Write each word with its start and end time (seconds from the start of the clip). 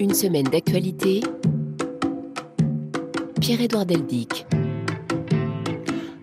Une 0.00 0.14
semaine 0.14 0.46
d'actualité. 0.46 1.20
Pierre-Édouard 3.38 3.84
Deldic. 3.84 4.46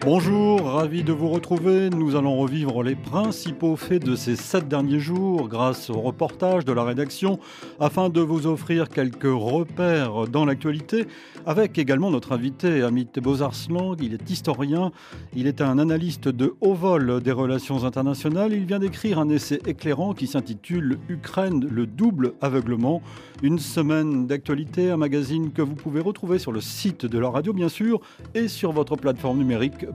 Bonjour, 0.10 0.62
ravi 0.62 1.04
de 1.04 1.12
vous 1.12 1.28
retrouver. 1.28 1.90
Nous 1.90 2.16
allons 2.16 2.38
revivre 2.38 2.82
les 2.82 2.96
principaux 2.96 3.76
faits 3.76 4.06
de 4.06 4.16
ces 4.16 4.38
sept 4.38 4.66
derniers 4.66 5.02
jours 5.02 5.50
grâce 5.50 5.90
au 5.90 6.00
reportage 6.00 6.64
de 6.64 6.72
la 6.72 6.86
rédaction 6.86 7.40
afin 7.78 8.08
de 8.08 8.22
vous 8.22 8.48
offrir 8.48 8.88
quelques 8.88 9.26
repères 9.26 10.30
dans 10.30 10.46
l'actualité 10.46 11.08
avec 11.46 11.78
également 11.78 12.10
notre 12.10 12.32
invité 12.32 12.84
Amit 12.84 13.10
Beaux-Arslang. 13.22 13.98
Il 14.00 14.14
est 14.14 14.30
historien, 14.30 14.94
il 15.36 15.46
est 15.46 15.60
un 15.60 15.78
analyste 15.78 16.30
de 16.30 16.56
haut 16.62 16.74
vol 16.74 17.22
des 17.22 17.34
relations 17.34 17.84
internationales. 17.84 18.54
Il 18.54 18.66
vient 18.66 18.80
d'écrire 18.80 19.20
un 19.20 19.28
essai 19.28 19.60
éclairant 19.66 20.14
qui 20.14 20.28
s'intitule 20.28 21.00
Ukraine, 21.10 21.68
le 21.70 21.86
double 21.86 22.32
aveuglement. 22.40 23.02
Une 23.44 23.60
semaine 23.60 24.26
d'actualité, 24.26 24.90
un 24.90 24.98
magazine 24.98 25.52
que 25.52 25.62
vous 25.62 25.76
pouvez 25.76 26.00
retrouver 26.00 26.40
sur 26.40 26.54
le 26.54 26.62
site 26.62 27.06
de 27.06 27.20
la 27.20 27.30
radio 27.30 27.52
bien 27.52 27.70
sûr 27.70 28.00
et 28.36 28.48
sur 28.48 28.72
votre 28.72 28.96
plateforme 28.96 29.40
numérique 29.40 29.86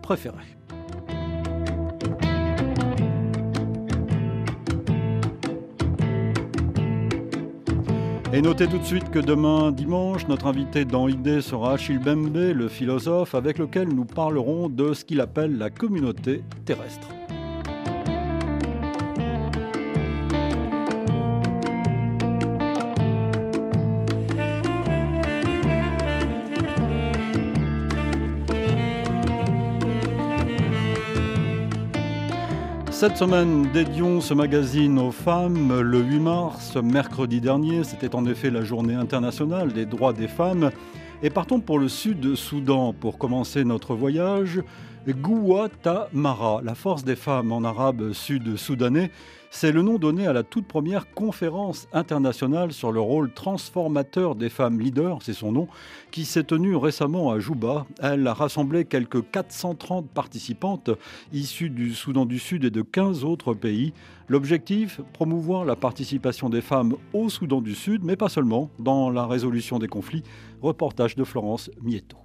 Et 8.35 8.41
notez 8.41 8.67
tout 8.67 8.79
de 8.79 8.85
suite 8.85 9.11
que 9.11 9.19
demain 9.19 9.73
dimanche, 9.73 10.27
notre 10.27 10.47
invité 10.47 10.87
dans 10.87 11.07
Idée 11.07 11.43
sera 11.43 11.75
Achille 11.75 11.99
Bembe, 11.99 12.35
le 12.35 12.69
philosophe, 12.69 13.35
avec 13.35 13.59
lequel 13.59 13.89
nous 13.89 14.07
parlerons 14.07 14.71
de 14.71 14.95
ce 14.95 15.05
qu'il 15.05 15.21
appelle 15.21 15.59
la 15.59 15.69
communauté 15.69 16.43
terrestre. 16.65 17.09
Cette 33.03 33.17
semaine, 33.17 33.69
dédions 33.73 34.21
ce 34.21 34.33
magazine 34.33 34.97
aux 35.01 35.11
femmes. 35.11 35.81
Le 35.81 35.99
8 35.99 36.21
mars, 36.21 36.77
mercredi 36.77 37.41
dernier, 37.41 37.83
c'était 37.83 38.15
en 38.15 38.25
effet 38.27 38.49
la 38.49 38.63
journée 38.63 38.95
internationale 38.95 39.73
des 39.73 39.87
droits 39.87 40.13
des 40.13 40.29
femmes. 40.29 40.71
Et 41.21 41.29
partons 41.29 41.59
pour 41.59 41.81
le 41.81 41.89
sud 41.89 42.37
Soudan 42.37 42.93
pour 42.93 43.19
commencer 43.19 43.65
notre 43.65 43.97
voyage. 43.97 44.63
Gouatamara, 45.09 46.61
la 46.63 46.77
force 46.77 47.03
des 47.03 47.17
femmes 47.17 47.51
en 47.51 47.65
arabe 47.65 48.13
sud-soudanais, 48.13 49.11
c'est 49.55 49.71
le 49.71 49.83
nom 49.83 49.99
donné 49.99 50.27
à 50.27 50.33
la 50.33 50.45
toute 50.45 50.67
première 50.67 51.13
conférence 51.13 51.87
internationale 51.93 52.73
sur 52.73 52.91
le 52.91 53.01
rôle 53.01 53.31
transformateur 53.31 54.35
des 54.35 54.49
femmes 54.49 54.81
leaders, 54.81 55.19
c'est 55.21 55.35
son 55.35 55.53
nom, 55.53 55.69
qui 56.11 56.25
s'est 56.25 56.43
tenue 56.43 56.75
récemment 56.75 57.31
à 57.31 57.39
Juba. 57.39 57.87
Elle 58.03 58.27
a 58.27 58.33
rassemblé 58.33 58.87
quelques 58.87 59.31
430 59.31 60.09
participantes 60.09 60.91
issues 61.35 61.69
du 61.69 61.95
Soudan 61.95 62.25
du 62.25 62.39
Sud 62.39 62.65
et 62.65 62.71
de 62.71 62.81
15 62.81 63.25
autres 63.25 63.53
pays. 63.53 63.93
L'objectif, 64.27 65.03
promouvoir 65.13 65.67
la 65.67 65.77
participation 65.77 66.49
des 66.49 66.63
femmes 66.63 66.97
au 67.13 67.29
Soudan 67.29 67.61
du 67.61 67.75
Sud, 67.75 68.05
mais 68.05 68.17
pas 68.17 68.31
seulement, 68.31 68.71
dans 68.79 69.11
la 69.11 69.27
résolution 69.27 69.79
des 69.79 69.89
conflits. 69.89 70.23
Reportage 70.63 71.15
de 71.15 71.25
Florence 71.25 71.71
Mieto. 71.83 72.17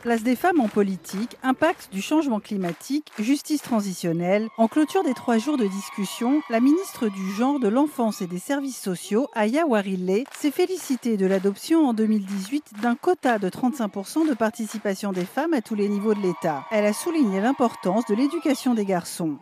Place 0.00 0.22
des 0.22 0.36
femmes 0.36 0.60
en 0.60 0.68
politique, 0.68 1.36
impact 1.42 1.88
du 1.92 2.00
changement 2.00 2.38
climatique, 2.38 3.10
justice 3.18 3.62
transitionnelle. 3.62 4.46
En 4.56 4.68
clôture 4.68 5.02
des 5.02 5.12
trois 5.12 5.38
jours 5.38 5.56
de 5.56 5.66
discussion, 5.66 6.40
la 6.50 6.60
ministre 6.60 7.08
du 7.08 7.32
Genre, 7.36 7.58
de 7.58 7.66
l'Enfance 7.66 8.22
et 8.22 8.28
des 8.28 8.38
Services 8.38 8.80
sociaux, 8.80 9.28
Aya 9.34 9.66
Warille, 9.66 10.24
s'est 10.38 10.52
félicitée 10.52 11.16
de 11.16 11.26
l'adoption 11.26 11.88
en 11.88 11.94
2018 11.94 12.74
d'un 12.80 12.94
quota 12.94 13.40
de 13.40 13.48
35% 13.48 14.28
de 14.28 14.34
participation 14.34 15.10
des 15.10 15.24
femmes 15.24 15.52
à 15.52 15.62
tous 15.62 15.74
les 15.74 15.88
niveaux 15.88 16.14
de 16.14 16.22
l'État. 16.22 16.64
Elle 16.70 16.86
a 16.86 16.92
souligné 16.92 17.40
l'importance 17.40 18.04
de 18.06 18.14
l'éducation 18.14 18.74
des 18.74 18.84
garçons. 18.84 19.38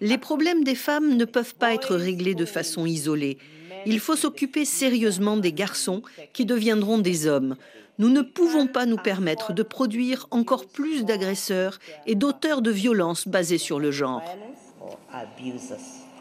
Les 0.00 0.18
problèmes 0.18 0.64
des 0.64 0.74
femmes 0.74 1.16
ne 1.16 1.24
peuvent 1.26 1.54
pas 1.54 1.74
être 1.74 1.94
réglés 1.94 2.34
de 2.34 2.46
façon 2.46 2.86
isolée. 2.86 3.36
Il 3.84 4.00
faut 4.00 4.16
s'occuper 4.16 4.64
sérieusement 4.64 5.36
des 5.36 5.52
garçons 5.52 6.02
qui 6.32 6.46
deviendront 6.46 6.98
des 6.98 7.26
hommes. 7.26 7.56
Nous 7.98 8.10
ne 8.10 8.20
pouvons 8.20 8.66
pas 8.66 8.84
nous 8.84 8.98
permettre 8.98 9.52
de 9.52 9.62
produire 9.62 10.26
encore 10.30 10.66
plus 10.66 11.04
d'agresseurs 11.04 11.78
et 12.06 12.14
d'auteurs 12.14 12.60
de 12.60 12.70
violences 12.70 13.26
basées 13.26 13.58
sur 13.58 13.80
le 13.80 13.90
genre. 13.90 14.22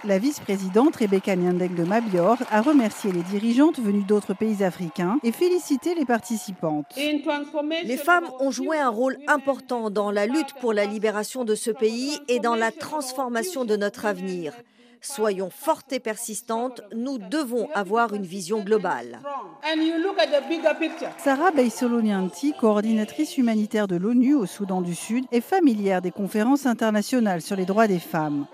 La 0.03 0.19
vice-présidente 0.19 0.97
Rebecca 0.97 1.35
Nyandek 1.35 1.73
de 1.73 1.83
Mabior 1.83 2.37
a 2.51 2.61
remercié 2.61 3.11
les 3.11 3.23
dirigeantes 3.23 3.79
venues 3.79 4.03
d'autres 4.03 4.33
pays 4.33 4.63
africains 4.63 5.19
et 5.23 5.31
félicité 5.31 5.95
les 5.95 6.05
participantes. 6.05 6.85
Les 6.95 7.97
femmes 7.97 8.29
ont 8.39 8.51
joué 8.51 8.77
un 8.77 8.89
rôle 8.89 9.17
important 9.27 9.89
dans 9.89 10.11
la 10.11 10.27
lutte 10.27 10.53
pour 10.61 10.73
la 10.73 10.85
libération 10.85 11.43
de 11.43 11.55
ce 11.55 11.71
pays 11.71 12.19
et 12.27 12.39
dans 12.39 12.55
la 12.55 12.71
transformation 12.71 13.65
de 13.65 13.75
notre 13.75 14.05
avenir. 14.05 14.53
Soyons 15.05 15.51
fortes 15.51 15.93
et 15.93 15.99
persistantes, 15.99 16.81
nous 16.91 17.19
devons 17.19 17.69
avoir 17.75 18.15
une 18.15 18.23
vision 18.23 18.61
globale. 18.61 19.19
Sarah 21.19 21.51
Beissolonianti, 21.51 22.53
coordinatrice 22.59 23.37
humanitaire 23.37 23.87
de 23.87 23.97
l'ONU 23.97 24.33
au 24.33 24.47
Soudan 24.47 24.81
du 24.81 24.95
Sud, 24.95 25.25
est 25.31 25.41
familière 25.41 26.01
des 26.01 26.09
conférences 26.09 26.65
internationales 26.65 27.43
sur 27.43 27.55
les 27.55 27.65
droits 27.65 27.87
des 27.87 27.99
femmes. 27.99 28.47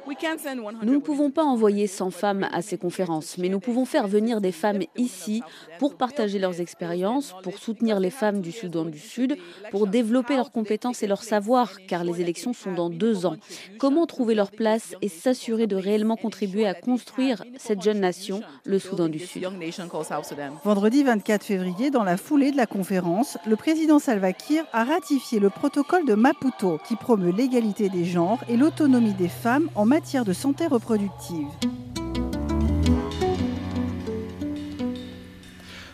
Nous 0.83 0.93
ne 0.93 0.99
pouvons 0.99 1.31
pas 1.31 1.43
envoyer 1.43 1.87
100 1.87 2.11
femmes 2.11 2.47
à 2.51 2.61
ces 2.61 2.77
conférences, 2.77 3.37
mais 3.37 3.47
nous 3.47 3.61
pouvons 3.61 3.85
faire 3.85 4.07
venir 4.07 4.41
des 4.41 4.51
femmes 4.51 4.81
ici 4.97 5.43
pour 5.79 5.95
partager 5.95 6.37
leurs 6.37 6.59
expériences, 6.59 7.33
pour 7.43 7.59
soutenir 7.59 8.01
les 8.01 8.09
femmes 8.09 8.41
du 8.41 8.51
Soudan 8.51 8.83
du 8.83 8.99
Sud, 8.99 9.37
pour 9.71 9.87
développer 9.87 10.35
leurs 10.35 10.51
compétences 10.51 11.01
et 11.01 11.07
leur 11.07 11.23
savoir, 11.23 11.77
car 11.87 12.03
les 12.03 12.19
élections 12.19 12.51
sont 12.51 12.73
dans 12.73 12.89
deux 12.89 13.25
ans. 13.25 13.37
Comment 13.79 14.05
trouver 14.05 14.35
leur 14.35 14.51
place 14.51 14.95
et 15.01 15.07
s'assurer 15.07 15.65
de 15.65 15.77
réellement 15.77 16.17
contribuer 16.17 16.40
à 16.65 16.73
construire 16.73 17.43
cette 17.57 17.83
jeune 17.83 17.99
nation, 17.99 18.41
le 18.65 18.79
Soudan 18.79 19.07
du 19.07 19.19
Sud. 19.19 19.47
Vendredi 20.63 21.03
24 21.03 21.43
février, 21.43 21.91
dans 21.91 22.03
la 22.03 22.17
foulée 22.17 22.51
de 22.51 22.57
la 22.57 22.65
conférence, 22.65 23.37
le 23.45 23.55
président 23.55 23.99
Salva 23.99 24.33
Kiir 24.33 24.63
a 24.73 24.83
ratifié 24.83 25.39
le 25.39 25.51
protocole 25.51 26.05
de 26.05 26.15
Maputo 26.15 26.79
qui 26.87 26.95
promeut 26.95 27.31
l'égalité 27.31 27.89
des 27.89 28.05
genres 28.05 28.43
et 28.49 28.57
l'autonomie 28.57 29.13
des 29.13 29.29
femmes 29.29 29.69
en 29.75 29.85
matière 29.85 30.25
de 30.25 30.33
santé 30.33 30.65
reproductive. 30.65 31.47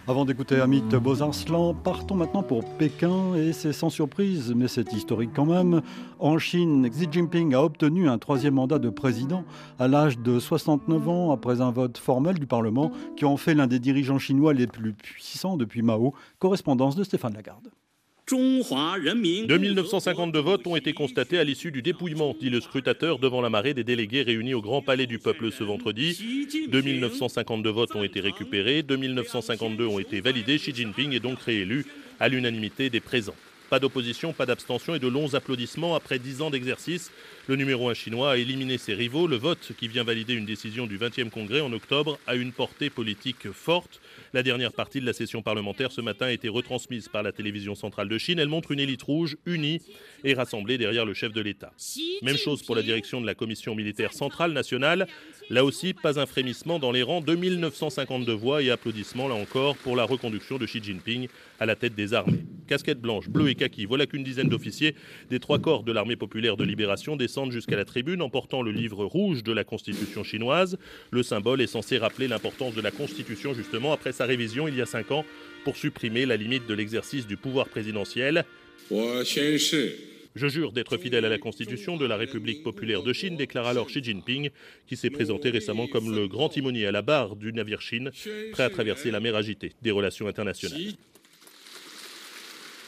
Avant 0.10 0.24
d'écouter 0.24 0.62
Amit 0.62 0.84
Beaux-Arslan, 0.84 1.74
partons 1.74 2.16
maintenant 2.16 2.42
pour 2.42 2.64
Pékin 2.78 3.36
et 3.36 3.52
c'est 3.52 3.74
sans 3.74 3.90
surprise, 3.90 4.54
mais 4.56 4.70
c'est 4.70 4.94
historique 4.94 5.32
quand 5.36 5.46
même. 5.46 5.82
En 6.18 6.38
Chine, 6.38 6.90
Xi 6.90 7.10
Jinping 7.12 7.54
a 7.54 7.62
obtenu 7.62 8.08
un 8.08 8.18
troisième 8.18 8.54
mandat 8.54 8.80
de 8.80 8.90
président 8.90 9.44
à 9.80 9.90
l'âge 9.90 10.18
de 10.18 10.40
69 10.40 11.10
ans 11.10 11.32
après 11.34 11.60
un 11.60 11.72
vote 11.72 11.98
formel 11.98 12.40
du 12.40 12.48
Parlement 12.48 12.90
qui 13.18 13.26
en 13.26 13.36
fait 13.36 13.54
l'un 13.54 13.68
des 13.68 13.80
dirigeants 13.80 14.18
chinois 14.18 14.54
les 14.54 14.66
plus 14.66 14.94
puissants 14.94 15.58
depuis 15.58 15.82
Mao. 15.82 16.14
Correspondance 16.40 16.96
de 16.96 17.04
Stéphane 17.04 17.34
Lagarde. 17.34 17.68
2952 19.48 20.40
votes 20.40 20.68
ont 20.68 20.76
été 20.76 20.92
constatés 20.92 21.40
à 21.40 21.46
l'issue 21.46 21.72
du 21.72 21.82
dépouillement, 21.82 22.36
dit 22.38 22.50
le 22.50 22.60
scrutateur 22.60 23.20
devant 23.20 23.40
la 23.40 23.50
marée 23.50 23.74
des 23.74 23.86
délégués 23.86 24.22
réunis 24.22 24.54
au 24.54 24.62
Grand 24.62 24.82
Palais 24.82 25.06
du 25.06 25.18
Peuple 25.18 25.50
ce 25.50 25.64
vendredi. 25.64 26.46
2952 26.70 27.70
votes 27.70 27.96
ont 27.96 28.04
été 28.04 28.20
récupérés, 28.20 28.84
2952 28.84 29.86
ont 29.86 30.00
été 30.00 30.20
validés. 30.20 30.58
Xi 30.58 30.76
Jinping 30.76 31.14
est 31.14 31.22
donc 31.22 31.40
réélu 31.40 31.86
à 32.20 32.28
l'unanimité 32.28 32.90
des 32.90 33.00
présents. 33.00 33.36
Pas 33.70 33.80
d'opposition, 33.80 34.32
pas 34.32 34.46
d'abstention 34.46 34.96
et 34.96 35.00
de 35.00 35.10
longs 35.10 35.34
applaudissements 35.34 35.96
après 35.96 36.20
dix 36.20 36.42
ans 36.42 36.50
d'exercice. 36.50 37.12
Le 37.48 37.58
numéro 37.58 37.90
1 37.90 37.94
chinois 37.94 38.32
a 38.32 38.38
éliminé 38.38 38.78
ses 38.78 38.94
rivaux. 38.94 39.28
Le 39.28 39.36
vote, 39.36 39.72
qui 39.78 39.90
vient 39.90 40.06
valider 40.06 40.34
une 40.34 40.46
décision 40.46 40.88
du 40.88 40.98
20e 40.98 41.30
congrès 41.30 41.60
en 41.60 41.74
octobre, 41.74 42.18
a 42.28 42.36
une 42.36 42.54
portée 42.54 42.90
politique 42.90 43.52
forte. 43.52 44.00
La 44.38 44.44
dernière 44.44 44.72
partie 44.72 45.02
de 45.02 45.06
la 45.08 45.14
session 45.14 45.42
parlementaire 45.42 45.92
ce 45.92 46.00
matin 46.00 46.28
a 46.28 46.32
été 46.32 46.48
retransmise 46.48 47.08
par 47.08 47.24
la 47.24 47.32
télévision 47.32 47.74
centrale 47.74 48.08
de 48.08 48.20
Chine. 48.20 48.38
Elle 48.38 48.50
montre 48.50 48.72
une 48.72 48.80
élite 48.80 49.02
rouge 49.02 49.36
unie 49.48 49.82
et 50.24 50.36
rassemblée 50.36 50.78
derrière 50.78 51.06
le 51.06 51.16
chef 51.16 51.34
de 51.34 51.42
l'État. 51.42 51.74
Même 52.22 52.38
chose 52.38 52.62
pour 52.62 52.76
la 52.76 52.84
direction 52.84 53.20
de 53.20 53.26
la 53.26 53.34
commission 53.34 53.74
militaire 53.74 54.14
centrale 54.14 54.52
nationale. 54.52 55.08
Là 55.50 55.66
aussi, 55.66 55.96
pas 55.96 56.20
un 56.20 56.28
frémissement 56.28 56.78
dans 56.78 56.92
les 56.92 57.02
rangs. 57.02 57.22
2952 57.22 58.32
voix 58.32 58.62
et 58.62 58.70
applaudissements, 58.70 59.28
là 59.28 59.34
encore, 59.34 59.76
pour 59.76 59.96
la 59.96 60.04
reconduction 60.04 60.60
de 60.60 60.68
Xi 60.68 60.84
Jinping 60.84 61.30
à 61.60 61.66
la 61.66 61.76
tête 61.76 61.96
des 61.96 62.14
armées. 62.14 62.46
Casquette 62.68 63.00
blanche, 63.00 63.30
bleue 63.30 63.50
et 63.50 63.56
kaki, 63.56 63.86
voilà 63.86 64.06
qu'une 64.06 64.24
dizaine 64.24 64.50
d'officiers 64.50 64.94
des 65.30 65.40
trois 65.40 65.58
corps 65.58 65.84
de 65.84 65.92
l'armée 65.92 66.18
populaire 66.18 66.58
de 66.58 66.66
libération 66.66 67.16
descendent 67.16 67.54
jusqu'à 67.54 67.78
la 67.78 67.86
tribune 67.86 68.22
en 68.22 68.30
portant 68.30 68.62
le 68.62 68.72
livre 68.72 69.06
rouge 69.06 69.42
de 69.42 69.54
la 69.54 69.64
Constitution 69.64 70.24
chinoise. 70.24 70.78
Le 71.10 71.24
symbole 71.24 71.62
est 71.62 71.68
censé 71.68 71.98
rappeler 71.98 72.28
l'importance 72.28 72.76
de 72.76 72.82
la 72.82 72.92
Constitution, 72.92 73.56
justement, 73.56 73.94
après 73.94 74.12
sa 74.12 74.27
révision 74.28 74.68
il 74.68 74.76
y 74.76 74.82
a 74.82 74.86
cinq 74.86 75.12
ans, 75.12 75.26
pour 75.64 75.76
supprimer 75.76 76.26
la 76.26 76.38
limite 76.38 76.68
de 76.68 76.74
l'exercice 76.74 77.26
du 77.26 77.36
pouvoir 77.36 77.68
présidentiel. 77.68 78.46
Je 80.38 80.48
jure 80.48 80.72
d'être 80.72 80.98
fidèle 80.98 81.26
à 81.26 81.30
la 81.30 81.40
Constitution 81.40 81.98
de 81.98 82.06
la 82.06 82.16
République 82.16 82.62
populaire 82.62 83.02
de 83.02 83.12
Chine, 83.12 83.36
déclare 83.36 83.66
alors 83.66 83.88
Xi 83.88 84.04
Jinping, 84.04 84.52
qui 84.86 84.96
s'est 84.96 85.10
présenté 85.10 85.50
récemment 85.50 85.88
comme 85.88 86.16
le 86.16 86.28
grand 86.28 86.50
timonier 86.50 86.86
à 86.86 86.92
la 86.92 87.02
barre 87.02 87.36
du 87.36 87.52
navire 87.52 87.82
Chine, 87.82 88.12
prêt 88.52 88.64
à 88.64 88.70
traverser 88.70 89.10
la 89.10 89.20
mer 89.20 89.36
agitée 89.36 89.72
des 89.82 89.90
relations 89.90 90.28
internationales. 90.28 90.94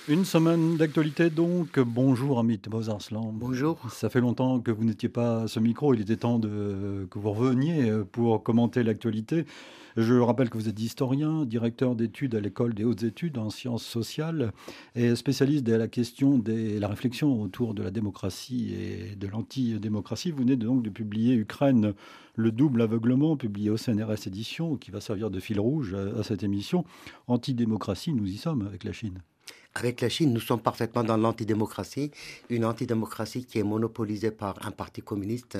Une 0.07 0.25
semaine 0.25 0.77
d'actualité 0.77 1.29
donc. 1.29 1.79
Bonjour 1.79 2.39
Amit 2.39 2.61
Bozarslan. 2.67 3.31
Bonjour. 3.33 3.79
Ça 3.91 4.09
fait 4.09 4.21
longtemps 4.21 4.59
que 4.59 4.71
vous 4.71 4.83
n'étiez 4.83 5.09
pas 5.09 5.43
à 5.43 5.47
ce 5.47 5.59
micro. 5.59 5.93
Il 5.93 6.01
était 6.01 6.15
temps 6.15 6.39
de, 6.39 7.07
que 7.11 7.19
vous 7.19 7.31
reveniez 7.31 7.91
pour 8.11 8.41
commenter 8.41 8.83
l'actualité. 8.83 9.45
Je 10.01 10.13
rappelle 10.13 10.49
que 10.49 10.57
vous 10.57 10.69
êtes 10.69 10.79
historien, 10.79 11.43
directeur 11.43 11.93
d'études 11.93 12.33
à 12.33 12.39
l'école 12.39 12.73
des 12.73 12.85
hautes 12.85 13.03
études 13.03 13.37
en 13.37 13.49
sciences 13.49 13.83
sociales 13.83 14.53
et 14.95 15.13
spécialiste 15.13 15.65
de 15.65 15.73
la 15.73 15.89
question 15.89 16.37
de 16.37 16.79
la 16.79 16.87
réflexion 16.87 17.41
autour 17.41 17.73
de 17.73 17.83
la 17.83 17.91
démocratie 17.91 18.73
et 18.73 19.17
de 19.17 19.27
l'antidémocratie. 19.27 20.31
Vous 20.31 20.37
venez 20.37 20.55
donc 20.55 20.83
de 20.83 20.89
publier 20.89 21.35
Ukraine, 21.35 21.95
le 22.35 22.51
double 22.53 22.81
aveuglement, 22.81 23.35
publié 23.35 23.71
au 23.71 23.75
CNRS 23.75 24.25
Édition, 24.25 24.77
qui 24.77 24.89
va 24.89 25.01
servir 25.01 25.29
de 25.29 25.41
fil 25.41 25.59
rouge 25.59 25.93
à 25.93 26.23
cette 26.23 26.43
émission. 26.43 26.85
Antidémocratie, 27.27 28.13
nous 28.13 28.25
y 28.25 28.37
sommes 28.37 28.65
avec 28.65 28.85
la 28.85 28.93
Chine. 28.93 29.19
Avec 29.75 30.01
la 30.01 30.09
Chine, 30.09 30.33
nous 30.33 30.39
sommes 30.39 30.61
parfaitement 30.61 31.03
dans 31.03 31.15
l'antidémocratie, 31.15 32.09
une 32.49 32.65
antidémocratie 32.65 33.45
qui 33.45 33.59
est 33.59 33.63
monopolisée 33.63 34.31
par 34.31 34.55
un 34.65 34.71
parti 34.71 35.03
communiste 35.03 35.59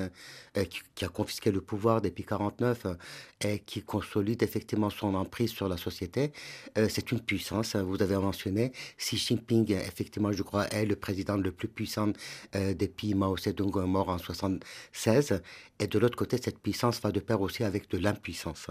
euh, 0.56 0.64
qui, 0.64 1.04
a 1.04 1.08
confisqué 1.08 1.52
le 1.52 1.60
pouvoir 1.60 2.02
depuis 2.02 2.24
49 2.24 2.86
euh, 2.86 2.94
et 3.40 3.60
qui 3.60 3.82
consolide 3.82 4.42
effectivement 4.42 4.90
son 4.90 5.14
emprise 5.14 5.52
sur 5.52 5.68
la 5.68 5.76
société. 5.76 6.32
Euh, 6.76 6.88
c'est 6.90 7.12
une 7.12 7.20
puissance, 7.20 7.76
hein, 7.76 7.84
vous 7.84 8.02
avez 8.02 8.16
mentionné. 8.16 8.72
Xi 8.98 9.16
Jinping, 9.16 9.70
effectivement, 9.70 10.32
je 10.32 10.42
crois, 10.42 10.66
est 10.66 10.86
le 10.86 10.96
président 10.96 11.36
le 11.36 11.52
plus 11.52 11.68
puissant 11.68 12.12
depuis 12.52 13.14
Mao 13.14 13.36
Zedong 13.36 13.86
mort 13.86 14.08
en 14.08 14.18
76. 14.18 15.40
Et 15.78 15.86
de 15.86 15.98
l'autre 15.98 16.16
côté, 16.16 16.36
cette 16.36 16.58
puissance 16.58 17.00
va 17.00 17.10
de 17.12 17.20
pair 17.20 17.40
aussi 17.40 17.64
avec 17.64 17.88
de 17.90 17.96
l'impuissance. 17.96 18.66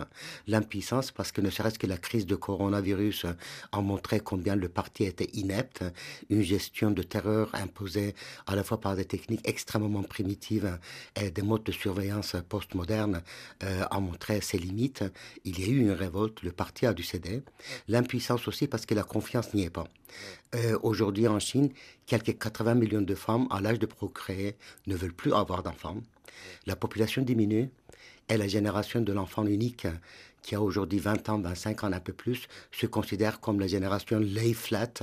L'impuissance 0.48 1.12
parce 1.12 1.32
que 1.32 1.42
ne 1.42 1.50
serait-ce 1.50 1.80
que 1.80 1.88
la 1.88 1.98
crise 1.98 2.28
de 2.28 2.36
coronavirus 2.36 3.26
a 3.72 3.82
montré 3.82 4.20
combien 4.20 4.56
le 4.56 4.70
parti 4.70 5.06
était 5.06 5.29
inepte, 5.34 5.84
une 6.30 6.42
gestion 6.42 6.92
de 6.92 7.04
terreur 7.04 7.50
imposée 7.54 8.16
à 8.48 8.56
la 8.56 8.64
fois 8.64 8.80
par 8.80 8.96
des 8.96 9.06
techniques 9.06 9.48
extrêmement 9.48 10.04
primitives 10.04 10.78
et 11.16 11.32
des 11.32 11.42
modes 11.42 11.64
de 11.64 11.72
surveillance 11.72 12.36
postmodernes 12.48 13.22
euh, 13.64 13.84
a 13.90 14.00
montré 14.00 14.42
ses 14.42 14.58
limites. 14.58 15.04
Il 15.46 15.60
y 15.60 15.64
a 15.64 15.68
eu 15.68 15.80
une 15.80 15.92
révolte, 15.92 16.42
le 16.44 16.52
parti 16.52 16.86
a 16.86 16.94
dû 16.94 17.04
céder. 17.04 17.42
L'impuissance 17.88 18.48
aussi 18.48 18.68
parce 18.68 18.86
que 18.86 18.96
la 18.96 19.04
confiance 19.04 19.54
n'y 19.54 19.64
est 19.64 19.70
pas. 19.70 19.88
Euh, 20.56 20.78
aujourd'hui 20.82 21.28
en 21.28 21.40
Chine, 21.40 21.70
quelques 22.06 22.38
80 22.38 22.76
millions 22.76 23.02
de 23.02 23.16
femmes 23.16 23.48
à 23.52 23.62
l'âge 23.62 23.80
de 23.80 23.86
procréer 23.86 24.56
ne 24.88 24.96
veulent 24.96 25.14
plus 25.14 25.34
avoir 25.34 25.64
d'enfants. 25.64 25.98
La 26.66 26.76
population 26.76 27.22
diminue 27.22 27.70
et 28.30 28.38
la 28.38 28.48
génération 28.48 29.02
de 29.02 29.12
l'enfant 29.12 29.46
unique 29.46 29.88
qui 30.42 30.56
a 30.56 30.62
aujourd'hui 30.62 31.00
20 31.00 31.30
ans, 31.30 31.40
25 31.40 31.84
ans, 31.84 31.92
un 31.92 32.00
peu 32.00 32.14
plus, 32.14 32.48
se 32.72 32.86
considère 32.86 33.40
comme 33.40 33.60
la 33.60 33.68
génération 33.68 34.20
lay 34.20 34.54
flat, 34.54 34.94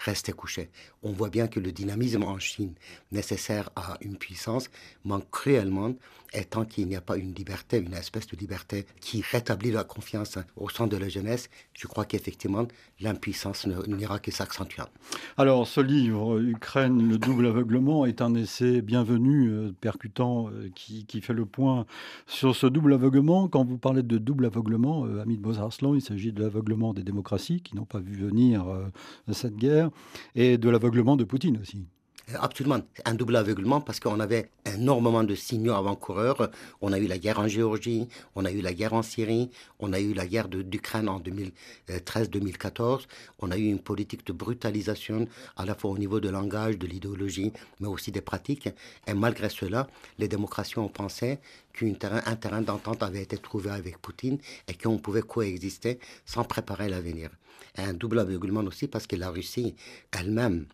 restée 0.00 0.32
couchée. 0.32 0.70
On 1.02 1.12
voit 1.12 1.30
bien 1.30 1.48
que 1.48 1.60
le 1.60 1.72
dynamisme 1.72 2.24
en 2.24 2.38
Chine, 2.38 2.74
nécessaire 3.12 3.70
à 3.76 3.96
une 4.00 4.16
puissance, 4.16 4.70
manque 5.04 5.30
cruellement, 5.30 5.94
et 6.32 6.44
tant 6.44 6.64
qu'il 6.64 6.88
n'y 6.88 6.96
a 6.96 7.00
pas 7.00 7.16
une 7.16 7.34
liberté, 7.34 7.78
une 7.78 7.94
espèce 7.94 8.26
de 8.26 8.36
liberté 8.36 8.86
qui 9.00 9.22
rétablit 9.22 9.70
la 9.70 9.84
confiance 9.84 10.38
au 10.56 10.68
sein 10.68 10.86
de 10.86 10.96
la 10.96 11.08
jeunesse, 11.08 11.48
je 11.72 11.86
crois 11.86 12.04
qu'effectivement, 12.04 12.66
l'impuissance 13.00 13.66
n'ira 13.86 14.18
que 14.18 14.30
s'accentuant. 14.30 14.88
Alors, 15.36 15.66
ce 15.66 15.80
livre, 15.80 16.40
Ukraine, 16.40 17.08
le 17.08 17.18
double 17.18 17.46
aveuglement, 17.46 18.06
est 18.06 18.22
un 18.22 18.34
essai 18.34 18.82
bienvenu, 18.82 19.48
euh, 19.48 19.72
percutant, 19.80 20.48
euh, 20.48 20.68
qui, 20.74 21.06
fait 21.20 21.32
le 21.32 21.46
point 21.46 21.86
sur 22.26 22.54
ce 22.54 22.66
double 22.66 22.92
aveuglement. 22.92 23.48
Quand 23.48 23.64
vous 23.64 23.78
parlez 23.78 24.02
de 24.02 24.18
double 24.18 24.46
aveuglement, 24.46 25.06
euh, 25.06 25.22
Amit 25.22 25.38
Bozarslan, 25.38 25.94
il 25.94 26.02
s'agit 26.02 26.32
de 26.32 26.42
l'aveuglement 26.42 26.92
des 26.92 27.02
démocraties 27.02 27.60
qui 27.60 27.76
n'ont 27.76 27.84
pas 27.84 28.00
vu 28.00 28.14
venir 28.14 28.68
euh, 28.68 28.86
cette 29.32 29.56
guerre 29.56 29.90
et 30.34 30.58
de 30.58 30.68
l'aveuglement 30.68 31.16
de 31.16 31.24
Poutine 31.24 31.58
aussi. 31.60 31.86
Absolument, 32.34 32.80
un 33.04 33.14
double 33.14 33.36
aveuglement 33.36 33.80
parce 33.80 34.00
qu'on 34.00 34.18
avait 34.18 34.50
énormément 34.64 35.22
de 35.22 35.36
signaux 35.36 35.74
avant-coureurs. 35.74 36.50
On 36.80 36.92
a 36.92 36.98
eu 36.98 37.06
la 37.06 37.18
guerre 37.18 37.38
en 37.38 37.46
Géorgie, 37.46 38.08
on 38.34 38.44
a 38.44 38.50
eu 38.50 38.62
la 38.62 38.74
guerre 38.74 38.94
en 38.94 39.02
Syrie, 39.02 39.48
on 39.78 39.92
a 39.92 40.00
eu 40.00 40.12
la 40.12 40.26
guerre 40.26 40.48
d'Ukraine 40.48 41.08
en 41.08 41.20
2013-2014. 41.20 43.06
On 43.38 43.52
a 43.52 43.56
eu 43.56 43.66
une 43.66 43.78
politique 43.78 44.26
de 44.26 44.32
brutalisation 44.32 45.28
à 45.56 45.64
la 45.64 45.76
fois 45.76 45.92
au 45.92 45.98
niveau 45.98 46.18
de 46.18 46.28
langage, 46.28 46.78
de 46.78 46.88
l'idéologie, 46.88 47.52
mais 47.78 47.86
aussi 47.86 48.10
des 48.10 48.22
pratiques. 48.22 48.70
Et 49.06 49.14
malgré 49.14 49.48
cela, 49.48 49.86
les 50.18 50.26
démocraties 50.26 50.80
ont 50.80 50.88
pensé 50.88 51.38
qu'un 51.74 51.94
terrain, 51.94 52.20
terrain 52.34 52.60
d'entente 52.60 53.04
avait 53.04 53.22
été 53.22 53.38
trouvé 53.38 53.70
avec 53.70 53.98
Poutine 53.98 54.38
et 54.66 54.74
qu'on 54.74 54.98
pouvait 54.98 55.22
coexister 55.22 56.00
sans 56.24 56.42
préparer 56.42 56.88
l'avenir. 56.88 57.30
Un 57.76 57.92
double 57.92 58.18
aveuglement 58.18 58.62
aussi 58.62 58.88
parce 58.88 59.06
que 59.06 59.14
la 59.14 59.30
Russie 59.30 59.76
elle-même 60.10 60.66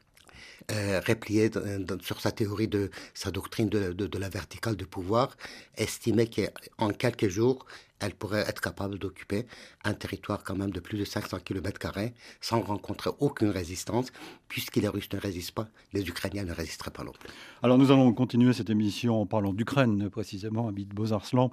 euh, 0.71 1.01
sur 2.03 2.21
sa 2.21 2.31
théorie 2.31 2.69
de 2.69 2.91
sa 3.15 3.31
doctrine 3.31 3.69
de, 3.69 4.19
la 4.19 4.29
verticale 4.29 4.77
de 4.77 4.85
pouvoir, 4.85 5.37
estimait 5.77 6.29
qu'en 6.29 6.91
quelques 6.91 7.29
jours, 7.29 7.67
elle 8.03 8.15
pourrait 8.15 8.45
être 8.49 8.61
capable 8.61 8.99
d'occuper 8.99 9.47
un 9.85 9.95
territoire 9.95 10.43
quand 10.43 10.57
même 10.57 10.71
de 10.71 10.81
plus 10.81 10.99
de 10.99 11.05
500 11.05 11.39
km 11.45 11.79
sans 12.41 12.61
rencontrer 12.61 13.11
aucune 13.21 13.51
résistance, 13.51 14.13
puisque 14.49 14.77
les 14.77 14.89
Russes 14.89 15.09
ne 15.13 15.21
résistent 15.21 15.55
pas, 15.55 15.69
les 15.93 16.07
Ukrainiens 16.09 16.45
ne 16.45 16.53
résisteraient 16.53 16.91
pas 16.91 17.05
non 17.05 17.13
plus. 17.13 17.29
Alors 17.63 17.79
nous 17.79 17.93
allons 17.93 18.13
continuer 18.13 18.53
cette 18.53 18.71
émission 18.71 19.21
en 19.21 19.27
parlant 19.27 19.53
d'Ukraine, 19.53 20.11
précisément, 20.11 20.69
à 20.69 20.73
Beaux-Arslan, 20.73 21.53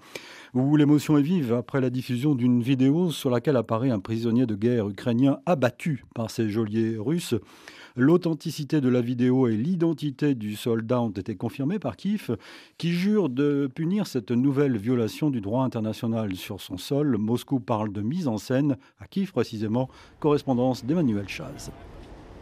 où 0.56 0.76
l'émotion 0.76 1.18
est 1.18 1.24
vive 1.24 1.54
après 1.54 1.82
la 1.82 1.92
diffusion 1.92 2.34
d'une 2.34 2.64
vidéo 2.64 3.12
sur 3.12 3.30
laquelle 3.30 3.56
apparaît 3.56 3.92
un 3.92 4.00
prisonnier 4.00 4.48
de 4.48 4.56
guerre 4.56 4.90
ukrainien 4.90 5.40
abattu 5.46 6.04
par 6.16 6.32
ses 6.32 6.50
geôliers 6.50 6.98
russes. 6.98 7.36
L'authenticité 7.96 8.82
de 8.82 8.90
la 8.90 9.02
vidéo 9.02 9.48
et 9.48 9.56
l'identité 9.56 10.36
du 10.36 10.56
soldat 10.56 11.02
ont 11.02 11.10
été 11.10 11.36
confirmées 11.36 11.80
par 11.80 11.96
Kiev, 11.96 12.38
qui 12.78 12.92
jure 12.92 13.30
de 13.30 13.70
punir 13.74 14.08
cette 14.08 14.32
nouvelle 14.32 14.78
violation 14.78 15.30
du 15.30 15.42
droit 15.42 15.64
international 15.64 16.36
sur 16.36 16.62
son 16.62 16.78
sol. 16.78 17.18
Moscou 17.18 17.60
parle 17.60 17.92
de 17.92 18.02
mise 18.02 18.28
en 18.28 18.38
scène, 18.38 18.78
à 19.00 19.08
Kiev 19.08 19.32
précisément, 19.32 19.90
correspondance 20.20 20.86
d'Emmanuel 20.86 21.28
Chaz. 21.28 21.72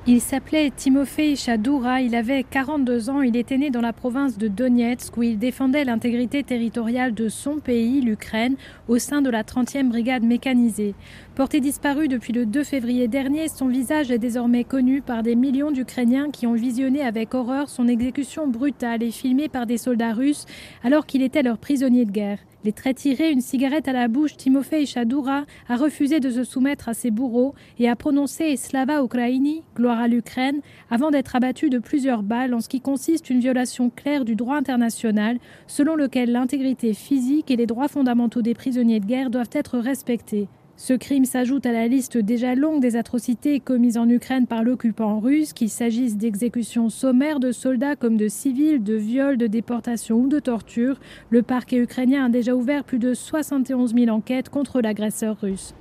Il 0.10 0.22
s'appelait 0.22 0.72
Timofey 0.74 1.36
Chadoura, 1.36 2.00
il 2.00 2.16
avait 2.16 2.44
42 2.44 3.10
ans, 3.10 3.22
il 3.22 3.36
était 3.36 3.58
né 3.58 3.72
dans 3.72 3.82
la 3.82 3.92
province 3.92 4.38
de 4.38 4.48
Donetsk 4.48 5.18
où 5.18 5.24
il 5.24 5.38
défendait 5.38 5.84
l'intégrité 5.84 6.44
territoriale 6.44 7.14
de 7.14 7.28
son 7.28 7.60
pays, 7.60 8.00
l'Ukraine, 8.00 8.56
au 8.88 9.00
sein 9.00 9.22
de 9.22 9.30
la 9.30 9.44
30e 9.44 9.90
brigade 9.90 10.24
mécanisée. 10.24 10.96
Porté 11.36 11.60
disparu 11.60 12.08
depuis 12.08 12.32
le 12.32 12.46
2 12.46 12.64
février 12.64 13.10
dernier, 13.10 13.50
son 13.50 13.68
visage 13.68 14.10
est 14.10 14.18
désormais 14.18 14.64
connu 14.64 15.02
par 15.02 15.24
des 15.24 15.36
millions 15.36 15.72
d'Ukrainiens 15.72 16.32
qui 16.32 16.48
ont 16.48 16.54
visionné 16.54 17.02
avec 17.02 17.34
horreur 17.34 17.68
son 17.68 17.90
exécution 17.90 18.48
brutale 18.48 19.04
et 19.04 19.12
filmée 19.12 19.50
par 19.50 19.66
des 19.66 19.78
soldats 19.78 20.14
russes 20.14 20.46
alors 20.86 21.06
qu'il 21.06 21.22
était 21.22 21.44
leur 21.44 21.58
prisonnier 21.58 22.06
de 22.06 22.12
guerre. 22.12 22.40
Les 22.68 22.74
traits 22.74 22.98
tirés, 22.98 23.32
une 23.32 23.40
cigarette 23.40 23.88
à 23.88 23.94
la 23.94 24.10
bouche, 24.10 24.36
Timofey 24.36 24.86
Chadoura 24.86 25.46
a 25.70 25.78
refusé 25.78 26.20
de 26.20 26.30
se 26.30 26.44
soumettre 26.44 26.90
à 26.90 26.94
ses 26.94 27.12
bourreaux 27.12 27.56
et 27.80 27.88
a 27.88 27.96
prononcé 27.96 28.58
Slava 28.58 29.02
Ukraini, 29.02 29.64
gloire 29.74 30.02
à 30.02 30.10
l'Ukraine, 30.10 30.60
avant 30.92 31.10
d'être 31.10 31.38
abattu 31.38 31.70
de 31.70 31.80
plusieurs 31.80 32.24
balles 32.24 32.54
en 32.54 32.60
ce 32.60 32.68
qui 32.68 32.82
consiste 32.82 33.30
une 33.30 33.40
violation 33.40 33.90
claire 33.90 34.26
du 34.26 34.36
droit 34.36 34.58
international, 34.58 35.40
selon 35.66 35.96
lequel 35.96 36.34
l'intégrité 36.34 36.94
physique 36.94 37.52
et 37.52 37.56
les 37.56 37.68
droits 37.68 37.88
fondamentaux 37.88 38.42
des 38.42 38.54
prisonniers 38.54 39.00
de 39.00 39.06
guerre 39.06 39.30
doivent 39.30 39.48
être 39.54 39.78
respectés. 39.78 40.50
Ce 40.80 40.94
crime 40.94 41.26
s'ajoute 41.26 41.66
à 41.66 41.72
la 41.72 41.88
liste 41.88 42.20
déjà 42.20 42.54
longue 42.54 42.82
des 42.82 42.98
atrocités 42.98 43.60
commises 43.60 43.98
en 43.98 44.08
Ukraine 44.08 44.46
par 44.46 44.64
l'occupant 44.64 45.20
russe, 45.20 45.52
qu'il 45.52 45.72
s'agisse 45.72 46.18
d'exécutions 46.18 46.90
sommaires 46.90 47.40
de 47.40 47.52
soldats 47.52 47.96
comme 47.96 48.16
de 48.16 48.28
civils, 48.28 48.84
de 48.84 48.94
viols, 48.94 49.38
de 49.38 49.48
déportations 49.48 50.18
ou 50.18 50.28
de 50.28 50.40
tortures. 50.40 51.00
Le 51.32 51.42
parquet 51.42 51.78
ukrainien 51.78 52.26
a 52.26 52.30
déjà 52.30 52.56
ouvert 52.56 52.84
plus 52.84 53.00
de 53.00 53.16
71 53.16 53.96
000 53.96 54.10
enquêtes 54.10 54.50
contre 54.50 54.80
l'agresseur 54.80 55.42
russe. 55.42 55.74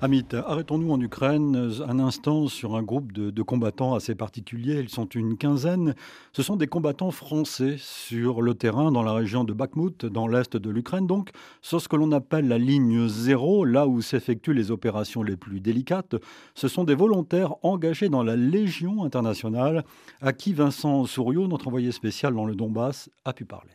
Amit, 0.00 0.26
arrêtons-nous 0.34 0.90
en 0.90 1.00
Ukraine 1.00 1.72
un 1.86 1.98
instant 1.98 2.48
sur 2.48 2.76
un 2.76 2.82
groupe 2.82 3.12
de, 3.12 3.42
combattants 3.42 3.94
assez 3.94 4.14
particuliers. 4.14 4.80
Ils 4.80 4.88
sont 4.88 5.06
une 5.06 5.36
quinzaine. 5.36 5.94
Ce 6.32 6.42
sont 6.42 6.56
des 6.56 6.66
combattants 6.66 7.10
français 7.10 7.76
sur 7.78 8.42
le 8.42 8.54
terrain 8.54 8.92
dans 8.92 9.02
la 9.02 9.12
région 9.12 9.44
de 9.44 9.52
Bakhmut, 9.52 10.04
dans 10.04 10.28
l'est 10.28 10.56
de 10.56 10.70
l'Ukraine, 10.70 11.06
donc 11.06 11.30
sur 11.62 11.80
ce 11.80 11.88
que 11.88 11.96
l'on 11.96 12.12
appelle 12.12 12.48
la 12.48 12.58
ligne 12.58 13.08
zéro, 13.08 13.64
là 13.64 13.86
où 13.86 14.02
s'effectuent 14.02 14.54
les 14.54 14.70
opérations 14.70 15.22
les 15.22 15.36
plus 15.36 15.60
délicates. 15.60 16.16
Ce 16.54 16.68
sont 16.68 16.84
des 16.84 16.94
volontaires 16.94 17.54
engagés 17.62 18.08
dans 18.08 18.22
la 18.22 18.36
Légion 18.36 19.04
internationale, 19.04 19.84
à 20.20 20.32
qui 20.32 20.52
Vincent 20.52 21.06
Souriau, 21.06 21.46
notre 21.46 21.68
envoyé 21.68 21.92
spécial 21.92 22.34
dans 22.34 22.44
le 22.44 22.54
Donbass, 22.54 23.08
a 23.24 23.32
pu 23.32 23.44
parler. 23.44 23.72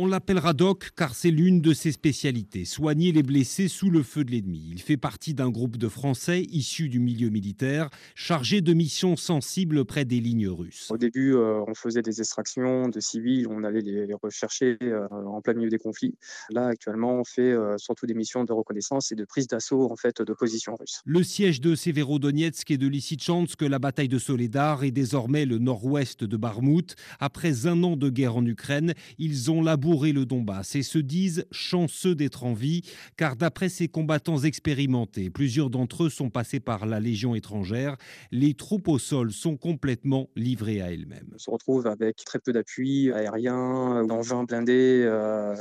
On 0.00 0.06
l'appellera 0.06 0.52
Doc 0.52 0.90
car 0.94 1.12
c'est 1.16 1.32
l'une 1.32 1.60
de 1.60 1.72
ses 1.72 1.90
spécialités, 1.90 2.64
soigner 2.64 3.10
les 3.10 3.24
blessés 3.24 3.66
sous 3.66 3.90
le 3.90 4.04
feu 4.04 4.22
de 4.22 4.30
l'ennemi. 4.30 4.68
Il 4.70 4.80
fait 4.80 4.96
partie 4.96 5.34
d'un 5.34 5.50
groupe 5.50 5.76
de 5.76 5.88
Français 5.88 6.42
issus 6.52 6.88
du 6.88 7.00
milieu 7.00 7.30
militaire, 7.30 7.90
chargés 8.14 8.60
de 8.60 8.72
missions 8.74 9.16
sensibles 9.16 9.84
près 9.84 10.04
des 10.04 10.20
lignes 10.20 10.50
russes. 10.50 10.88
Au 10.92 10.98
début, 10.98 11.34
euh, 11.34 11.64
on 11.66 11.74
faisait 11.74 12.02
des 12.02 12.20
extractions 12.20 12.88
de 12.88 13.00
civils, 13.00 13.48
on 13.48 13.64
allait 13.64 13.80
les 13.80 14.06
rechercher 14.22 14.78
euh, 14.82 15.08
en 15.10 15.40
plein 15.40 15.54
milieu 15.54 15.68
des 15.68 15.80
conflits. 15.80 16.14
Là, 16.50 16.68
actuellement, 16.68 17.14
on 17.14 17.24
fait 17.24 17.50
euh, 17.50 17.76
surtout 17.76 18.06
des 18.06 18.14
missions 18.14 18.44
de 18.44 18.52
reconnaissance 18.52 19.10
et 19.10 19.16
de 19.16 19.24
prise 19.24 19.48
d'assaut 19.48 19.90
en 19.90 19.96
fait 19.96 20.22
de 20.22 20.32
positions 20.32 20.76
russes. 20.76 21.02
Le 21.06 21.24
siège 21.24 21.60
de 21.60 21.74
Severodonetsk 21.74 22.70
et 22.70 22.78
de 22.78 22.86
Lysychansk, 22.86 23.60
la 23.62 23.80
bataille 23.80 24.06
de 24.06 24.20
Soledar 24.20 24.84
et 24.84 24.92
désormais 24.92 25.44
le 25.44 25.58
nord-ouest 25.58 26.22
de 26.22 26.36
Barmout. 26.36 26.94
Après 27.18 27.66
un 27.66 27.82
an 27.82 27.96
de 27.96 28.10
guerre 28.10 28.36
en 28.36 28.46
Ukraine, 28.46 28.94
ils 29.18 29.50
ont 29.50 29.60
labouré 29.60 29.87
le 29.88 30.24
Donbass 30.24 30.76
et 30.76 30.82
se 30.82 30.98
disent 30.98 31.46
chanceux 31.50 32.14
d'être 32.14 32.44
en 32.44 32.52
vie, 32.52 32.82
car 33.16 33.36
d'après 33.36 33.68
ces 33.68 33.88
combattants 33.88 34.38
expérimentés, 34.38 35.30
plusieurs 35.30 35.70
d'entre 35.70 36.04
eux 36.04 36.10
sont 36.10 36.30
passés 36.30 36.60
par 36.60 36.86
la 36.86 37.00
Légion 37.00 37.34
étrangère, 37.34 37.96
les 38.30 38.54
troupes 38.54 38.88
au 38.88 38.98
sol 38.98 39.32
sont 39.32 39.56
complètement 39.56 40.28
livrées 40.36 40.82
à 40.82 40.92
elles-mêmes. 40.92 41.30
On 41.34 41.38
se 41.38 41.50
retrouve 41.50 41.86
avec 41.86 42.16
très 42.24 42.38
peu 42.38 42.52
d'appui 42.52 43.10
aérien, 43.12 44.04
d'engins 44.04 44.44
blindés 44.44 45.04
euh, 45.04 45.54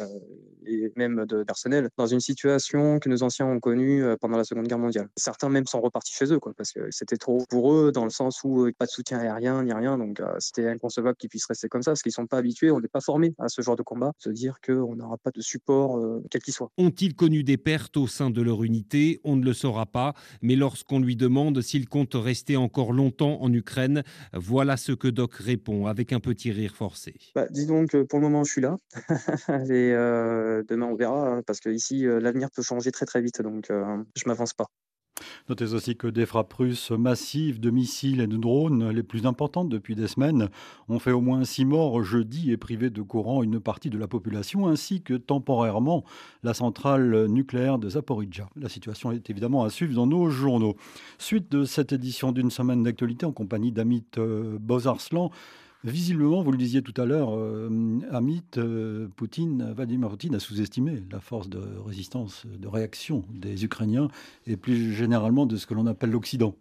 et 0.68 0.92
même 0.96 1.26
de 1.26 1.44
personnel 1.44 1.90
dans 1.98 2.08
une 2.08 2.20
situation 2.20 3.00
que 3.00 3.10
nos 3.10 3.24
anciens 3.24 3.46
ont 3.46 3.60
connue 3.60 4.04
euh, 4.04 4.16
pendant 4.20 4.38
la 4.38 4.44
Seconde 4.44 4.68
Guerre 4.68 4.80
mondiale. 4.80 5.08
Certains 5.16 5.50
même 5.50 5.66
sont 5.66 5.82
repartis 5.82 6.14
chez 6.14 6.32
eux, 6.34 6.40
quoi, 6.40 6.54
parce 6.56 6.72
que 6.72 6.88
c'était 6.92 7.18
trop 7.18 7.46
pour 7.50 7.74
eux, 7.74 7.92
dans 7.92 8.04
le 8.04 8.10
sens 8.10 8.44
où 8.44 8.66
euh, 8.66 8.72
pas 8.78 8.86
de 8.86 8.92
soutien 8.92 9.20
aérien 9.20 9.64
ni 9.64 9.74
rien, 9.74 9.98
donc 9.98 10.22
c'était 10.40 10.68
inconcevable 10.68 11.16
qu'ils 11.18 11.30
puissent 11.30 11.46
rester 11.46 11.68
comme 11.68 11.82
ça, 11.82 11.92
parce 11.92 12.02
qu'ils 12.02 12.12
sont 12.12 12.28
pas 12.28 12.38
habitués, 12.38 12.72
on 12.72 12.80
n'est 12.80 12.88
pas 12.88 13.02
formés 13.02 13.34
à 13.40 13.50
ce 13.50 13.62
genre 13.62 13.76
de 13.76 13.84
combat 13.84 14.12
se 14.18 14.30
dire 14.30 14.60
qu'on 14.66 14.96
n'aura 14.96 15.18
pas 15.18 15.32
de 15.32 15.42
support, 15.42 15.98
euh, 15.98 16.24
quel 16.30 16.42
qu'il 16.42 16.54
soit. 16.54 16.72
Ont-ils 16.78 17.16
connu 17.16 17.44
des 17.44 17.58
pertes 17.58 17.98
au 17.98 18.08
sein 18.08 18.30
de 18.30 18.42
leur 18.42 18.64
unité? 18.64 19.20
On 19.24 19.36
ne 19.36 19.46
le 19.46 19.54
saura 19.54 19.86
pas, 19.86 20.14
mais 20.42 20.56
lorsqu'on 20.56 21.00
lui 21.00 21.16
demande 21.16 21.62
s'il 21.62 21.88
compte 21.88 22.14
rester 22.14 22.58
encore 22.58 22.94
longtemps 22.94 23.42
en 23.42 23.52
Ukraine, 23.52 24.04
voilà 24.34 24.78
ce 24.78 24.92
que 24.92 25.08
Doc 25.08 25.36
répond 25.36 25.88
avec 25.88 26.14
un 26.14 26.20
petit 26.20 26.52
rire 26.52 26.76
forcé. 26.76 27.16
Bah, 27.36 27.48
dis 27.50 27.66
donc, 27.66 27.96
pour 28.04 28.20
le 28.20 28.26
moment, 28.26 28.44
je 28.44 28.52
suis 28.52 28.62
là. 28.62 28.78
Et 29.70 29.92
euh, 29.94 30.57
demain, 30.64 30.88
on 30.88 30.96
verra, 30.96 31.30
hein, 31.30 31.42
parce 31.46 31.60
que 31.60 31.70
ici, 31.70 32.06
euh, 32.06 32.20
l'avenir 32.20 32.50
peut 32.52 32.62
changer 32.62 32.92
très 32.92 33.06
très 33.06 33.22
vite, 33.22 33.42
donc 33.42 33.68
je 33.70 34.24
m'avance 34.28 34.54
pas. 34.54 34.68
Notez 35.50 35.74
aussi 35.74 35.96
que 35.96 36.08
des 36.08 36.26
frappes 36.26 36.54
russes 36.54 36.92
massives 36.92 37.60
de 37.60 37.70
missiles 37.70 38.22
et 38.22 38.28
de 38.28 38.38
drones, 38.38 38.90
les 38.90 39.04
plus 39.04 39.26
importantes 39.26 39.70
depuis 39.70 39.96
des 39.96 40.08
semaines, 40.08 40.50
ont 40.90 41.00
fait 41.00 41.12
au 41.12 41.22
moins 41.22 41.44
six 41.46 41.66
morts 41.66 42.04
jeudi 42.04 42.52
et 42.52 42.58
privé 42.58 42.90
de 42.90 43.02
courant 43.02 43.44
une 43.44 43.60
partie 43.60 43.90
de 43.90 43.98
la 43.98 44.08
population, 44.08 44.68
ainsi 44.68 45.02
que 45.02 45.14
temporairement 45.14 46.04
la 46.44 46.54
centrale 46.54 47.28
nucléaire 47.28 47.80
de 47.80 47.90
Zaporizhia. 47.90 48.50
La 48.56 48.70
situation 48.70 49.12
est 49.12 49.30
évidemment 49.30 49.64
à 49.64 49.70
suivre 49.70 49.94
dans 49.94 50.08
nos 50.08 50.30
journaux. 50.30 50.76
Suite 51.18 51.52
de 51.52 51.66
cette 51.66 51.94
édition 51.94 52.32
d'une 52.32 52.52
semaine 52.52 52.84
d'actualité 52.84 53.26
en 53.26 53.32
compagnie 53.32 53.72
d'Amit 53.72 54.06
euh, 54.18 54.58
Bozarslan, 54.60 55.32
Visiblement, 55.88 56.44
vous 56.44 56.52
le 56.52 56.58
disiez 56.58 56.82
tout 56.82 56.94
à 57.02 57.06
l'heure, 57.06 57.34
euh, 57.34 57.70
Amit, 58.12 58.44
euh, 58.58 59.08
Poutine, 59.16 59.72
Vladimir 59.74 60.10
Poutine 60.10 60.36
a 60.36 60.40
sous-estimé 60.40 61.02
la 61.10 61.22
force 61.22 61.48
de 61.48 61.62
résistance, 61.86 62.46
de 62.46 62.68
réaction 62.68 63.24
des 63.30 63.64
Ukrainiens 63.64 64.10
et 64.48 64.58
plus 64.58 64.94
généralement 64.94 65.46
de 65.46 65.56
ce 65.56 65.66
que 65.66 65.74
l'on 65.74 65.88
appelle 65.88 66.10
l'Occident. 66.10 66.56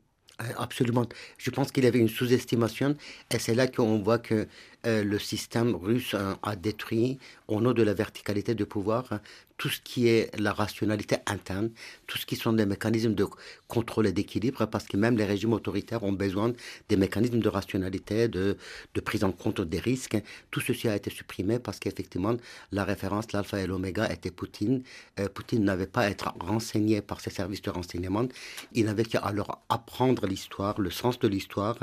Absolument. 0.58 1.06
Je 1.38 1.50
pense 1.50 1.72
qu'il 1.72 1.86
avait 1.86 1.98
une 1.98 2.08
sous-estimation 2.08 2.94
et 3.32 3.38
c'est 3.40 3.56
là 3.56 3.66
qu'on 3.66 3.98
voit 3.98 4.20
que 4.20 4.46
euh, 4.86 5.04
le 5.04 5.18
système 5.18 5.74
russe 5.74 6.14
a 6.42 6.56
détruit, 6.56 7.18
au 7.48 7.60
nom 7.60 7.72
de 7.72 7.82
la 7.82 7.94
verticalité 7.94 8.54
de 8.54 8.64
pouvoir, 8.64 9.20
tout 9.56 9.68
ce 9.68 9.80
qui 9.80 10.08
est 10.08 10.38
la 10.38 10.52
rationalité 10.52 11.16
interne, 11.26 11.70
tout 12.06 12.18
ce 12.18 12.26
qui 12.26 12.36
sont 12.36 12.52
des 12.52 12.66
mécanismes 12.66 13.14
de 13.14 13.26
contrôle 13.68 14.06
et 14.06 14.12
d'équilibre, 14.12 14.66
parce 14.66 14.86
que 14.86 14.96
même 14.96 15.16
les 15.16 15.24
régimes 15.24 15.54
autoritaires 15.54 16.02
ont 16.02 16.12
besoin 16.12 16.52
des 16.88 16.96
mécanismes 16.96 17.40
de 17.40 17.48
rationalité, 17.48 18.28
de, 18.28 18.56
de 18.94 19.00
prise 19.00 19.24
en 19.24 19.32
compte 19.32 19.60
des 19.60 19.78
risques. 19.78 20.18
Tout 20.50 20.60
ceci 20.60 20.88
a 20.88 20.96
été 20.96 21.10
supprimé 21.10 21.58
parce 21.58 21.78
qu'effectivement, 21.78 22.36
la 22.72 22.84
référence, 22.84 23.32
l'alpha 23.32 23.60
et 23.60 23.66
l'oméga, 23.66 24.10
était 24.10 24.30
Poutine. 24.30 24.82
Euh, 25.18 25.28
Poutine 25.28 25.64
n'avait 25.64 25.86
pas 25.86 26.02
à 26.02 26.10
être 26.10 26.34
renseigné 26.38 27.00
par 27.00 27.20
ses 27.20 27.30
services 27.30 27.62
de 27.62 27.70
renseignement. 27.70 28.26
Il 28.72 28.86
n'avait 28.86 29.04
qu'à 29.04 29.32
leur 29.32 29.62
apprendre 29.68 30.26
l'histoire, 30.26 30.80
le 30.80 30.90
sens 30.90 31.18
de 31.18 31.28
l'histoire, 31.28 31.78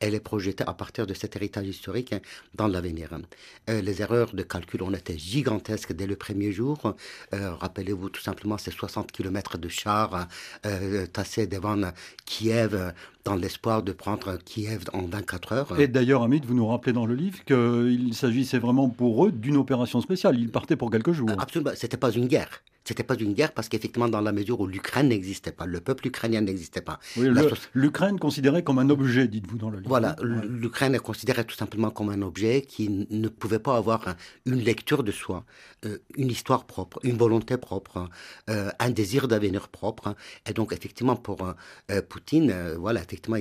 et 0.00 0.10
les 0.10 0.20
projeter 0.20 0.64
à 0.66 0.74
partir 0.74 1.06
de 1.06 1.14
cet 1.14 1.36
héritage 1.36 1.66
historique 1.66 2.14
dans 2.54 2.68
l'avenir. 2.68 3.10
Euh, 3.68 3.80
les 3.80 4.02
erreurs 4.02 4.34
de 4.34 4.42
calcul 4.42 4.82
ont 4.82 4.92
été 4.92 5.18
gigantesques 5.18 5.92
dès 5.92 6.06
le 6.06 6.16
premier 6.16 6.52
jour. 6.52 6.94
Euh, 7.32 7.54
rappelez-vous 7.54 8.10
tout 8.10 8.20
simplement 8.20 8.58
ces 8.58 8.70
60 8.70 9.12
km 9.12 9.58
de 9.58 9.68
chars 9.68 10.28
euh, 10.66 11.06
tassés 11.06 11.46
devant 11.46 11.80
Kiev 12.24 12.92
dans 13.24 13.34
l'espoir 13.34 13.82
de 13.82 13.92
prendre 13.92 14.36
Kiev 14.44 14.84
en 14.92 15.02
24 15.02 15.52
heures. 15.52 15.80
Et 15.80 15.88
d'ailleurs, 15.88 16.22
Amit, 16.22 16.42
vous 16.46 16.54
nous 16.54 16.66
rappelez 16.66 16.92
dans 16.92 17.06
le 17.06 17.14
livre 17.14 17.42
qu'il 17.44 18.14
s'agissait 18.14 18.58
vraiment 18.58 18.88
pour 18.88 19.26
eux 19.26 19.32
d'une 19.32 19.56
opération 19.56 20.00
spéciale. 20.00 20.38
Ils 20.38 20.50
partaient 20.50 20.76
pour 20.76 20.90
quelques 20.90 21.12
jours. 21.12 21.30
Absolument, 21.38 21.72
c'était 21.74 21.96
pas 21.96 22.10
une 22.10 22.26
guerre. 22.26 22.62
C'était 22.86 23.02
pas 23.02 23.16
une 23.16 23.32
guerre 23.32 23.52
parce 23.52 23.70
qu'effectivement, 23.70 24.08
dans 24.08 24.20
la 24.20 24.32
mesure 24.32 24.60
où 24.60 24.66
l'Ukraine 24.66 25.08
n'existait 25.08 25.52
pas, 25.52 25.64
le 25.64 25.80
peuple 25.80 26.08
ukrainien 26.08 26.42
n'existait 26.42 26.82
pas. 26.82 26.98
Oui, 27.16 27.28
L'Ukraine 27.72 28.18
considérée 28.18 28.62
comme 28.62 28.78
un 28.78 28.90
objet, 28.90 29.26
dites-vous 29.26 29.56
dans 29.56 29.70
le 29.70 29.78
livre. 29.78 29.88
Voilà, 29.88 30.16
l'Ukraine 30.22 30.94
est 30.94 30.98
considérée 30.98 31.44
tout 31.44 31.56
simplement 31.56 31.90
comme 31.90 32.10
un 32.10 32.20
objet 32.20 32.60
qui 32.60 33.06
ne 33.10 33.28
pouvait 33.28 33.58
pas 33.58 33.76
avoir 33.76 34.16
une 34.44 34.60
lecture 34.60 35.02
de 35.02 35.12
soi, 35.12 35.44
euh, 35.86 35.98
une 36.16 36.30
histoire 36.30 36.66
propre, 36.66 37.00
une 37.04 37.16
volonté 37.16 37.56
propre, 37.56 38.10
euh, 38.50 38.70
un 38.78 38.90
désir 38.90 39.28
d'avenir 39.28 39.68
propre. 39.68 40.14
Et 40.46 40.52
donc, 40.52 40.74
effectivement, 40.74 41.16
pour 41.16 41.38
euh, 41.90 42.02
Poutine, 42.02 42.52
voilà, 42.78 43.00
effectivement, 43.00 43.38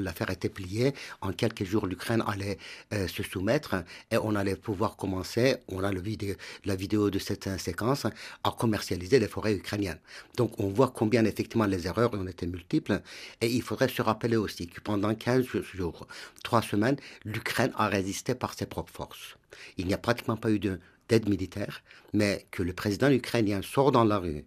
l'affaire 0.00 0.30
était 0.30 0.48
pliée. 0.48 0.94
En 1.20 1.32
quelques 1.32 1.64
jours, 1.64 1.86
l'Ukraine 1.86 2.22
allait 2.26 2.58
se 2.90 3.22
soumettre 3.22 3.74
et 4.10 4.16
on 4.16 4.34
allait 4.34 4.56
pouvoir 4.56 4.96
commencer. 4.96 5.56
On 5.68 5.84
a 5.84 5.92
le 5.92 6.00
vidéo, 6.00 6.34
la 6.64 6.74
vidéo 6.74 7.10
de 7.10 7.18
cette 7.18 7.48
séquence 7.60 8.06
à 8.44 8.50
commercialiser 8.64 9.18
les 9.18 9.26
forêts 9.34 9.54
ukrainiennes. 9.62 10.02
Donc 10.36 10.50
on 10.64 10.68
voit 10.68 10.92
combien 11.00 11.24
effectivement 11.24 11.66
les 11.74 11.82
erreurs 11.90 12.12
ont 12.14 12.28
été 12.34 12.46
multiples. 12.46 12.96
Et 13.40 13.48
il 13.58 13.62
faudrait 13.68 13.88
se 13.88 14.02
rappeler 14.02 14.36
aussi 14.36 14.68
que 14.68 14.80
pendant 14.80 15.12
15 15.14 15.44
jours, 15.80 16.06
3 16.44 16.62
semaines, 16.62 16.98
l'Ukraine 17.24 17.72
a 17.76 17.88
résisté 17.88 18.36
par 18.36 18.54
ses 18.54 18.66
propres 18.66 18.92
forces. 18.92 19.36
Il 19.78 19.86
n'y 19.88 19.94
a 19.94 19.98
pratiquement 19.98 20.36
pas 20.36 20.50
eu 20.52 20.60
d'aide 20.60 21.28
militaire, 21.28 21.82
mais 22.12 22.46
que 22.52 22.62
le 22.62 22.72
président 22.72 23.10
ukrainien 23.10 23.60
sort 23.62 23.90
dans 23.90 24.04
la 24.04 24.18
rue, 24.18 24.44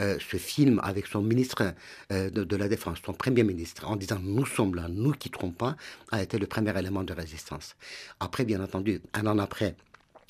euh, 0.00 0.18
se 0.30 0.38
filme 0.38 0.80
avec 0.90 1.06
son 1.06 1.20
ministre 1.20 1.74
euh, 2.12 2.30
de, 2.30 2.44
de, 2.44 2.56
la 2.56 2.68
Défense, 2.68 2.98
son 3.04 3.12
Premier 3.12 3.44
ministre, 3.52 3.82
en 3.86 3.96
disant 3.96 4.20
nous 4.22 4.46
sommes 4.46 4.76
là, 4.76 4.86
nous 4.88 5.12
quitterons 5.12 5.50
pas, 5.50 5.76
a 6.10 6.22
été 6.22 6.38
le 6.38 6.46
premier 6.46 6.74
élément 6.78 7.04
de 7.10 7.12
résistance. 7.12 7.76
Après, 8.20 8.44
bien 8.44 8.60
entendu, 8.62 9.02
un 9.12 9.26
an 9.26 9.38
après, 9.38 9.74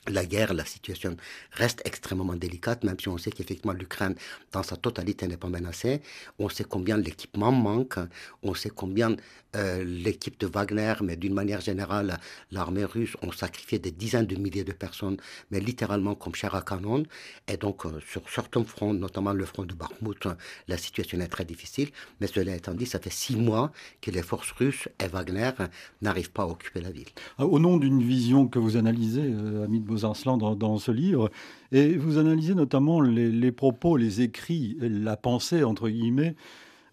la 0.07 0.25
guerre, 0.25 0.55
la 0.55 0.65
situation 0.65 1.17
reste 1.53 1.83
extrêmement 1.85 2.35
délicate, 2.35 2.85
même 2.85 2.99
si 2.99 3.09
on 3.09 3.19
sait 3.19 3.31
qu'effectivement 3.31 3.73
l'Ukraine, 3.73 4.15
dans 4.53 4.63
sa 4.63 4.77
totalité, 4.77 5.27
n'est 5.27 5.37
pas 5.37 5.49
menacée. 5.49 6.01
On 6.39 6.49
sait 6.49 6.65
combien 6.65 6.97
l'équipement 6.97 7.53
manque, 7.53 7.99
on 8.43 8.55
sait 8.55 8.71
combien 8.71 9.17
euh, 9.57 9.83
l'équipe 9.85 10.39
de 10.41 10.47
Wagner, 10.47 10.95
mais 11.03 11.17
d'une 11.17 11.35
manière 11.35 11.61
générale, 11.61 12.19
l'armée 12.51 12.85
russe 12.85 13.17
ont 13.23 13.33
sacrifié 13.33 13.79
des 13.79 13.91
dizaines 13.91 14.27
de 14.27 14.37
milliers 14.37 14.65
de 14.65 14.73
personnes, 14.73 15.17
mais 15.51 15.61
littéralement 15.61 16.15
comme 16.15 16.35
chair 16.35 16.55
à 16.55 16.63
canon. 16.63 17.05
Et 17.47 17.57
donc, 17.57 17.87
euh, 17.87 17.99
sur 18.07 18.29
certains 18.29 18.65
fronts, 18.65 18.95
notamment 18.95 19.33
le 19.33 19.45
front 19.47 19.65
de 19.65 19.75
Bakhmut, 19.75 20.29
la 20.69 20.77
situation 20.77 21.19
est 21.21 21.29
très 21.29 21.45
difficile. 21.45 21.91
Mais 22.21 22.27
cela 22.27 22.55
étant 22.55 22.75
dit, 22.75 22.87
ça 22.87 22.99
fait 22.99 23.13
six 23.13 23.37
mois 23.37 23.73
que 24.01 24.11
les 24.11 24.23
forces 24.23 24.53
russes 24.53 24.89
et 25.03 25.09
Wagner 25.09 25.51
n'arrivent 26.03 26.31
pas 26.31 26.43
à 26.43 26.47
occuper 26.47 26.81
la 26.81 26.91
ville. 26.91 27.09
Ah, 27.39 27.47
au 27.47 27.59
nom 27.59 27.79
d'une 27.79 28.03
vision 28.03 28.49
que 28.49 28.59
vous 28.59 28.77
analysez, 28.77 29.23
euh, 29.23 29.67
Bozarslan, 29.89 30.37
dans, 30.37 30.55
dans, 30.55 30.79
ce 30.79 30.93
livre, 30.93 31.31
et 31.73 31.97
vous 31.97 32.19
analysez 32.19 32.55
notamment 32.55 33.01
les, 33.01 33.53
propos, 33.53 33.97
les 33.97 34.21
écrits, 34.21 34.77
la 34.81 35.17
pensée, 35.17 35.65
entre 35.65 35.89
guillemets, 35.89 36.37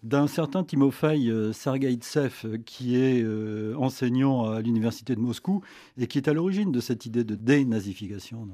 d'un 0.06 0.28
certain 0.28 0.62
Timofey 0.62 1.28
euh, 1.28 1.52
Sergaïtsev, 1.52 2.32
euh, 2.44 2.58
qui 2.64 2.96
est 2.96 3.22
euh, 3.22 3.74
enseignant 3.76 4.48
à 4.50 4.60
l'université 4.60 5.16
de 5.16 5.20
Moscou 5.20 5.62
et 5.98 6.06
qui 6.06 6.18
est 6.18 6.28
à 6.28 6.32
l'origine 6.32 6.70
de 6.70 6.80
cette 6.80 7.06
idée 7.06 7.24
de 7.24 7.34
dénazification. 7.34 8.46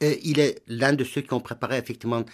il 0.00 0.40
est 0.40 0.62
l'un 0.66 0.94
de 0.94 1.04
ceux 1.04 1.20
qui 1.20 1.32
ont 1.32 1.40
préparé 1.40 1.78
effectivement 1.78 2.24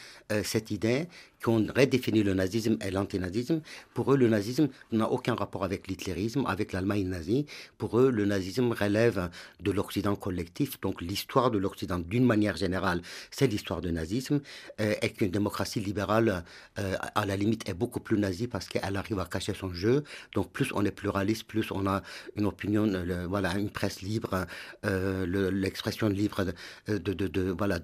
cette 0.42 0.70
idée 0.70 1.08
qui 1.42 1.48
ont 1.48 1.66
redéfini 1.76 2.22
le 2.22 2.34
nazisme 2.34 2.76
et 2.84 2.90
l'antinazisme. 2.90 3.60
Pour 3.94 4.12
eux, 4.12 4.16
le 4.16 4.28
nazisme 4.28 4.68
n'a 4.92 5.10
aucun 5.10 5.34
rapport 5.34 5.64
avec 5.64 5.88
l'hitlérisme, 5.88 6.44
avec 6.46 6.72
l'Allemagne 6.72 7.08
nazie. 7.08 7.46
Pour 7.78 7.98
eux, 7.98 8.10
le 8.10 8.24
nazisme 8.24 8.72
relève 8.72 9.28
de 9.60 9.70
l'Occident 9.72 10.14
collectif. 10.14 10.80
Donc 10.80 11.00
l'histoire 11.02 11.50
de 11.50 11.58
l'Occident, 11.58 11.98
d'une 11.98 12.24
manière 12.24 12.56
générale, 12.56 13.02
c'est 13.30 13.48
l'histoire 13.48 13.80
du 13.80 13.92
nazisme. 13.92 14.40
Euh, 14.80 14.94
et 15.02 15.10
qu'une 15.10 15.30
démocratie 15.30 15.80
libérale, 15.80 16.44
euh, 16.78 16.94
à 17.14 17.26
la 17.26 17.36
limite, 17.36 17.68
est 17.68 17.74
beaucoup 17.74 18.00
plus 18.00 18.18
nazie 18.18 18.46
parce 18.46 18.68
qu'elle 18.68 18.96
arrive 18.96 19.18
à 19.18 19.26
cacher 19.26 19.54
son 19.54 19.72
jeu. 19.72 20.04
Donc 20.34 20.52
plus 20.52 20.70
on 20.74 20.84
est 20.84 20.92
pluraliste, 20.92 21.44
plus 21.44 21.70
on 21.72 21.86
a 21.86 22.02
une 22.36 22.46
opinion, 22.46 22.90
voilà, 23.28 23.56
une 23.58 23.70
presse 23.70 24.02
libre, 24.02 24.46
l'expression 24.84 26.08
libre 26.08 26.46
de, 26.86 27.12
de, 27.12 27.50
voilà, 27.50 27.80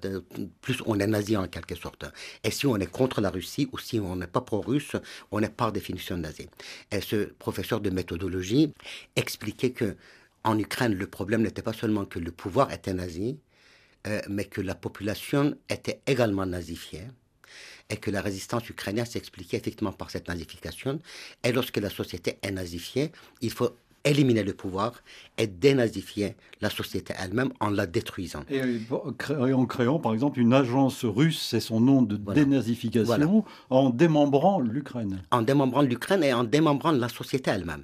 plus 0.61 0.81
on 0.85 0.99
est 0.99 1.07
nazi 1.07 1.35
en 1.35 1.47
quelque 1.47 1.75
sorte. 1.75 2.05
Et 2.43 2.51
si 2.51 2.65
on 2.65 2.77
est 2.77 2.91
contre 2.91 3.21
la 3.21 3.29
Russie 3.29 3.48
ou 3.71 3.77
si 3.77 3.99
on 3.99 4.15
n'est 4.15 4.27
pas 4.27 4.41
pro-russe, 4.41 4.95
on 5.31 5.41
est 5.41 5.49
par 5.49 5.71
définition 5.71 6.17
nazi. 6.17 6.47
Et 6.91 7.01
ce 7.01 7.25
professeur 7.25 7.81
de 7.81 7.89
méthodologie 7.89 8.73
expliquait 9.15 9.71
que 9.71 9.95
en 10.43 10.57
Ukraine, 10.57 10.95
le 10.95 11.07
problème 11.07 11.41
n'était 11.41 11.61
pas 11.61 11.73
seulement 11.73 12.05
que 12.05 12.19
le 12.19 12.31
pouvoir 12.31 12.71
était 12.71 12.93
nazi, 12.93 13.37
euh, 14.07 14.21
mais 14.29 14.45
que 14.45 14.61
la 14.61 14.75
population 14.75 15.55
était 15.69 15.99
également 16.07 16.45
nazifiée 16.45 17.07
et 17.89 17.97
que 17.97 18.11
la 18.11 18.21
résistance 18.21 18.69
ukrainienne 18.69 19.05
s'expliquait 19.05 19.57
effectivement 19.57 19.91
par 19.91 20.11
cette 20.11 20.27
nazification. 20.27 20.99
Et 21.43 21.51
lorsque 21.51 21.77
la 21.77 21.89
société 21.89 22.37
est 22.41 22.51
nazifiée, 22.51 23.11
il 23.41 23.51
faut 23.51 23.75
éliminer 24.03 24.43
le 24.43 24.53
pouvoir 24.53 24.93
et 25.37 25.47
dénazifier 25.47 26.35
la 26.61 26.69
société 26.69 27.13
elle-même 27.17 27.51
en 27.59 27.69
la 27.69 27.85
détruisant. 27.85 28.43
Et 28.49 29.53
en 29.53 29.65
créant 29.65 29.99
par 29.99 30.13
exemple 30.13 30.39
une 30.39 30.53
agence 30.53 31.05
russe, 31.05 31.47
c'est 31.49 31.59
son 31.59 31.79
nom 31.79 32.01
de 32.01 32.17
dénazification, 32.17 33.43
en 33.69 33.89
démembrant 33.89 34.59
l'Ukraine. 34.59 35.21
En 35.31 35.41
démembrant 35.41 35.81
l'Ukraine 35.81 36.23
et 36.23 36.33
en 36.33 36.43
démembrant 36.43 36.91
la 36.91 37.09
société 37.09 37.51
elle-même. 37.51 37.83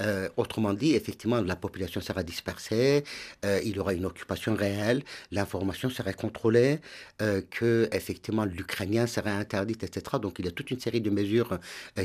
Euh, 0.00 0.28
autrement 0.36 0.74
dit, 0.74 0.94
effectivement, 0.94 1.40
la 1.40 1.56
population 1.56 2.00
sera 2.00 2.22
dispersée, 2.22 3.04
euh, 3.44 3.60
il 3.64 3.76
y 3.76 3.78
aura 3.80 3.94
une 3.94 4.06
occupation 4.06 4.54
réelle, 4.54 5.02
l'information 5.32 5.90
serait 5.90 6.14
contrôlée, 6.14 6.80
euh, 7.20 7.42
que 7.50 7.88
effectivement 7.92 8.44
l'Ukrainien 8.44 9.06
serait 9.08 9.30
interdit, 9.30 9.74
etc. 9.74 10.16
Donc 10.22 10.38
il 10.38 10.44
y 10.44 10.48
a 10.48 10.52
toute 10.52 10.70
une 10.70 10.78
série 10.78 11.00
de 11.00 11.10
mesures 11.10 11.58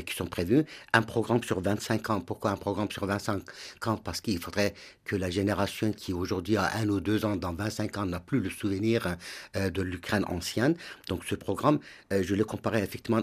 qui 0.06 0.14
sont 0.14 0.26
prévues. 0.26 0.64
Un 0.92 1.02
programme 1.02 1.42
sur 1.42 1.60
25 1.60 2.10
ans. 2.10 2.20
Pourquoi 2.20 2.50
un 2.50 2.56
programme 2.56 2.90
sur 2.90 3.06
25 3.06 3.42
ans? 3.86 3.96
Parce 3.96 4.20
qu'il 4.20 4.38
faudrait 4.38 4.74
que 5.04 5.14
la 5.14 5.30
génération 5.30 5.92
qui 5.92 6.12
aujourd'hui 6.12 6.56
a 6.56 6.76
un 6.76 6.88
ou 6.88 7.00
deux 7.00 7.24
ans, 7.24 7.36
dans 7.36 7.52
25 7.52 7.98
ans, 7.98 8.06
n'a 8.06 8.20
plus 8.20 8.40
le 8.40 8.50
souvenir 8.50 9.16
de 9.54 9.82
l'Ukraine 9.82 10.24
ancienne. 10.28 10.74
Donc 11.08 11.24
ce 11.24 11.34
programme, 11.34 11.78
je 12.10 12.34
le 12.34 12.44
comparais 12.44 12.82
effectivement 12.82 13.20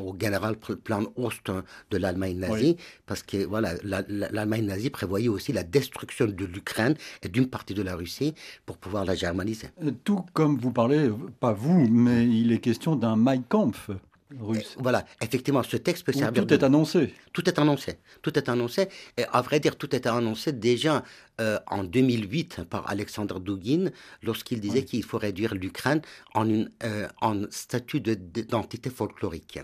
au 0.00 0.16
général 0.20 0.56
plan 0.56 1.04
Ost 1.16 1.50
de 1.90 1.96
l'Allemagne 1.98 2.38
nazie, 2.38 2.76
parce 3.06 3.22
que 3.22 3.44
voilà, 3.44 3.74
la, 3.84 3.99
l'Allemagne 4.08 4.66
nazie 4.66 4.90
prévoyait 4.90 5.28
aussi 5.28 5.52
la 5.52 5.62
destruction 5.62 6.26
de 6.26 6.44
l'Ukraine 6.44 6.94
et 7.22 7.28
d'une 7.28 7.48
partie 7.48 7.74
de 7.74 7.82
la 7.82 7.96
Russie 7.96 8.34
pour 8.66 8.76
pouvoir 8.76 9.04
la 9.04 9.14
germaniser. 9.14 9.68
Euh, 9.82 9.90
tout 10.04 10.24
comme 10.32 10.58
vous 10.58 10.72
parlez, 10.72 11.10
pas 11.40 11.52
vous, 11.52 11.88
mais 11.88 12.26
il 12.26 12.52
est 12.52 12.58
question 12.58 12.96
d'un 12.96 13.16
Mein 13.16 13.42
Kampf. 13.42 13.90
Russe. 14.38 14.76
Voilà, 14.78 15.04
effectivement, 15.20 15.62
ce 15.62 15.76
texte 15.76 16.04
peut 16.04 16.12
servir. 16.12 16.46
Tout 16.46 16.54
est 16.54 16.62
annoncé. 16.62 17.12
Tout 17.32 17.48
est 17.48 17.58
annoncé. 17.58 17.98
Tout 18.22 18.38
est 18.38 18.48
annoncé. 18.48 18.88
Et 19.16 19.24
à 19.32 19.42
vrai 19.42 19.58
dire, 19.58 19.76
tout 19.76 19.94
est 19.94 20.06
annoncé 20.06 20.52
déjà 20.52 21.02
euh, 21.40 21.58
en 21.66 21.84
2008 21.84 22.64
par 22.64 22.90
Alexandre 22.90 23.40
Dugin 23.40 23.90
lorsqu'il 24.22 24.60
disait 24.60 24.84
qu'il 24.84 25.02
faut 25.02 25.18
réduire 25.18 25.54
l'Ukraine 25.54 26.02
en, 26.34 26.48
une, 26.48 26.70
euh, 26.84 27.08
en 27.20 27.42
statut 27.50 28.00
d'identité 28.00 28.90
folklorique. 28.90 29.58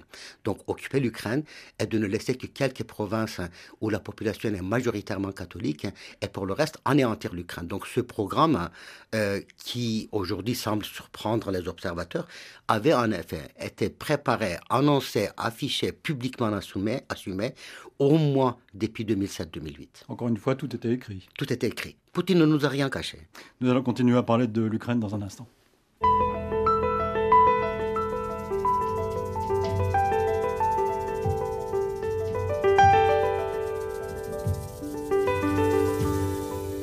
Donc 0.44 0.58
occuper 0.66 1.00
l'Ukraine 1.00 1.44
et 1.78 1.86
de 1.86 1.98
ne 1.98 2.06
laisser 2.06 2.34
que 2.34 2.46
quelques 2.46 2.84
provinces 2.84 3.40
où 3.80 3.90
la 3.90 4.00
population 4.00 4.48
est 4.48 4.62
majoritairement 4.62 5.32
catholique 5.32 5.86
et 6.22 6.28
pour 6.28 6.46
le 6.46 6.54
reste 6.54 6.78
anéantir 6.84 7.34
l'Ukraine. 7.34 7.66
Donc 7.66 7.86
ce 7.86 8.00
programme 8.00 8.70
euh, 9.14 9.40
qui 9.58 10.08
aujourd'hui 10.12 10.54
semble 10.54 10.84
surprendre 10.84 11.50
les 11.50 11.68
observateurs 11.68 12.26
avait 12.68 12.94
en 12.94 13.12
effet 13.12 13.50
été 13.60 13.90
préparé, 13.90 14.56
annoncé, 14.70 15.28
affiché, 15.36 15.92
publiquement 15.92 16.46
assumé, 16.46 17.02
assumé 17.08 17.54
au 17.98 18.16
moins 18.18 18.56
depuis 18.74 19.04
2007-2008. 19.04 20.04
Encore 20.08 20.28
une 20.28 20.36
fois, 20.36 20.54
tout 20.54 20.74
était 20.74 20.92
écrit. 20.92 21.28
Tout 21.36 21.52
était 21.52 21.68
écrit. 21.68 21.96
Poutine 22.12 22.38
ne 22.38 22.46
nous 22.46 22.64
a 22.64 22.68
rien 22.68 22.90
caché. 22.90 23.18
Nous 23.60 23.70
allons 23.70 23.82
continuer 23.82 24.16
à 24.16 24.22
parler 24.22 24.46
de 24.46 24.62
l'Ukraine 24.62 25.00
dans 25.00 25.14
un 25.14 25.22
instant. 25.22 25.46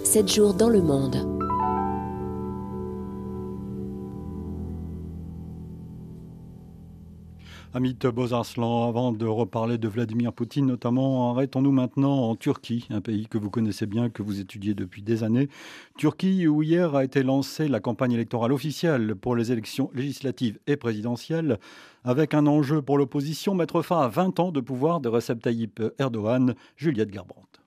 Sept 0.03 0.31
jours 0.31 0.53
dans 0.53 0.69
le 0.69 0.81
monde. 0.81 1.32
Amit 7.75 7.97
Bozarslan, 8.05 8.87
avant 8.87 9.11
de 9.11 9.25
reparler 9.25 9.79
de 9.79 9.87
Vladimir 9.87 10.31
Poutine 10.31 10.67
notamment, 10.67 11.31
arrêtons-nous 11.31 11.71
maintenant 11.71 12.29
en 12.29 12.35
Turquie, 12.35 12.87
un 12.91 13.01
pays 13.01 13.25
que 13.25 13.39
vous 13.39 13.49
connaissez 13.49 13.87
bien, 13.87 14.11
que 14.11 14.21
vous 14.21 14.39
étudiez 14.39 14.75
depuis 14.75 15.01
des 15.01 15.23
années. 15.23 15.49
Turquie 15.97 16.47
où 16.47 16.61
hier 16.61 16.93
a 16.93 17.03
été 17.03 17.23
lancée 17.23 17.67
la 17.67 17.79
campagne 17.79 18.11
électorale 18.11 18.53
officielle 18.53 19.15
pour 19.15 19.35
les 19.35 19.51
élections 19.51 19.89
législatives 19.95 20.59
et 20.67 20.75
présidentielles, 20.75 21.57
avec 22.03 22.35
un 22.35 22.45
enjeu 22.45 22.83
pour 22.83 22.99
l'opposition, 22.99 23.55
mettre 23.55 23.81
fin 23.81 24.01
à 24.01 24.07
20 24.07 24.39
ans 24.39 24.51
de 24.51 24.61
pouvoir 24.61 24.99
de 24.99 25.09
Recep 25.09 25.41
Tayyip 25.41 25.81
Erdogan, 25.97 26.53
Juliette 26.77 27.09
Garbrandt. 27.09 27.62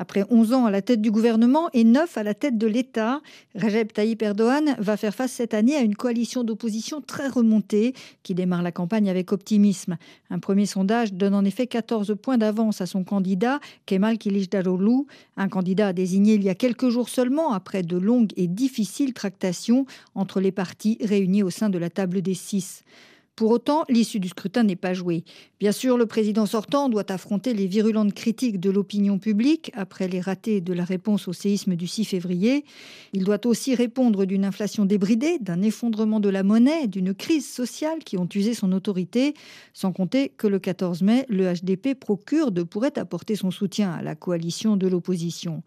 Après 0.00 0.24
11 0.30 0.54
ans 0.54 0.64
à 0.64 0.70
la 0.70 0.80
tête 0.80 1.02
du 1.02 1.10
gouvernement 1.10 1.68
et 1.74 1.84
9 1.84 2.16
à 2.16 2.22
la 2.22 2.32
tête 2.32 2.56
de 2.56 2.66
l'État, 2.66 3.20
Recep 3.54 3.92
Tayyip 3.92 4.22
Erdogan 4.22 4.74
va 4.78 4.96
faire 4.96 5.14
face 5.14 5.30
cette 5.30 5.52
année 5.52 5.76
à 5.76 5.82
une 5.82 5.94
coalition 5.94 6.42
d'opposition 6.42 7.02
très 7.02 7.28
remontée 7.28 7.92
qui 8.22 8.34
démarre 8.34 8.62
la 8.62 8.72
campagne 8.72 9.10
avec 9.10 9.30
optimisme. 9.30 9.98
Un 10.30 10.38
premier 10.38 10.64
sondage 10.64 11.12
donne 11.12 11.34
en 11.34 11.44
effet 11.44 11.66
14 11.66 12.16
points 12.16 12.38
d'avance 12.38 12.80
à 12.80 12.86
son 12.86 13.04
candidat, 13.04 13.60
Kemal 13.84 14.16
Kılıçdaroğlu, 14.16 15.04
un 15.36 15.48
candidat 15.50 15.92
désigné 15.92 16.32
il 16.32 16.44
y 16.44 16.48
a 16.48 16.54
quelques 16.54 16.88
jours 16.88 17.10
seulement 17.10 17.52
après 17.52 17.82
de 17.82 17.98
longues 17.98 18.32
et 18.38 18.46
difficiles 18.46 19.12
tractations 19.12 19.84
entre 20.14 20.40
les 20.40 20.50
partis 20.50 20.96
réunis 21.02 21.42
au 21.42 21.50
sein 21.50 21.68
de 21.68 21.76
la 21.76 21.90
table 21.90 22.22
des 22.22 22.32
six. 22.32 22.84
Pour 23.36 23.50
autant, 23.52 23.84
l'issue 23.88 24.20
du 24.20 24.28
scrutin 24.28 24.64
n'est 24.64 24.76
pas 24.76 24.92
jouée. 24.92 25.24
Bien 25.60 25.72
sûr, 25.72 25.96
le 25.96 26.04
président 26.04 26.44
sortant 26.44 26.90
doit 26.90 27.10
affronter 27.10 27.54
les 27.54 27.66
virulentes 27.66 28.12
critiques 28.12 28.60
de 28.60 28.70
l'opinion 28.70 29.18
publique 29.18 29.70
après 29.74 30.08
les 30.08 30.20
ratés 30.20 30.60
de 30.60 30.74
la 30.74 30.84
réponse 30.84 31.26
au 31.26 31.32
séisme 31.32 31.74
du 31.74 31.86
6 31.86 32.04
février. 32.04 32.64
Il 33.14 33.24
doit 33.24 33.46
aussi 33.46 33.74
répondre 33.74 34.26
d'une 34.26 34.44
inflation 34.44 34.84
débridée, 34.84 35.38
d'un 35.38 35.62
effondrement 35.62 36.20
de 36.20 36.28
la 36.28 36.42
monnaie, 36.42 36.86
d'une 36.86 37.14
crise 37.14 37.48
sociale 37.48 38.00
qui 38.04 38.18
ont 38.18 38.28
usé 38.34 38.52
son 38.52 38.72
autorité, 38.72 39.34
sans 39.72 39.92
compter 39.92 40.28
que 40.28 40.46
le 40.46 40.58
14 40.58 41.02
mai, 41.02 41.24
le 41.30 41.50
HDP 41.52 41.98
procure 41.98 42.52
pourrait 42.70 42.98
apporter 42.98 43.36
son 43.36 43.50
soutien 43.50 43.90
à 43.90 44.02
la 44.02 44.14
coalition 44.14 44.76
de 44.76 44.86
l'opposition. 44.86 45.62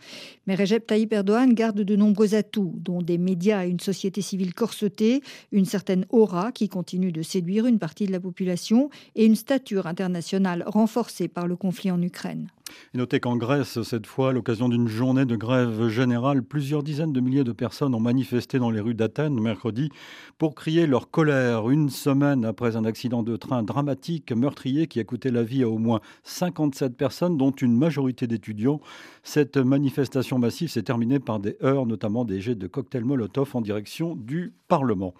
Mais 0.45 0.55
Recep 0.55 0.85
Tayyip 0.85 1.11
Erdogan 1.11 1.53
garde 1.53 1.81
de 1.81 1.95
nombreux 1.95 2.35
atouts, 2.35 2.75
dont 2.77 3.01
des 3.01 3.17
médias 3.17 3.65
et 3.65 3.69
une 3.69 3.79
société 3.79 4.21
civile 4.21 4.53
corsetée, 4.53 5.21
une 5.51 5.65
certaine 5.65 6.05
aura 6.09 6.51
qui 6.51 6.69
continue 6.69 7.11
de 7.11 7.23
séduire 7.23 7.62
une 7.67 7.79
partie 7.79 8.05
de 8.05 8.11
la 8.11 8.19
population 8.19 8.89
et 9.15 9.25
une 9.25 9.35
stature 9.35 9.87
internationale 9.87 10.63
renforcée 10.67 11.27
par 11.27 11.47
le 11.47 11.55
conflit 11.55 11.91
en 11.91 12.01
Ukraine. 12.01 12.49
Notez 12.93 13.19
qu'en 13.19 13.37
Grèce, 13.37 13.81
cette 13.81 14.05
fois, 14.05 14.29
à 14.29 14.31
l'occasion 14.31 14.69
d'une 14.69 14.87
journée 14.87 15.25
de 15.25 15.35
grève 15.35 15.87
générale, 15.87 16.43
plusieurs 16.43 16.83
dizaines 16.83 17.11
de 17.11 17.19
milliers 17.19 17.43
de 17.43 17.51
personnes 17.51 17.95
ont 17.95 17.99
manifesté 17.99 18.59
dans 18.59 18.69
les 18.69 18.79
rues 18.79 18.93
d'Athènes 18.93 19.39
mercredi 19.39 19.89
pour 20.37 20.55
crier 20.55 20.85
leur 20.85 21.09
colère 21.09 21.69
une 21.69 21.89
semaine 21.89 22.45
après 22.45 22.75
un 22.75 22.85
accident 22.85 23.23
de 23.23 23.35
train 23.35 23.63
dramatique, 23.63 24.31
meurtrier, 24.31 24.87
qui 24.87 24.99
a 24.99 25.03
coûté 25.03 25.31
la 25.31 25.43
vie 25.43 25.63
à 25.63 25.69
au 25.69 25.77
moins 25.77 26.01
57 26.23 26.95
personnes, 26.95 27.37
dont 27.37 27.51
une 27.51 27.75
majorité 27.75 28.27
d'étudiants. 28.27 28.79
Cette 29.23 29.57
manifestation 29.57 30.37
massive 30.37 30.69
s'est 30.69 30.83
terminée 30.83 31.19
par 31.19 31.39
des 31.39 31.57
heurts, 31.63 31.85
notamment 31.85 32.25
des 32.25 32.41
jets 32.41 32.55
de 32.55 32.67
cocktails 32.67 33.05
Molotov 33.05 33.55
en 33.55 33.61
direction 33.61 34.15
du 34.15 34.53
Parlement. 34.67 35.13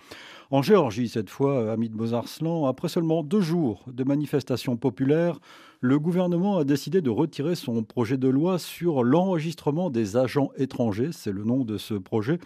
En 0.51 0.61
Géorgie, 0.61 1.09
cette 1.09 1.29
fois, 1.29 1.71
Amit 1.71 1.89
Bozarslan, 1.89 2.67
après 2.67 2.87
seulement 2.87 3.23
deux 3.23 3.41
jours 3.41 3.83
de 3.87 4.03
manifestations 4.03 4.77
populaires, 4.77 5.39
le 5.83 5.99
gouvernement 5.99 6.59
a 6.59 6.63
décidé 6.63 7.01
de 7.01 7.09
retirer 7.09 7.55
son 7.55 7.83
projet 7.83 8.15
de 8.17 8.29
loi 8.29 8.57
sur 8.57 9.03
l'enregistrement 9.03 9.89
des 9.89 10.15
agents 10.15 10.49
étrangers, 10.55 11.09
c'est 11.11 11.33
le 11.33 11.43
nom 11.43 11.65
de 11.65 11.77
ce 11.77 11.93
projet, 11.93 12.39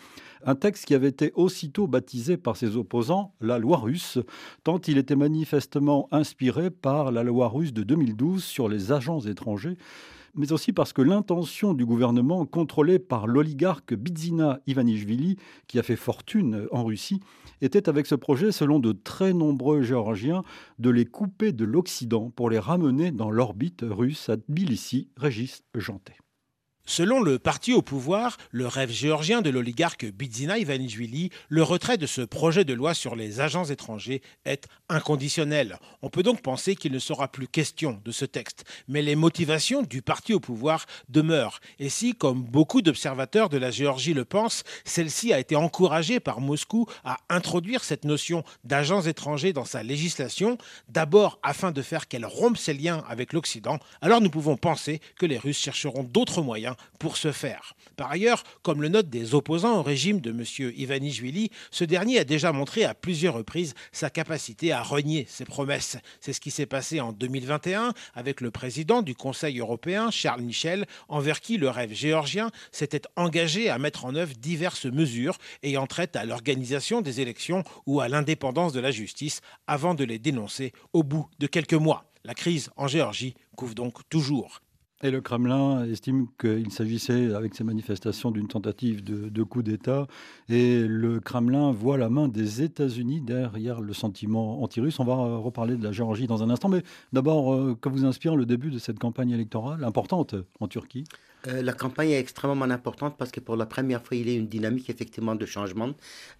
un 0.43 0.55
texte 0.55 0.85
qui 0.85 0.95
avait 0.95 1.09
été 1.09 1.33
aussitôt 1.35 1.85
baptisé 1.85 2.35
par 2.35 2.57
ses 2.57 2.77
opposants 2.77 3.35
la 3.39 3.59
loi 3.59 3.77
russe, 3.77 4.17
tant 4.63 4.81
il 4.87 4.97
était 4.97 5.15
manifestement 5.15 6.07
inspiré 6.11 6.71
par 6.71 7.11
la 7.11 7.21
loi 7.21 7.47
russe 7.47 7.73
de 7.73 7.83
2012 7.83 8.43
sur 8.43 8.67
les 8.67 8.91
agents 8.91 9.19
étrangers 9.19 9.77
mais 10.33 10.51
aussi 10.51 10.71
parce 10.71 10.93
que 10.93 11.01
l'intention 11.01 11.73
du 11.73 11.83
gouvernement, 11.83 12.45
contrôlé 12.45 12.99
par 12.99 13.25
l'oligarque 13.25 13.95
Bidzina 13.95 14.59
Ivanishvili, 14.67 15.37
qui 15.67 15.79
a 15.79 15.83
fait 15.83 15.95
fortune 15.95 16.67
en 16.71 16.83
Russie, 16.85 17.21
était 17.61 17.89
avec 17.89 18.05
ce 18.05 18.15
projet, 18.15 18.51
selon 18.51 18.79
de 18.79 18.91
très 18.91 19.33
nombreux 19.33 19.81
Géorgiens, 19.81 20.43
de 20.79 20.89
les 20.89 21.05
couper 21.05 21.51
de 21.51 21.65
l'Occident 21.65 22.29
pour 22.29 22.49
les 22.49 22.59
ramener 22.59 23.11
dans 23.11 23.31
l'orbite 23.31 23.83
russe 23.87 24.29
à 24.29 24.37
Tbilissi, 24.37 25.09
Régis 25.17 25.63
Janté. 25.75 26.13
Selon 26.89 27.19
le 27.19 27.37
parti 27.37 27.73
au 27.73 27.81
pouvoir, 27.81 28.37
le 28.49 28.65
rêve 28.65 28.91
géorgien 28.91 29.41
de 29.41 29.49
l'oligarque 29.49 30.05
Bidzina 30.05 30.57
Ivanishvili, 30.57 31.31
le 31.49 31.61
retrait 31.61 31.97
de 31.97 32.07
ce 32.07 32.21
projet 32.21 32.63
de 32.63 32.73
loi 32.73 32.93
sur 32.93 33.17
les 33.17 33.41
agents 33.41 33.65
étrangers 33.65 34.21
est 34.45 34.69
inconditionnel. 34.87 35.79
On 36.01 36.09
peut 36.09 36.23
donc 36.23 36.41
penser 36.41 36.77
qu'il 36.77 36.93
ne 36.93 36.99
sera 36.99 37.27
plus 37.27 37.49
question 37.49 37.99
de 38.05 38.11
ce 38.13 38.23
texte. 38.23 38.63
Mais 38.87 39.01
les 39.01 39.17
motivations 39.17 39.81
du 39.81 40.01
parti 40.01 40.33
au 40.33 40.39
pouvoir 40.39 40.85
demeurent. 41.09 41.59
Et 41.77 41.89
si, 41.89 42.15
comme 42.15 42.41
beaucoup 42.41 42.81
d'observateurs 42.81 43.49
de 43.49 43.57
la 43.57 43.69
Géorgie 43.69 44.13
le 44.13 44.23
pensent, 44.23 44.63
celle-ci 44.85 45.33
a 45.33 45.39
été 45.39 45.57
encouragée 45.57 46.21
par 46.21 46.39
Moscou 46.39 46.87
à 47.03 47.17
introduire 47.27 47.83
cette 47.83 48.05
notion 48.05 48.45
d'agents 48.63 49.01
étrangers 49.01 49.51
dans 49.51 49.65
sa 49.65 49.83
législation, 49.83 50.57
d'abord 50.87 51.37
afin 51.43 51.73
de 51.73 51.81
faire 51.81 52.07
qu'elle 52.07 52.25
rompe 52.25 52.57
ses 52.57 52.73
liens 52.73 53.03
avec 53.09 53.33
l'Occident, 53.33 53.77
alors 53.99 54.21
nous 54.21 54.29
pouvons 54.29 54.55
penser 54.55 55.01
que 55.19 55.25
les 55.25 55.37
Russes 55.37 55.59
chercheront 55.59 56.03
d'autres 56.03 56.41
moyens 56.41 56.76
pour 56.99 57.17
ce 57.17 57.31
faire. 57.31 57.73
Par 57.95 58.11
ailleurs, 58.11 58.43
comme 58.63 58.81
le 58.81 58.89
notent 58.89 59.09
des 59.09 59.35
opposants 59.35 59.79
au 59.79 59.83
régime 59.83 60.21
de 60.21 60.31
M. 60.31 60.71
Ivanishvili, 60.75 61.51
ce 61.71 61.83
dernier 61.83 62.19
a 62.19 62.23
déjà 62.23 62.51
montré 62.51 62.83
à 62.83 62.93
plusieurs 62.93 63.35
reprises 63.35 63.73
sa 63.91 64.09
capacité 64.09 64.71
à 64.71 64.81
renier 64.81 65.25
ses 65.29 65.45
promesses. 65.45 65.97
C'est 66.21 66.33
ce 66.33 66.41
qui 66.41 66.51
s'est 66.51 66.65
passé 66.65 66.99
en 66.99 67.11
2021 67.11 67.93
avec 68.13 68.41
le 68.41 68.51
président 68.51 69.01
du 69.01 69.15
Conseil 69.15 69.59
européen, 69.59 70.11
Charles 70.11 70.41
Michel, 70.41 70.85
envers 71.07 71.41
qui 71.41 71.57
le 71.57 71.69
rêve 71.69 71.93
géorgien 71.93 72.51
s'était 72.71 73.01
engagé 73.15 73.69
à 73.69 73.77
mettre 73.77 74.05
en 74.05 74.15
œuvre 74.15 74.33
diverses 74.33 74.85
mesures 74.85 75.37
ayant 75.63 75.87
trait 75.87 76.15
à 76.15 76.25
l'organisation 76.25 77.01
des 77.01 77.21
élections 77.21 77.63
ou 77.85 78.01
à 78.01 78.09
l'indépendance 78.09 78.73
de 78.73 78.79
la 78.79 78.91
justice 78.91 79.41
avant 79.67 79.93
de 79.93 80.03
les 80.03 80.19
dénoncer 80.19 80.73
au 80.93 81.03
bout 81.03 81.27
de 81.39 81.47
quelques 81.47 81.73
mois. 81.73 82.05
La 82.23 82.33
crise 82.33 82.69
en 82.75 82.87
Géorgie 82.87 83.35
couvre 83.55 83.73
donc 83.75 84.07
toujours. 84.09 84.61
Et 85.03 85.11
le 85.11 85.21
Kremlin 85.21 85.85
estime 85.85 86.25
qu'il 86.39 86.71
s'agissait, 86.71 87.35
avec 87.35 87.53
ces 87.53 87.63
manifestations, 87.63 88.31
d'une 88.31 88.47
tentative 88.47 89.03
de, 89.03 89.43
coup 89.43 89.61
d'État. 89.61 90.07
Et 90.49 90.87
le 90.87 91.19
Kremlin 91.19 91.71
voit 91.71 91.99
la 91.99 92.09
main 92.09 92.27
des 92.27 92.63
États-Unis 92.63 93.21
derrière 93.21 93.79
le 93.79 93.93
sentiment 93.93 94.63
anti-russe. 94.63 94.99
On 94.99 95.05
va 95.05 95.37
reparler 95.37 95.75
de 95.75 95.83
la 95.83 95.91
Géorgie 95.91 96.25
dans 96.25 96.41
un 96.41 96.49
instant. 96.49 96.69
Mais 96.69 96.81
d'abord, 97.13 97.53
euh, 97.53 97.77
que 97.79 97.89
vous 97.89 98.05
inspire 98.05 98.35
le 98.35 98.47
début 98.47 98.71
de 98.71 98.79
cette 98.79 98.97
campagne 98.97 99.29
électorale 99.29 99.83
importante 99.83 100.33
en 100.59 100.67
Turquie? 100.67 101.03
Euh, 101.47 101.61
la 101.61 101.73
campagne 101.73 102.09
est 102.09 102.19
extrêmement 102.19 102.65
importante 102.65 103.15
parce 103.17 103.31
que 103.31 103.39
pour 103.39 103.55
la 103.55 103.65
première 103.65 104.01
fois, 104.03 104.17
il 104.17 104.29
y 104.29 104.33
a 104.33 104.37
une 104.37 104.47
dynamique 104.47 104.89
effectivement 104.89 105.35
de 105.35 105.45
changement. 105.45 105.91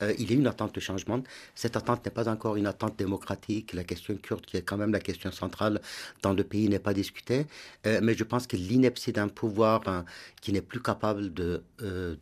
Euh, 0.01 0.13
il 0.17 0.29
y 0.31 0.33
a 0.33 0.37
une 0.37 0.47
attente 0.47 0.73
de 0.73 0.79
changement. 0.79 1.21
Cette 1.55 1.75
attente 1.75 2.03
n'est 2.05 2.11
pas 2.11 2.27
encore 2.27 2.55
une 2.55 2.65
attente 2.65 2.97
démocratique. 2.97 3.73
La 3.73 3.83
question 3.83 4.15
kurde, 4.15 4.45
qui 4.45 4.57
est 4.57 4.63
quand 4.63 4.77
même 4.77 4.91
la 4.91 4.99
question 4.99 5.31
centrale 5.31 5.81
dans 6.23 6.33
le 6.33 6.43
pays, 6.43 6.67
n'est 6.67 6.79
pas 6.79 6.93
discutée. 6.93 7.45
Euh, 7.85 7.99
mais 8.01 8.15
je 8.15 8.23
pense 8.23 8.47
que 8.47 8.57
l'ineptie 8.57 9.11
d'un 9.11 9.27
pouvoir 9.27 9.81
hein, 9.87 10.03
qui 10.41 10.51
n'est 10.51 10.61
plus 10.61 10.81
capable 10.81 11.33
de, 11.33 11.61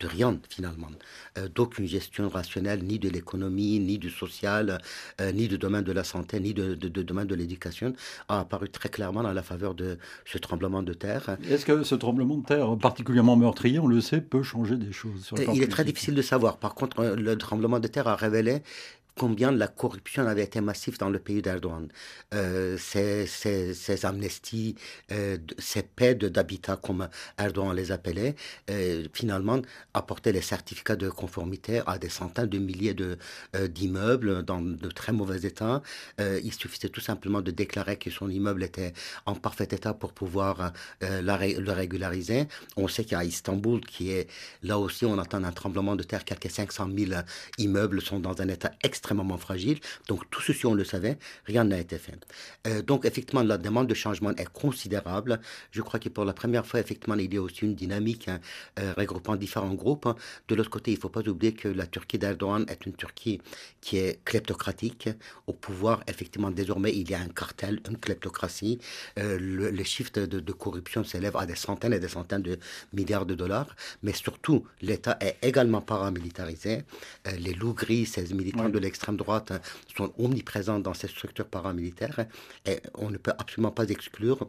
rien 0.02 0.40
finalement, 0.50 0.90
d'aucune 1.54 1.88
gestion 1.88 2.28
rationnelle, 2.30 2.84
ni 2.84 3.00
de 3.00 3.10
l'économie, 3.10 3.80
ni 3.80 3.98
du 3.98 4.10
social, 4.10 4.80
ni 5.34 5.48
du 5.48 5.58
domaine 5.58 5.84
de 5.84 5.92
la 5.92 6.04
santé, 6.04 6.40
ni 6.40 6.54
de, 6.54 6.74
de 6.76 7.02
domaine 7.02 7.28
de 7.28 7.36
l'éducation, 7.36 7.94
a 8.28 8.40
apparu 8.40 8.70
très 8.70 8.90
clairement 8.90 9.24
dans 9.24 9.34
la 9.34 9.44
faveur 9.44 9.76
de 9.76 9.98
ce 10.26 10.38
tremblement 10.38 10.84
de 10.84 10.94
terre. 10.94 11.38
Est-ce 11.50 11.66
que 11.66 11.84
ce 11.84 11.96
tremblement 11.96 12.38
de 12.38 12.46
terre 12.46 12.65
particulièrement 12.80 13.36
meurtrier, 13.36 13.80
on 13.80 13.88
le 13.88 14.02
sait, 14.02 14.22
peut 14.22 14.44
changer 14.44 14.78
des 14.78 14.92
choses. 14.92 15.32
il 15.54 15.62
est 15.62 15.68
très 15.68 15.86
difficile 15.86 16.16
de 16.16 16.22
savoir. 16.22 16.58
Par 16.58 16.76
contre, 16.76 17.00
euh, 17.00 17.16
le 17.16 17.38
tremblement 17.38 17.80
de 17.80 17.88
terre 17.88 18.08
a 18.08 18.16
révélé 18.16 18.64
combien 19.18 19.52
la 19.52 19.68
corruption 19.68 20.28
avait 20.28 20.44
été 20.44 20.62
massive 20.62 20.98
dans 20.98 21.10
le 21.10 21.20
pays 21.20 21.42
d'Erdogan. 21.42 21.88
Euh, 22.34 22.78
ces, 22.78 23.26
ces, 23.26 24.06
amnesties, 24.06 24.76
euh, 25.12 25.38
ces 25.58 25.84
paix 25.84 26.16
d'habitat, 26.16 26.76
comme 26.78 27.08
Erdogan 27.38 27.74
les 27.74 27.92
appelait, 27.92 28.36
euh, 28.70 29.06
finalement 29.14 29.62
apportaient 29.94 30.34
les 30.34 30.42
certificats 30.42 30.98
de 30.98 31.10
conformité 31.10 31.82
à 31.88 31.98
des 31.98 32.10
centaines 32.10 32.48
de 32.48 32.58
milliers 32.58 32.96
d'immeubles 33.70 34.44
dans 34.44 34.62
de 34.62 34.90
très 34.90 35.14
mauvais 35.14 35.42
état. 35.44 35.82
Euh, 36.20 36.40
il 36.44 36.54
suffisait 36.54 36.90
tout 36.90 37.02
simplement 37.02 37.42
de 37.42 37.52
déclarer 37.52 37.98
que 37.98 38.10
son 38.10 38.30
immeuble 38.30 38.64
était 38.64 38.94
en 39.26 39.36
parfait 39.36 39.68
état 39.72 39.94
pour 39.94 40.12
pouvoir 40.12 40.74
le 41.02 41.72
régulariser. 41.72 42.48
On 42.76 42.88
sait 42.88 43.06
qu'à 43.06 43.24
Istanbul, 43.24 43.82
qui 43.82 44.12
est 44.12 44.28
là 44.64 44.78
aussi, 44.78 45.06
on 45.06 45.18
attend 45.18 45.44
un 45.44 45.52
tremblement 45.52 45.96
de 45.96 46.04
terre, 46.04 46.26
quelques 46.26 46.50
500 46.50 46.90
000 46.96 47.22
immeubles 47.58 48.02
sont 48.02 48.20
dans 48.20 48.42
un 48.42 48.48
état 48.50 48.72
extrêmement 48.84 49.05
extrêmement 49.06 49.38
fragile. 49.38 49.80
Donc 50.08 50.30
tout 50.32 50.42
ceci, 50.42 50.66
on 50.66 50.74
le 50.74 50.84
savait, 50.84 51.18
rien 51.46 51.64
n'a 51.64 51.80
été 51.80 51.98
fait. 51.98 52.20
Euh, 52.68 52.82
donc 52.82 53.06
effectivement, 53.06 53.44
la 53.44 53.58
demande 53.58 53.88
de 53.88 53.94
changement 53.94 54.32
est 54.36 54.52
considérable. 54.52 55.40
Je 55.72 55.82
crois 55.82 56.00
que 56.00 56.10
pour 56.10 56.26
la 56.26 56.34
première 56.34 56.66
fois, 56.66 56.80
effectivement, 56.80 57.16
il 57.16 57.32
y 57.34 57.38
a 57.38 57.42
aussi 57.42 57.62
une 57.66 57.76
dynamique 57.76 58.28
hein, 58.28 58.40
euh, 58.80 58.94
regroupant 58.98 59.36
différents 59.36 59.76
groupes. 59.76 60.10
De 60.48 60.56
l'autre 60.56 60.72
côté, 60.72 60.92
il 60.92 60.96
ne 60.96 61.02
faut 61.02 61.10
pas 61.10 61.26
oublier 61.28 61.54
que 61.54 61.68
la 61.68 61.86
Turquie 61.86 62.18
d'Erdogan 62.18 62.66
est 62.68 62.86
une 62.88 62.96
Turquie 62.96 63.40
qui 63.80 63.98
est 63.98 64.24
kleptocratique. 64.26 65.10
Au 65.46 65.54
pouvoir, 65.54 66.04
effectivement, 66.08 66.50
désormais, 66.50 66.92
il 66.96 67.08
y 67.10 67.14
a 67.14 67.20
un 67.20 67.28
cartel, 67.28 67.82
une 67.88 67.98
kleptocratie. 67.98 68.80
Euh, 69.20 69.38
le, 69.40 69.70
les 69.70 69.84
chiffres 69.84 70.14
de, 70.20 70.40
de 70.40 70.54
corruption 70.54 71.04
s'élèvent 71.04 71.38
à 71.38 71.46
des 71.46 71.56
centaines 71.56 71.94
et 71.94 72.00
des 72.00 72.14
centaines 72.18 72.42
de 72.42 72.58
milliards 72.94 73.28
de 73.28 73.36
dollars. 73.36 73.76
Mais 74.02 74.14
surtout, 74.14 74.66
l'État 74.82 75.18
est 75.22 75.38
également 75.44 75.82
paramilitarisé. 75.82 76.84
les 77.38 77.54
loups 77.54 77.74
gris, 77.74 78.06
ces 78.06 78.34
militants 78.34 78.70
de 78.70 78.80
l'extrême 78.80 78.95
l'extrême 78.96 79.18
droite 79.18 79.52
hein, 79.52 79.60
sont 79.98 80.14
omniprésents 80.18 80.80
dans 80.80 80.94
ces 80.94 81.10
structures 81.10 81.48
paramilitaires 81.48 82.26
et 82.66 82.80
on 82.94 83.10
ne 83.10 83.18
peut 83.18 83.34
absolument 83.38 83.72
pas 83.72 83.88
exclure 83.90 84.48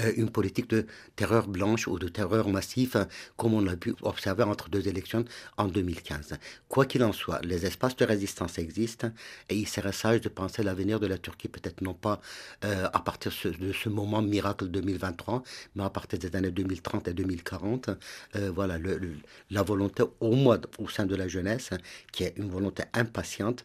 euh, 0.00 0.12
une 0.16 0.30
politique 0.30 0.68
de 0.68 0.86
terreur 1.14 1.46
blanche 1.46 1.86
ou 1.86 2.00
de 2.00 2.08
terreur 2.08 2.48
massif 2.48 2.96
comme 3.36 3.54
on 3.54 3.64
a 3.68 3.76
pu 3.76 3.94
observer 4.02 4.42
entre 4.42 4.68
deux 4.68 4.88
élections 4.88 5.24
en 5.56 5.66
2015. 5.68 6.34
Quoi 6.68 6.86
qu'il 6.86 7.04
en 7.04 7.12
soit, 7.12 7.40
les 7.42 7.66
espaces 7.66 7.94
de 7.94 8.04
résistance 8.04 8.58
existent 8.58 9.10
et 9.48 9.54
il 9.54 9.68
serait 9.68 9.92
sage 9.92 10.20
de 10.20 10.28
penser 10.28 10.64
l'avenir 10.64 10.98
de 10.98 11.06
la 11.06 11.18
Turquie 11.18 11.48
peut-être 11.48 11.80
non 11.80 11.94
pas 11.94 12.20
euh, 12.64 12.88
à 12.92 12.98
partir 12.98 13.30
de 13.60 13.72
ce 13.72 13.88
moment 13.88 14.22
miracle 14.22 14.66
2023, 14.66 15.44
mais 15.76 15.84
à 15.84 15.90
partir 15.90 16.18
des 16.18 16.34
années 16.34 16.50
2030 16.50 17.06
et 17.06 17.14
2040. 17.14 17.90
Euh, 18.36 18.50
voilà, 18.52 18.76
la 19.50 19.62
volonté 19.62 20.02
au 20.20 20.32
moins 20.32 20.60
au 20.78 20.88
sein 20.88 21.06
de 21.06 21.14
la 21.14 21.28
jeunesse, 21.28 21.70
qui 22.10 22.24
est 22.24 22.34
une 22.36 22.50
volonté 22.50 22.82
impatiente 22.92 23.64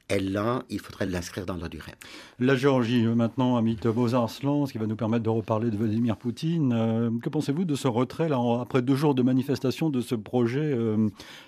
elle 0.07 0.31
là, 0.31 0.63
il 0.69 0.79
faudrait 0.79 1.05
l'inscrire 1.05 1.45
dans 1.45 1.55
la 1.55 1.69
durée. 1.69 1.93
La 2.39 2.55
Géorgie, 2.55 3.05
euh, 3.05 3.15
maintenant, 3.15 3.57
Amit 3.57 3.77
Bozarslan, 3.85 4.65
ce 4.65 4.71
qui 4.71 4.77
va 4.77 4.85
nous 4.85 4.95
permettre 4.95 5.23
de 5.23 5.29
reparler 5.29 5.71
de 5.71 5.77
Vladimir 5.77 6.17
Poutine. 6.17 6.73
Euh, 6.73 7.09
que 7.21 7.29
pensez-vous 7.29 7.65
de 7.65 7.75
ce 7.75 7.87
retrait, 7.87 8.27
là, 8.27 8.39
après 8.61 8.81
deux 8.81 8.95
jours 8.95 9.15
de 9.15 9.21
manifestation, 9.21 9.89
de 9.89 10.01
ce 10.01 10.15
projet 10.15 10.75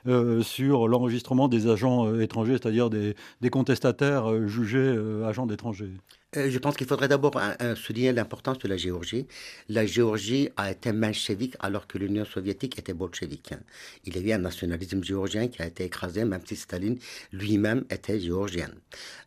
euh, 0.07 0.41
sur 0.41 0.87
l'enregistrement 0.87 1.47
des 1.47 1.67
agents 1.67 2.19
étrangers, 2.19 2.53
c'est-à-dire 2.53 2.89
des, 2.89 3.15
des, 3.41 3.49
contestataires 3.49 4.47
jugés 4.47 4.95
agents 5.25 5.45
d'étrangers? 5.45 5.91
Je 6.35 6.57
pense 6.57 6.75
qu'il 6.75 6.87
faudrait 6.87 7.07
d'abord 7.07 7.39
souligner 7.75 8.11
l'importance 8.11 8.57
de 8.57 8.67
la 8.67 8.75
Géorgie. 8.75 9.27
La 9.69 9.85
Géorgie 9.85 10.49
a 10.57 10.71
été 10.71 10.91
menchevique 10.91 11.55
alors 11.59 11.85
que 11.85 11.99
l'Union 11.99 12.25
soviétique 12.25 12.79
était 12.79 12.93
bolchevique. 12.93 13.53
Il 14.05 14.17
y 14.17 14.19
a 14.19 14.21
eu 14.21 14.31
un 14.31 14.39
nationalisme 14.39 15.03
géorgien 15.03 15.47
qui 15.47 15.61
a 15.61 15.67
été 15.67 15.83
écrasé, 15.83 16.25
même 16.25 16.41
si 16.45 16.55
Staline 16.55 16.97
lui-même 17.31 17.85
était 17.91 18.19
géorgien. 18.19 18.52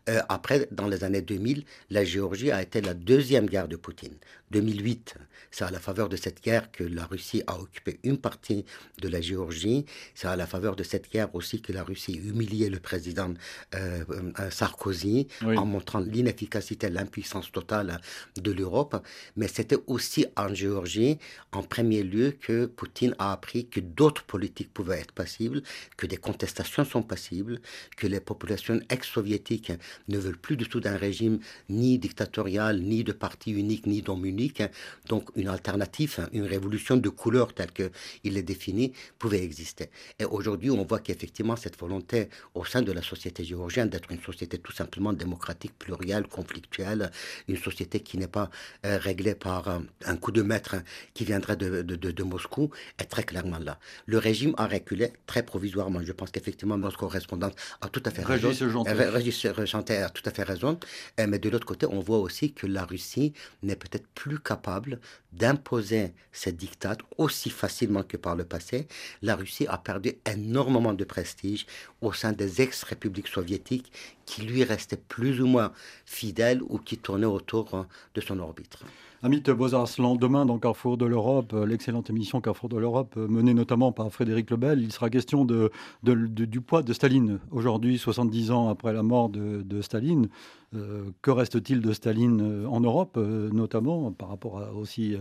Euh, 0.09 0.21
après, 0.29 0.67
dans 0.71 0.87
les 0.87 1.03
années 1.03 1.21
2000, 1.21 1.65
la 1.89 2.05
Géorgie 2.05 2.51
a 2.51 2.61
été 2.61 2.81
la 2.81 2.93
deuxième 2.93 3.47
guerre 3.47 3.67
de 3.67 3.75
Poutine. 3.75 4.15
2008, 4.51 5.15
c'est 5.51 5.65
à 5.65 5.71
la 5.71 5.79
faveur 5.79 6.07
de 6.07 6.15
cette 6.15 6.41
guerre 6.41 6.71
que 6.71 6.83
la 6.83 7.05
Russie 7.05 7.43
a 7.47 7.59
occupé 7.59 7.99
une 8.03 8.17
partie 8.17 8.63
de 9.01 9.09
la 9.09 9.19
Géorgie. 9.19 9.85
C'est 10.15 10.27
à 10.27 10.37
la 10.37 10.47
faveur 10.47 10.77
de 10.77 10.83
cette 10.83 11.11
guerre 11.11 11.33
aussi 11.35 11.61
que 11.61 11.73
la 11.73 11.83
Russie 11.83 12.21
a 12.23 12.29
humilié 12.29 12.69
le 12.69 12.79
président 12.79 13.33
euh, 13.75 14.05
euh, 14.39 14.49
Sarkozy 14.49 15.27
en 15.43 15.65
montrant 15.65 15.99
l'inefficacité, 15.99 16.89
l'impuissance 16.89 17.51
totale 17.51 17.99
de 18.37 18.51
l'Europe. 18.51 19.05
Mais 19.35 19.49
c'était 19.49 19.77
aussi 19.87 20.25
en 20.37 20.53
Géorgie, 20.53 21.19
en 21.51 21.63
premier 21.63 22.03
lieu, 22.03 22.31
que 22.31 22.67
Poutine 22.67 23.15
a 23.19 23.33
appris 23.33 23.67
que 23.67 23.81
d'autres 23.81 24.23
politiques 24.23 24.73
pouvaient 24.73 24.99
être 24.99 25.11
passibles, 25.11 25.61
que 25.97 26.07
des 26.07 26.17
contestations 26.17 26.85
sont 26.85 27.03
passibles, 27.03 27.59
que 27.97 28.07
les 28.07 28.21
populations 28.21 28.79
ex-soviétiques 29.07 29.71
ne 30.07 30.17
veulent 30.17 30.37
plus 30.37 30.57
du 30.57 30.67
tout 30.67 30.79
d'un 30.79 30.97
régime 30.97 31.39
ni 31.69 31.97
dictatorial, 31.97 32.81
ni 32.81 33.03
de 33.03 33.11
parti 33.11 33.51
unique, 33.51 33.87
ni 33.87 34.01
d'homme 34.01 34.25
unique. 34.25 34.63
Donc 35.07 35.29
une 35.35 35.47
alternative, 35.47 36.27
une 36.33 36.45
révolution 36.45 36.97
de 36.97 37.09
couleur 37.09 37.53
telle 37.53 37.71
qu'il 37.71 38.37
est 38.37 38.43
défini, 38.43 38.93
pouvait 39.17 39.43
exister. 39.43 39.89
Et 40.19 40.25
aujourd'hui, 40.25 40.69
on 40.69 40.83
voit 40.83 40.99
qu'effectivement, 40.99 41.55
cette 41.55 41.79
volonté 41.79 42.29
au 42.53 42.65
sein 42.65 42.81
de 42.81 42.91
la 42.91 43.01
société 43.01 43.43
géorgienne 43.43 43.89
d'être 43.89 44.11
une 44.11 44.21
société 44.21 44.57
tout 44.57 44.73
simplement 44.73 45.13
démocratique, 45.13 45.73
plurielle, 45.77 46.27
conflictuelle, 46.27 47.11
une 47.47 47.57
société 47.57 48.01
qui 48.01 48.17
n'est 48.17 48.27
pas 48.27 48.49
euh, 48.85 48.97
réglée 48.97 49.35
par 49.35 49.67
euh, 49.67 49.79
un 50.05 50.17
coup 50.17 50.31
de 50.31 50.41
maître 50.41 50.75
qui 51.13 51.23
viendrait 51.25 51.55
de, 51.55 51.81
de, 51.81 51.95
de, 51.95 52.23
Moscou, 52.23 52.69
est 52.99 53.05
très 53.05 53.23
clairement 53.23 53.59
là. 53.59 53.79
Le 54.05 54.17
régime 54.17 54.53
a 54.57 54.67
reculé 54.67 55.13
très 55.25 55.43
provisoirement. 55.43 56.01
Je 56.03 56.11
pense 56.11 56.29
qu'effectivement, 56.31 56.77
notre 56.77 56.97
correspondante 56.97 57.55
a 57.81 57.87
tout 57.87 58.03
à 58.05 58.11
fait 58.11 58.23
raison. 58.23 58.49
Régis 58.49 58.63
a 59.01 60.09
tout 60.09 60.23
à 60.25 60.31
fait 60.31 60.43
raison. 60.43 60.79
Euh, 61.19 61.27
mais 61.27 61.39
de 61.39 61.49
l'autre 61.49 61.65
côté, 61.65 61.85
on 61.85 61.99
voit 61.99 62.19
aussi 62.19 62.53
que 62.53 62.67
la 62.67 62.85
Russie 62.85 63.33
n'est 63.63 63.75
peut-être 63.75 64.07
plus 64.15 64.39
capable 64.39 64.99
d'imposer 65.33 66.13
ces 66.31 66.51
dictats 66.51 66.97
aussi 67.17 67.49
facilement 67.49 68.03
que 68.03 68.17
par 68.17 68.35
le 68.35 68.45
passé, 68.45 68.87
la 69.21 69.35
Russie 69.35 69.67
a 69.67 69.77
perdu 69.77 70.13
énormément 70.25 70.93
de 70.93 71.03
prestige 71.03 71.65
au 72.01 72.13
sein 72.13 72.31
des 72.31 72.61
ex-républiques 72.61 73.27
soviétiques 73.27 73.91
qui 74.25 74.41
lui 74.41 74.63
restaient 74.63 74.97
plus 74.97 75.41
ou 75.41 75.47
moins 75.47 75.71
fidèles 76.05 76.61
ou 76.67 76.77
qui 76.77 76.97
tournaient 76.97 77.25
autour 77.25 77.73
hein, 77.73 77.87
de 78.13 78.21
son 78.21 78.39
orbite. 78.39 78.77
Amit 79.23 79.41
Bozarslan, 79.41 80.15
demain 80.15 80.45
dans 80.45 80.59
Carrefour 80.59 80.95
de 80.95 81.05
l'Europe, 81.05 81.51
euh, 81.53 81.65
l'excellente 81.65 82.11
émission 82.11 82.39
Carrefour 82.39 82.69
de 82.69 82.77
l'Europe, 82.77 83.15
euh, 83.17 83.27
menée 83.27 83.55
notamment 83.55 83.91
par 83.91 84.11
Frédéric 84.11 84.51
Lebel, 84.51 84.79
il 84.79 84.91
sera 84.91 85.09
question 85.09 85.43
de, 85.43 85.71
du 86.03 86.61
poids 86.61 86.83
de 86.83 86.93
Staline. 86.93 87.39
Aujourd'hui, 87.49 87.97
70 87.97 88.51
ans 88.51 88.69
après 88.69 88.93
la 88.93 89.01
mort 89.01 89.29
de 89.29 89.81
Staline, 89.81 90.27
euh, 90.75 91.11
que 91.21 91.31
reste-t-il 91.31 91.79
de 91.79 91.93
Staline 91.93 92.41
euh, 92.41 92.67
en 92.67 92.81
Europe, 92.81 93.15
euh, 93.15 93.49
notamment 93.53 94.11
par 94.11 94.27
rapport 94.27 94.59
à 94.59 94.73
aussi 94.73 95.15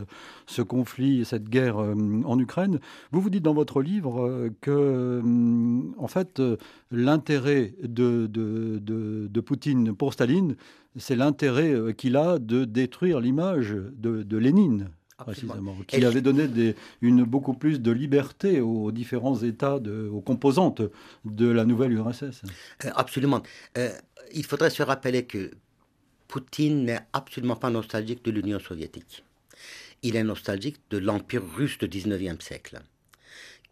ce 0.47 0.61
conflit, 0.61 1.25
cette 1.25 1.49
guerre 1.49 1.77
en 1.79 2.39
Ukraine? 2.39 2.81
Vous 3.13 3.21
vous 3.21 3.31
dites 3.31 3.45
dans 3.45 3.55
votre 3.55 3.81
livre 3.81 4.51
que, 4.61 5.23
en 5.99 6.09
fait, 6.09 6.43
l'intérêt 6.91 7.75
de, 7.83 9.41
Poutine 9.41 9.95
pour 9.95 10.13
Staline, 10.13 10.57
c'est 10.97 11.15
l'intérêt 11.15 11.95
qu'il 11.97 12.17
a 12.17 12.39
de 12.41 12.65
détruire 12.65 13.21
l'image 13.21 13.77
de, 13.97 14.37
Lénine 14.37 14.89
précisément, 15.19 15.77
qui 15.87 16.05
avait 16.05 16.21
donné 16.21 16.49
des, 16.49 16.75
une 17.01 17.25
beaucoup 17.25 17.55
plus 17.55 17.81
de 17.81 17.91
liberté 17.91 18.61
aux 18.61 18.93
différents 18.93 19.41
États, 19.43 19.79
de, 19.79 20.09
aux 20.09 20.21
composantes 20.21 20.83
de 21.25 21.49
la 21.49 21.65
nouvelle 21.65 21.93
URSS. 21.93 22.43
Absolument 22.95 23.43
il 24.33 24.45
faudrait 24.45 24.71
se 24.71 24.83
rappeler 24.83 25.25
que 25.25 25.51
Poutine 26.29 26.85
n'est 26.85 27.01
absolument 27.13 27.57
pas 27.57 27.71
nostalgique 27.71 28.25
de 28.25 28.31
l'Union 28.31 28.59
soviétique. 28.59 29.25
Il 30.03 30.17
est 30.17 30.25
nostalgique 30.25 30.77
de 30.91 30.99
l'Empire 30.99 31.43
russe 31.57 31.79
du 31.79 31.89
19e 31.89 32.41
siècle. 32.41 32.81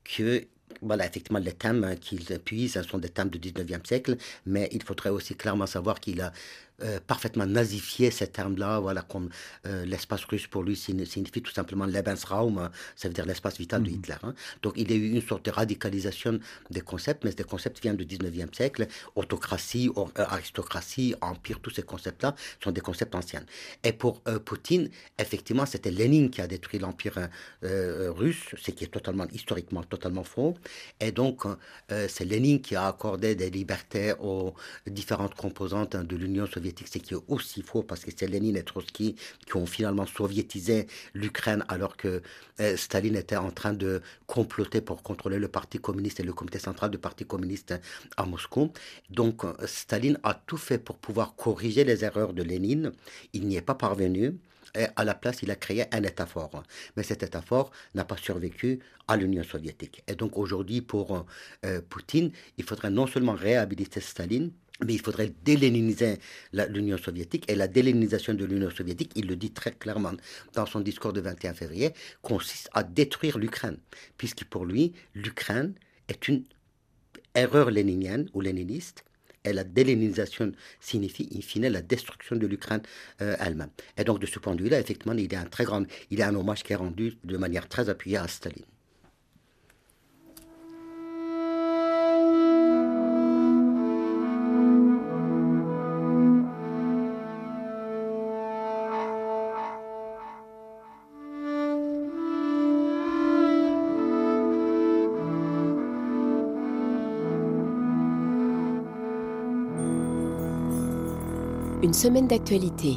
Que, 0.04 0.46
voilà, 0.80 1.06
effectivement, 1.06 1.38
les 1.38 1.52
thèmes 1.52 1.96
qu'il 2.00 2.24
puise 2.40 2.80
sont 2.82 2.98
des 2.98 3.08
thèmes 3.08 3.28
du 3.28 3.38
19e 3.38 3.86
siècle, 3.86 4.16
mais 4.46 4.68
il 4.72 4.82
faudrait 4.82 5.10
aussi 5.10 5.34
clairement 5.34 5.66
savoir 5.66 6.00
qu'il 6.00 6.20
a 6.20 6.32
euh, 6.82 6.98
parfaitement 7.06 7.46
nazifié 7.46 8.10
ces 8.10 8.26
termes-là, 8.26 8.80
voilà, 8.80 9.02
comme 9.02 9.28
euh, 9.64 9.84
l'espace 9.84 10.24
russe 10.24 10.48
pour 10.48 10.64
lui 10.64 10.74
signifie 10.74 11.40
tout 11.40 11.52
simplement 11.52 11.86
Lebensraum, 11.86 12.68
ça 12.96 13.06
veut 13.06 13.14
dire 13.14 13.26
l'espace 13.26 13.58
vital 13.58 13.84
de 13.84 13.90
mhm. 13.90 13.96
Hitler. 13.96 14.16
Hein. 14.24 14.34
Donc 14.62 14.72
il 14.76 14.90
y 14.90 14.94
a 14.94 14.96
eu 14.96 15.12
une 15.12 15.22
sorte 15.22 15.44
de 15.44 15.52
radicalisation 15.52 16.40
des 16.70 16.80
concepts, 16.80 17.22
mais 17.22 17.30
ces 17.30 17.44
concepts 17.44 17.80
viennent 17.80 17.96
du 17.96 18.04
19e 18.06 18.52
siècle. 18.52 18.88
Autocratie, 19.14 19.88
euh, 19.96 20.04
aristocratie, 20.16 21.14
empire, 21.20 21.60
tous 21.60 21.70
ces 21.70 21.84
concepts-là 21.84 22.34
sont 22.62 22.72
des 22.72 22.80
concepts 22.80 23.14
anciens. 23.14 23.44
Et 23.84 23.92
pour 23.92 24.22
Poutine, 24.44 24.90
effectivement, 25.16 25.66
c'était 25.66 25.92
Lénine 25.92 26.28
qui 26.28 26.40
a 26.40 26.48
détruit 26.48 26.80
l'empire 26.80 27.28
russe, 27.62 28.54
ce 28.60 28.70
qui 28.72 28.84
est 28.84 28.88
totalement, 28.88 29.26
historiquement, 29.32 29.82
totalement 29.84 30.24
faux. 30.24 30.54
Et 31.00 31.12
donc, 31.12 31.44
c'est 31.88 32.24
Lénine 32.24 32.60
qui 32.60 32.74
a 32.74 32.86
accordé 32.88 33.34
des 33.34 33.50
libertés 33.50 34.14
aux 34.20 34.54
différentes 34.86 35.34
composantes 35.34 35.96
de 35.96 36.16
l'Union 36.16 36.46
soviétique 36.46 36.64
c'est 36.86 37.00
qui 37.00 37.14
est 37.14 37.18
aussi 37.28 37.62
faux 37.62 37.82
parce 37.82 38.04
que 38.04 38.10
c'est 38.16 38.26
Lénine 38.26 38.56
et 38.56 38.62
Trotsky 38.62 39.16
qui 39.46 39.56
ont 39.56 39.66
finalement 39.66 40.06
soviétisé 40.06 40.86
l'Ukraine 41.14 41.64
alors 41.68 41.96
que 41.96 42.22
euh, 42.60 42.76
Staline 42.76 43.16
était 43.16 43.36
en 43.36 43.50
train 43.50 43.72
de 43.72 44.02
comploter 44.26 44.80
pour 44.80 45.02
contrôler 45.02 45.38
le 45.38 45.48
Parti 45.48 45.78
communiste 45.78 46.20
et 46.20 46.22
le 46.22 46.32
comité 46.32 46.58
central 46.58 46.90
du 46.90 46.98
Parti 46.98 47.24
communiste 47.24 47.74
à 48.16 48.26
Moscou. 48.26 48.72
Donc 49.10 49.44
euh, 49.44 49.52
Staline 49.66 50.18
a 50.22 50.34
tout 50.34 50.56
fait 50.56 50.78
pour 50.78 50.98
pouvoir 50.98 51.36
corriger 51.36 51.84
les 51.84 52.04
erreurs 52.04 52.32
de 52.32 52.42
Lénine. 52.42 52.92
Il 53.32 53.46
n'y 53.46 53.56
est 53.56 53.62
pas 53.62 53.74
parvenu. 53.74 54.38
Et 54.76 54.86
à 54.96 55.04
la 55.04 55.14
place, 55.14 55.42
il 55.42 55.50
a 55.50 55.56
créé 55.56 55.84
un 55.94 56.02
État 56.02 56.26
fort. 56.26 56.64
Mais 56.96 57.04
cet 57.04 57.22
État 57.22 57.42
fort 57.42 57.70
n'a 57.94 58.04
pas 58.04 58.16
survécu 58.16 58.80
à 59.06 59.16
l'Union 59.16 59.44
soviétique. 59.44 60.02
Et 60.08 60.14
donc 60.16 60.36
aujourd'hui, 60.36 60.80
pour 60.80 61.26
euh, 61.64 61.80
Poutine, 61.88 62.32
il 62.58 62.64
faudrait 62.64 62.90
non 62.90 63.06
seulement 63.06 63.34
réhabiliter 63.34 64.00
Staline, 64.00 64.50
mais 64.82 64.94
il 64.94 65.00
faudrait 65.00 65.32
déléniniser 65.44 66.18
l'Union 66.52 66.98
soviétique. 66.98 67.50
Et 67.50 67.54
la 67.54 67.68
déléninisation 67.68 68.34
de 68.34 68.44
l'Union 68.44 68.70
soviétique, 68.70 69.12
il 69.14 69.26
le 69.26 69.36
dit 69.36 69.52
très 69.52 69.72
clairement 69.72 70.12
dans 70.54 70.66
son 70.66 70.80
discours 70.80 71.12
de 71.12 71.20
21 71.20 71.54
février, 71.54 71.92
consiste 72.22 72.68
à 72.72 72.82
détruire 72.82 73.38
l'Ukraine. 73.38 73.78
Puisque 74.18 74.44
pour 74.44 74.64
lui, 74.64 74.92
l'Ukraine 75.14 75.74
est 76.08 76.28
une 76.28 76.44
erreur 77.34 77.70
léninienne 77.70 78.28
ou 78.34 78.40
léniniste. 78.40 79.04
Et 79.46 79.52
la 79.52 79.62
déléninisation 79.62 80.52
signifie, 80.80 81.28
in 81.36 81.42
fine, 81.42 81.68
la 81.68 81.82
destruction 81.82 82.34
de 82.34 82.46
l'Ukraine 82.46 82.80
euh, 83.20 83.36
elle-même. 83.38 83.68
Et 83.98 84.04
donc, 84.04 84.18
de 84.18 84.26
ce 84.26 84.38
point 84.38 84.54
de 84.54 84.62
vue-là, 84.62 84.80
effectivement, 84.80 85.12
il 85.12 85.30
y 85.30 85.36
a 85.36 85.40
un 85.40 85.44
très 85.44 85.64
grand, 85.64 85.84
il 86.10 86.18
y 86.18 86.22
a 86.22 86.28
un 86.28 86.34
hommage 86.34 86.62
qui 86.62 86.72
est 86.72 86.76
rendu 86.76 87.18
de 87.22 87.36
manière 87.36 87.68
très 87.68 87.90
appuyée 87.90 88.16
à 88.16 88.26
Staline. 88.26 88.64
Semaine 111.92 112.28
d'actualité. 112.28 112.96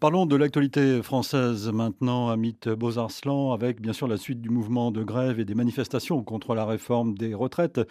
Parlons 0.00 0.24
de 0.24 0.34
l'actualité 0.34 1.02
française 1.02 1.70
maintenant, 1.70 2.30
Amit 2.30 2.56
Bozarslan, 2.66 3.52
avec 3.52 3.82
bien 3.82 3.92
sûr 3.92 4.08
la 4.08 4.16
suite 4.16 4.40
du 4.40 4.48
mouvement 4.48 4.90
de 4.90 5.04
grève 5.04 5.38
et 5.38 5.44
des 5.44 5.54
manifestations 5.54 6.24
contre 6.24 6.54
la 6.54 6.64
réforme 6.64 7.18
des 7.18 7.34
retraites. 7.34 7.82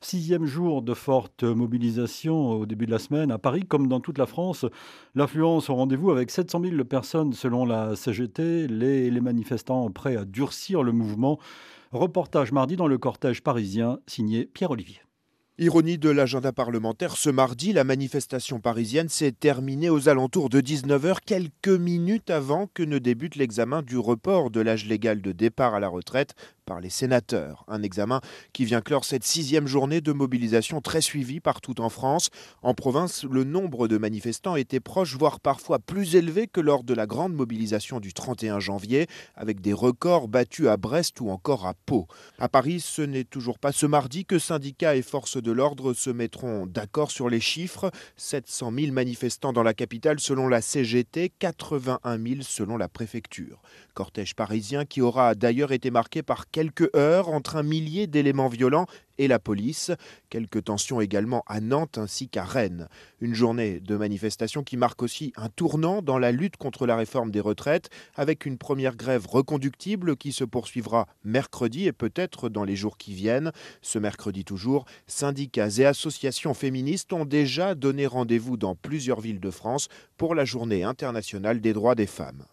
Sixième 0.00 0.46
jour 0.46 0.80
de 0.80 0.94
forte 0.94 1.44
mobilisation 1.44 2.52
au 2.52 2.64
début 2.64 2.86
de 2.86 2.90
la 2.90 2.98
semaine 2.98 3.30
à 3.30 3.36
Paris, 3.36 3.66
comme 3.68 3.88
dans 3.88 4.00
toute 4.00 4.16
la 4.16 4.24
France. 4.24 4.64
L'affluence 5.14 5.68
au 5.68 5.74
rendez-vous 5.74 6.10
avec 6.10 6.30
700 6.30 6.62
000 6.64 6.84
personnes 6.84 7.34
selon 7.34 7.66
la 7.66 7.94
CGT, 7.94 8.66
les, 8.66 9.10
les 9.10 9.20
manifestants 9.20 9.90
prêts 9.90 10.16
à 10.16 10.24
durcir 10.24 10.82
le 10.82 10.92
mouvement. 10.92 11.38
Reportage 11.92 12.52
mardi 12.52 12.76
dans 12.76 12.86
le 12.86 12.96
cortège 12.96 13.42
parisien 13.42 13.98
signé 14.06 14.46
Pierre 14.46 14.70
Olivier. 14.70 15.02
Ironie 15.62 15.98
de 15.98 16.08
l'agenda 16.08 16.52
parlementaire, 16.52 17.18
ce 17.18 17.28
mardi, 17.28 17.74
la 17.74 17.84
manifestation 17.84 18.60
parisienne 18.60 19.10
s'est 19.10 19.30
terminée 19.32 19.90
aux 19.90 20.08
alentours 20.08 20.48
de 20.48 20.62
19h, 20.62 21.16
quelques 21.26 21.68
minutes 21.68 22.30
avant 22.30 22.66
que 22.72 22.82
ne 22.82 22.96
débute 22.96 23.36
l'examen 23.36 23.82
du 23.82 23.98
report 23.98 24.50
de 24.50 24.62
l'âge 24.62 24.86
légal 24.86 25.20
de 25.20 25.32
départ 25.32 25.74
à 25.74 25.80
la 25.80 25.88
retraite 25.88 26.34
par 26.70 26.80
les 26.80 26.88
sénateurs. 26.88 27.64
Un 27.66 27.82
examen 27.82 28.20
qui 28.52 28.64
vient 28.64 28.80
clore 28.80 29.04
cette 29.04 29.24
sixième 29.24 29.66
journée 29.66 30.00
de 30.00 30.12
mobilisation 30.12 30.80
très 30.80 31.00
suivie 31.00 31.40
partout 31.40 31.80
en 31.80 31.88
France. 31.88 32.30
En 32.62 32.74
province, 32.74 33.24
le 33.24 33.42
nombre 33.42 33.88
de 33.88 33.98
manifestants 33.98 34.54
était 34.54 34.78
proche, 34.78 35.16
voire 35.16 35.40
parfois 35.40 35.80
plus 35.80 36.14
élevé 36.14 36.46
que 36.46 36.60
lors 36.60 36.84
de 36.84 36.94
la 36.94 37.08
grande 37.08 37.34
mobilisation 37.34 37.98
du 37.98 38.12
31 38.12 38.60
janvier, 38.60 39.08
avec 39.34 39.60
des 39.60 39.72
records 39.72 40.28
battus 40.28 40.68
à 40.68 40.76
Brest 40.76 41.20
ou 41.20 41.30
encore 41.30 41.66
à 41.66 41.74
Pau. 41.74 42.06
À 42.38 42.48
Paris, 42.48 42.78
ce 42.78 43.02
n'est 43.02 43.24
toujours 43.24 43.58
pas 43.58 43.72
ce 43.72 43.86
mardi 43.86 44.24
que 44.24 44.38
syndicats 44.38 44.94
et 44.94 45.02
forces 45.02 45.42
de 45.42 45.50
l'ordre 45.50 45.92
se 45.92 46.10
mettront 46.10 46.66
d'accord 46.66 47.10
sur 47.10 47.28
les 47.28 47.40
chiffres. 47.40 47.90
700 48.16 48.72
000 48.78 48.92
manifestants 48.92 49.52
dans 49.52 49.64
la 49.64 49.74
capitale 49.74 50.20
selon 50.20 50.46
la 50.46 50.60
CGT, 50.60 51.32
81 51.36 52.16
000 52.16 52.42
selon 52.42 52.76
la 52.76 52.88
préfecture. 52.88 53.60
Cortège 53.94 54.36
parisien 54.36 54.84
qui 54.84 55.00
aura 55.00 55.34
d'ailleurs 55.34 55.72
été 55.72 55.90
marqué 55.90 56.22
par 56.22 56.48
quelques 56.60 56.94
heures 56.94 57.30
entre 57.30 57.56
un 57.56 57.62
millier 57.62 58.06
d'éléments 58.06 58.48
violents 58.48 58.84
et 59.16 59.28
la 59.28 59.38
police. 59.38 59.92
Quelques 60.28 60.64
tensions 60.64 61.00
également 61.00 61.42
à 61.46 61.58
Nantes 61.58 61.96
ainsi 61.96 62.28
qu'à 62.28 62.44
Rennes. 62.44 62.86
Une 63.22 63.32
journée 63.32 63.80
de 63.80 63.96
manifestation 63.96 64.62
qui 64.62 64.76
marque 64.76 65.02
aussi 65.02 65.32
un 65.36 65.48
tournant 65.48 66.02
dans 66.02 66.18
la 66.18 66.32
lutte 66.32 66.58
contre 66.58 66.86
la 66.86 66.96
réforme 66.96 67.30
des 67.30 67.40
retraites, 67.40 67.88
avec 68.14 68.44
une 68.44 68.58
première 68.58 68.94
grève 68.94 69.26
reconductible 69.26 70.18
qui 70.18 70.32
se 70.32 70.44
poursuivra 70.44 71.06
mercredi 71.24 71.86
et 71.86 71.92
peut-être 71.92 72.50
dans 72.50 72.64
les 72.64 72.76
jours 72.76 72.98
qui 72.98 73.14
viennent. 73.14 73.52
Ce 73.80 73.98
mercredi 73.98 74.44
toujours, 74.44 74.84
syndicats 75.06 75.78
et 75.78 75.86
associations 75.86 76.52
féministes 76.52 77.14
ont 77.14 77.24
déjà 77.24 77.74
donné 77.74 78.06
rendez-vous 78.06 78.58
dans 78.58 78.74
plusieurs 78.74 79.22
villes 79.22 79.40
de 79.40 79.50
France 79.50 79.88
pour 80.18 80.34
la 80.34 80.44
journée 80.44 80.84
internationale 80.84 81.62
des 81.62 81.72
droits 81.72 81.94
des 81.94 82.06
femmes. 82.06 82.44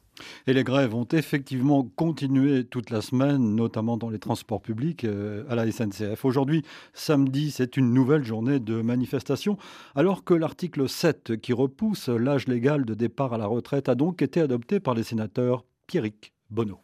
Et 0.47 0.53
les 0.53 0.63
grèves 0.63 0.95
ont 0.95 1.07
effectivement 1.11 1.87
continué 1.95 2.63
toute 2.63 2.89
la 2.89 3.01
semaine, 3.01 3.55
notamment 3.55 3.97
dans 3.97 4.09
les 4.09 4.19
transports 4.19 4.61
publics 4.61 5.03
euh, 5.03 5.43
à 5.49 5.55
la 5.55 5.69
SNCF. 5.71 6.25
Aujourd'hui, 6.25 6.63
samedi, 6.93 7.51
c'est 7.51 7.77
une 7.77 7.93
nouvelle 7.93 8.23
journée 8.23 8.59
de 8.59 8.81
manifestation, 8.81 9.57
alors 9.95 10.23
que 10.23 10.33
l'article 10.33 10.87
7 10.87 11.37
qui 11.41 11.53
repousse 11.53 12.09
l'âge 12.09 12.47
légal 12.47 12.85
de 12.85 12.93
départ 12.93 13.33
à 13.33 13.37
la 13.37 13.47
retraite 13.47 13.89
a 13.89 13.95
donc 13.95 14.21
été 14.21 14.41
adopté 14.41 14.79
par 14.79 14.93
les 14.93 15.03
sénateurs 15.03 15.65
Pierrick 15.87 16.33
Bonneau. 16.49 16.79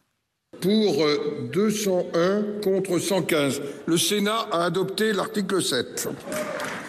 Pour 0.60 1.04
201 1.52 2.60
contre 2.62 2.98
115, 2.98 3.60
le 3.86 3.96
Sénat 3.96 4.46
a 4.52 4.64
adopté 4.64 5.12
l'article 5.12 5.60
7. 5.60 6.08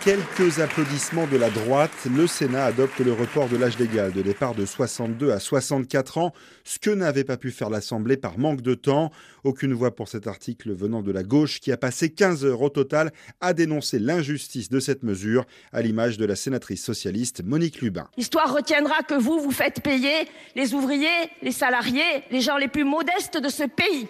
Quelques 0.06 0.60
applaudissements 0.60 1.26
de 1.26 1.36
la 1.36 1.50
droite, 1.50 2.06
le 2.16 2.28
Sénat 2.28 2.66
adopte 2.66 3.00
le 3.00 3.12
report 3.12 3.50
de 3.50 3.58
l'âge 3.58 3.80
légal 3.80 4.12
de 4.12 4.22
départ 4.22 4.54
de 4.54 4.64
62 4.64 5.32
à 5.32 5.40
64 5.40 6.20
ans, 6.20 6.32
ce 6.64 6.78
que 6.78 6.92
n'avait 6.92 7.24
pas 7.24 7.38
pu 7.38 7.50
faire 7.50 7.72
l'Assemblée 7.72 8.16
par 8.16 8.38
manque 8.38 8.62
de 8.62 8.76
temps. 8.76 9.12
Aucune 9.44 9.74
voix 9.74 9.96
pour 9.96 10.08
cet 10.08 10.28
article 10.28 10.74
venant 10.74 11.02
de 11.02 11.12
la 11.12 11.24
gauche 11.24 11.60
qui 11.60 11.72
a 11.72 11.78
passé 11.78 12.12
15 12.12 12.46
heures 12.46 12.62
au 12.62 12.70
total 12.70 13.12
à 13.42 13.54
dénoncer 13.54 13.98
l'injustice 13.98 14.70
de 14.70 14.80
cette 14.80 15.02
mesure, 15.02 15.44
à 15.74 15.82
l'image 15.82 16.20
de 16.20 16.26
la 16.26 16.36
sénatrice 16.36 16.84
socialiste 16.84 17.44
Monique 17.44 17.82
Lubin. 17.82 18.08
L'histoire 18.16 18.54
retiendra 18.54 19.02
que 19.02 19.16
vous, 19.16 19.40
vous 19.40 19.52
faites 19.52 19.82
payer 19.82 20.28
les 20.56 20.76
ouvriers, 20.76 21.32
les 21.42 21.52
salariés, 21.52 22.24
les 22.30 22.42
gens 22.42 22.58
les 22.58 22.68
plus 22.68 22.86
modestes 22.86 23.42
de 23.42 23.50
ce 23.50 23.64
pays. 23.64 24.08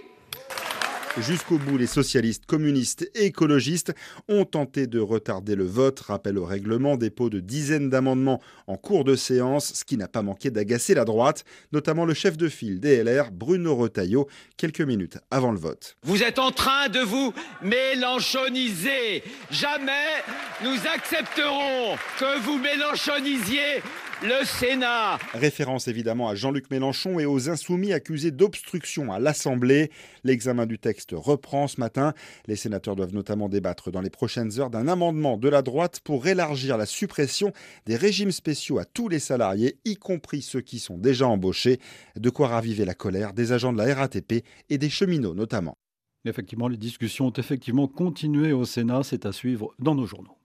Jusqu'au 1.21 1.58
bout, 1.58 1.78
les 1.78 1.88
socialistes, 1.88 2.45
communistes 2.45 3.10
et 3.15 3.28
écologistes 3.28 3.93
ont 4.28 4.43
tenté 4.43 4.86
de 4.86 4.99
retarder 4.99 5.56
le 5.56 5.63
vote. 5.63 6.01
Rappel 6.01 6.38
au 6.38 6.43
règlement, 6.43 6.97
dépôt 6.97 7.30
de 7.30 7.39
dizaines 7.39 7.89
d'amendements 7.89 8.41
en 8.67 8.75
cours 8.75 9.06
de 9.06 9.15
séance, 9.15 9.71
ce 9.75 9.86
qui 9.86 9.95
n'a 9.95 10.10
pas 10.10 10.21
manqué 10.21 10.51
d'agacer 10.51 10.93
la 10.93 11.06
droite, 11.06 11.45
notamment 11.71 12.04
le 12.04 12.13
chef 12.13 12.36
de 12.36 12.49
file 12.49 12.82
DLR, 12.82 13.32
Bruno 13.32 13.78
Retailleau, 13.78 14.28
quelques 14.58 14.82
minutes 14.82 15.17
avant 15.32 15.54
le 15.54 15.58
vote. 15.58 15.95
Vous 16.04 16.21
êtes 16.21 16.38
en 16.38 16.51
train 16.51 16.89
de 16.89 16.99
vous 16.99 17.34
mélanchoniser. 17.62 19.23
Jamais 19.51 20.21
nous 20.65 20.75
accepterons 20.93 21.95
que 22.19 22.39
vous 22.41 22.58
mélanchonisiez 22.58 23.82
le 24.21 24.45
Sénat. 24.45 25.17
Référence 25.34 25.88
évidemment 25.88 26.30
à 26.30 26.36
Jean-Luc 26.36 26.69
Mélenchon 26.71 27.19
et 27.19 27.25
aux 27.25 27.49
insoumis 27.49 27.93
accusés 27.93 28.32
d'obstruction 28.32 29.12
à 29.12 29.19
l'Assemblée. 29.19 29.91
L'examen 30.23 30.65
du 30.65 30.80
texte 30.80 31.12
reprend 31.13 31.67
ce 31.67 31.80
matin. 31.80 32.13
Les 32.47 32.56
sénateurs 32.56 32.95
doivent 32.95 33.13
notamment 33.13 33.49
débattre 33.49 33.91
dans 33.91 34.01
les 34.01 34.10
prochaines 34.10 34.60
heures 34.60 34.69
d'un 34.69 34.88
amendement 34.88 35.38
de 35.38 35.49
la 35.49 35.62
droite 35.62 35.99
pour 36.04 36.28
élargir 36.28 36.78
la 36.78 36.86
suppression 36.86 37.51
des 37.86 37.95
régimes 37.95 38.32
spéciaux 38.32 38.80
à 38.80 38.86
tous 38.86 39.10
les 39.10 39.19
salariés, 39.19 39.80
y 39.86 39.95
compris 39.95 40.41
ceux 40.41 40.62
qui 40.62 40.80
sont 40.80 40.97
déjà 40.97 41.28
embauchés. 41.28 41.80
De 42.15 42.30
quoi 42.30 42.47
raviver 42.47 42.86
la 42.86 42.93
colère 42.93 43.34
des 43.34 43.51
agents 43.51 43.73
de 43.73 43.78
la 43.78 43.93
RATP 43.93 44.45
et 44.69 44.78
des 44.78 44.89
cheminots 44.89 45.34
notamment. 45.34 45.78
Effectivement, 46.25 46.67
les 46.67 46.78
discussions 46.78 47.28
ont 47.28 47.34
effectivement 47.34 47.88
continué 47.88 48.51
au 48.51 48.65
Sénat. 48.65 49.01
C'est 49.04 49.25
à 49.25 49.32
suivre 49.32 49.73
dans 49.78 49.93
nos 49.93 50.06
journaux. 50.06 50.38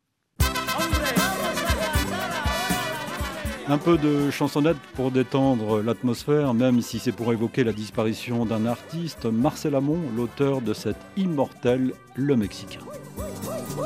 Un 3.71 3.79
peu 3.79 3.97
de 3.99 4.33
chansonnette 4.33 4.79
pour 4.97 5.13
détendre 5.13 5.81
l'atmosphère, 5.81 6.55
même 6.55 6.83
si 6.83 6.99
c'est 6.99 7.13
pour 7.13 7.33
évoquer 7.33 7.63
la 7.63 7.73
disparition 7.73 8.45
d'un 8.45 8.67
artiste, 8.67 9.27
Marcel 9.27 9.77
Amont, 9.77 10.01
l'auteur 10.17 10.61
de 10.61 10.75
cet 10.75 10.97
immortel 11.17 11.93
Le 12.17 12.35
Mexicain. 12.35 12.81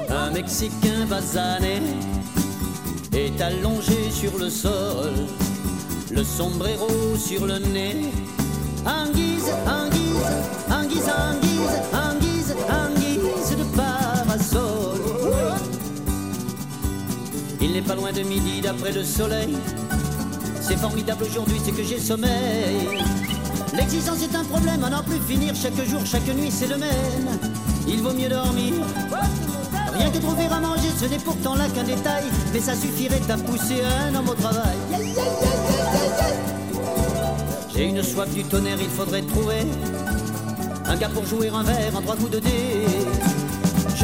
Un 0.09 0.31
Mexicain 0.31 1.05
basané 1.07 1.83
est 3.13 3.39
allongé 3.43 4.11
sur 4.11 4.39
le 4.39 4.49
sol, 4.49 5.13
le 6.11 6.25
sombrero 6.25 7.15
sur 7.19 7.45
le 7.45 7.59
nez, 7.59 8.07
anguise, 8.87 9.53
anguise, 9.67 10.25
anguise, 10.71 11.11
anguise, 11.11 11.77
anguise, 11.93 12.55
anguise 12.73 13.04
Il 17.65 17.73
n'est 17.73 17.81
pas 17.81 17.95
loin 17.95 18.13
de 18.13 18.21
midi 18.21 18.61
d'après 18.61 18.93
le 18.93 19.03
soleil. 19.03 19.57
C'est 20.61 20.77
formidable 20.77 21.25
aujourd'hui, 21.25 21.59
c'est 21.65 21.73
que 21.73 21.83
j'ai 21.83 21.99
sommeil. 21.99 22.87
L'existence 23.75 24.23
est 24.23 24.37
un 24.37 24.45
problème 24.45 24.85
à 24.85 24.91
n'en 24.91 25.03
plus 25.03 25.19
finir. 25.27 25.55
Chaque 25.55 25.83
jour, 25.89 26.05
chaque 26.05 26.27
nuit, 26.27 26.51
c'est 26.51 26.67
le 26.67 26.77
même. 26.77 27.39
Il 27.89 28.03
vaut 28.03 28.13
mieux 28.13 28.29
dormir. 28.29 28.75
Rien 29.95 30.11
que 30.11 30.19
trouver 30.19 30.45
à 30.45 30.61
manger, 30.61 30.91
ce 31.01 31.07
n'est 31.07 31.19
pourtant 31.19 31.55
là 31.55 31.65
qu'un 31.75 31.85
détail. 31.85 32.25
Mais 32.53 32.61
ça 32.61 32.75
suffirait 32.75 33.23
à 33.31 33.39
pousser 33.39 33.81
un 33.83 34.15
homme 34.15 34.29
au 34.29 34.35
travail. 34.35 34.77
J'ai 37.75 37.85
une 37.89 38.03
soif 38.03 38.29
du 38.35 38.45
tonnerre, 38.45 38.79
il 38.79 38.91
faudrait 38.91 39.23
trouver 39.23 39.63
un 40.85 40.97
gars 40.97 41.09
pour 41.09 41.25
jouer 41.25 41.49
un 41.49 41.63
verre 41.63 41.97
en 41.97 42.03
trois 42.03 42.17
coups 42.17 42.33
de 42.33 42.41
dé. 42.41 42.51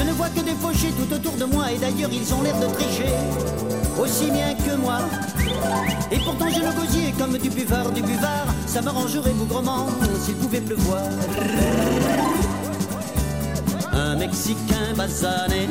Je 0.00 0.06
ne 0.06 0.12
vois 0.12 0.30
que 0.30 0.40
des 0.40 0.54
fauchés 0.54 0.92
tout 0.92 1.14
autour 1.14 1.32
de 1.34 1.44
moi 1.44 1.70
et 1.70 1.76
d'ailleurs 1.76 2.08
ils 2.10 2.32
ont 2.32 2.40
l'air 2.40 2.58
de 2.58 2.72
tricher 2.74 3.12
aussi 4.00 4.30
bien 4.30 4.54
que 4.54 4.74
moi. 4.76 5.00
Et 6.10 6.18
pourtant 6.20 6.46
j'ai 6.48 6.62
le 6.62 6.72
gosier 6.72 7.12
comme 7.18 7.36
du 7.36 7.50
buvard, 7.50 7.90
du 7.90 8.00
buvard, 8.00 8.46
ça 8.66 8.80
m'arrangerait 8.80 9.34
bougrement 9.34 9.88
s'il 10.24 10.36
pouvait 10.36 10.62
pleuvoir. 10.62 11.02
Un 13.92 14.16
Mexicain 14.16 14.94
basané 14.96 15.68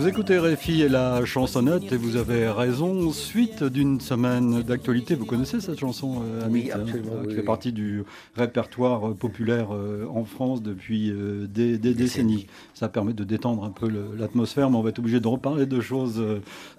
Vous 0.00 0.08
écoutez 0.08 0.38
Réfi 0.38 0.80
et 0.80 0.88
la 0.88 1.26
chansonnette 1.26 1.92
et 1.92 1.98
vous 1.98 2.16
avez 2.16 2.48
raison. 2.48 3.12
Suite 3.12 3.62
d'une 3.62 4.00
semaine 4.00 4.62
d'actualité, 4.62 5.14
vous 5.14 5.26
connaissez 5.26 5.60
cette 5.60 5.78
chanson, 5.78 6.22
euh, 6.24 6.46
Amit, 6.46 6.62
Oui, 6.62 6.70
hein, 6.72 6.78
absolument, 6.80 7.10
qui 7.20 7.26
oui, 7.26 7.34
fait 7.34 7.40
oui. 7.40 7.44
partie 7.46 7.72
du 7.74 8.04
répertoire 8.34 9.10
euh, 9.10 9.12
populaire 9.14 9.74
euh, 9.74 10.06
en 10.08 10.24
France 10.24 10.62
depuis 10.62 11.10
euh, 11.10 11.46
des, 11.46 11.76
des 11.76 11.92
décennies. 11.92 12.46
Ça 12.72 12.88
permet 12.88 13.12
de 13.12 13.24
détendre 13.24 13.62
un 13.62 13.68
peu 13.68 13.90
le- 13.90 14.16
l'atmosphère, 14.18 14.70
mais 14.70 14.78
on 14.78 14.82
va 14.82 14.88
être 14.88 15.00
obligé 15.00 15.20
de 15.20 15.28
reparler 15.28 15.66
de 15.66 15.80
choses 15.82 16.24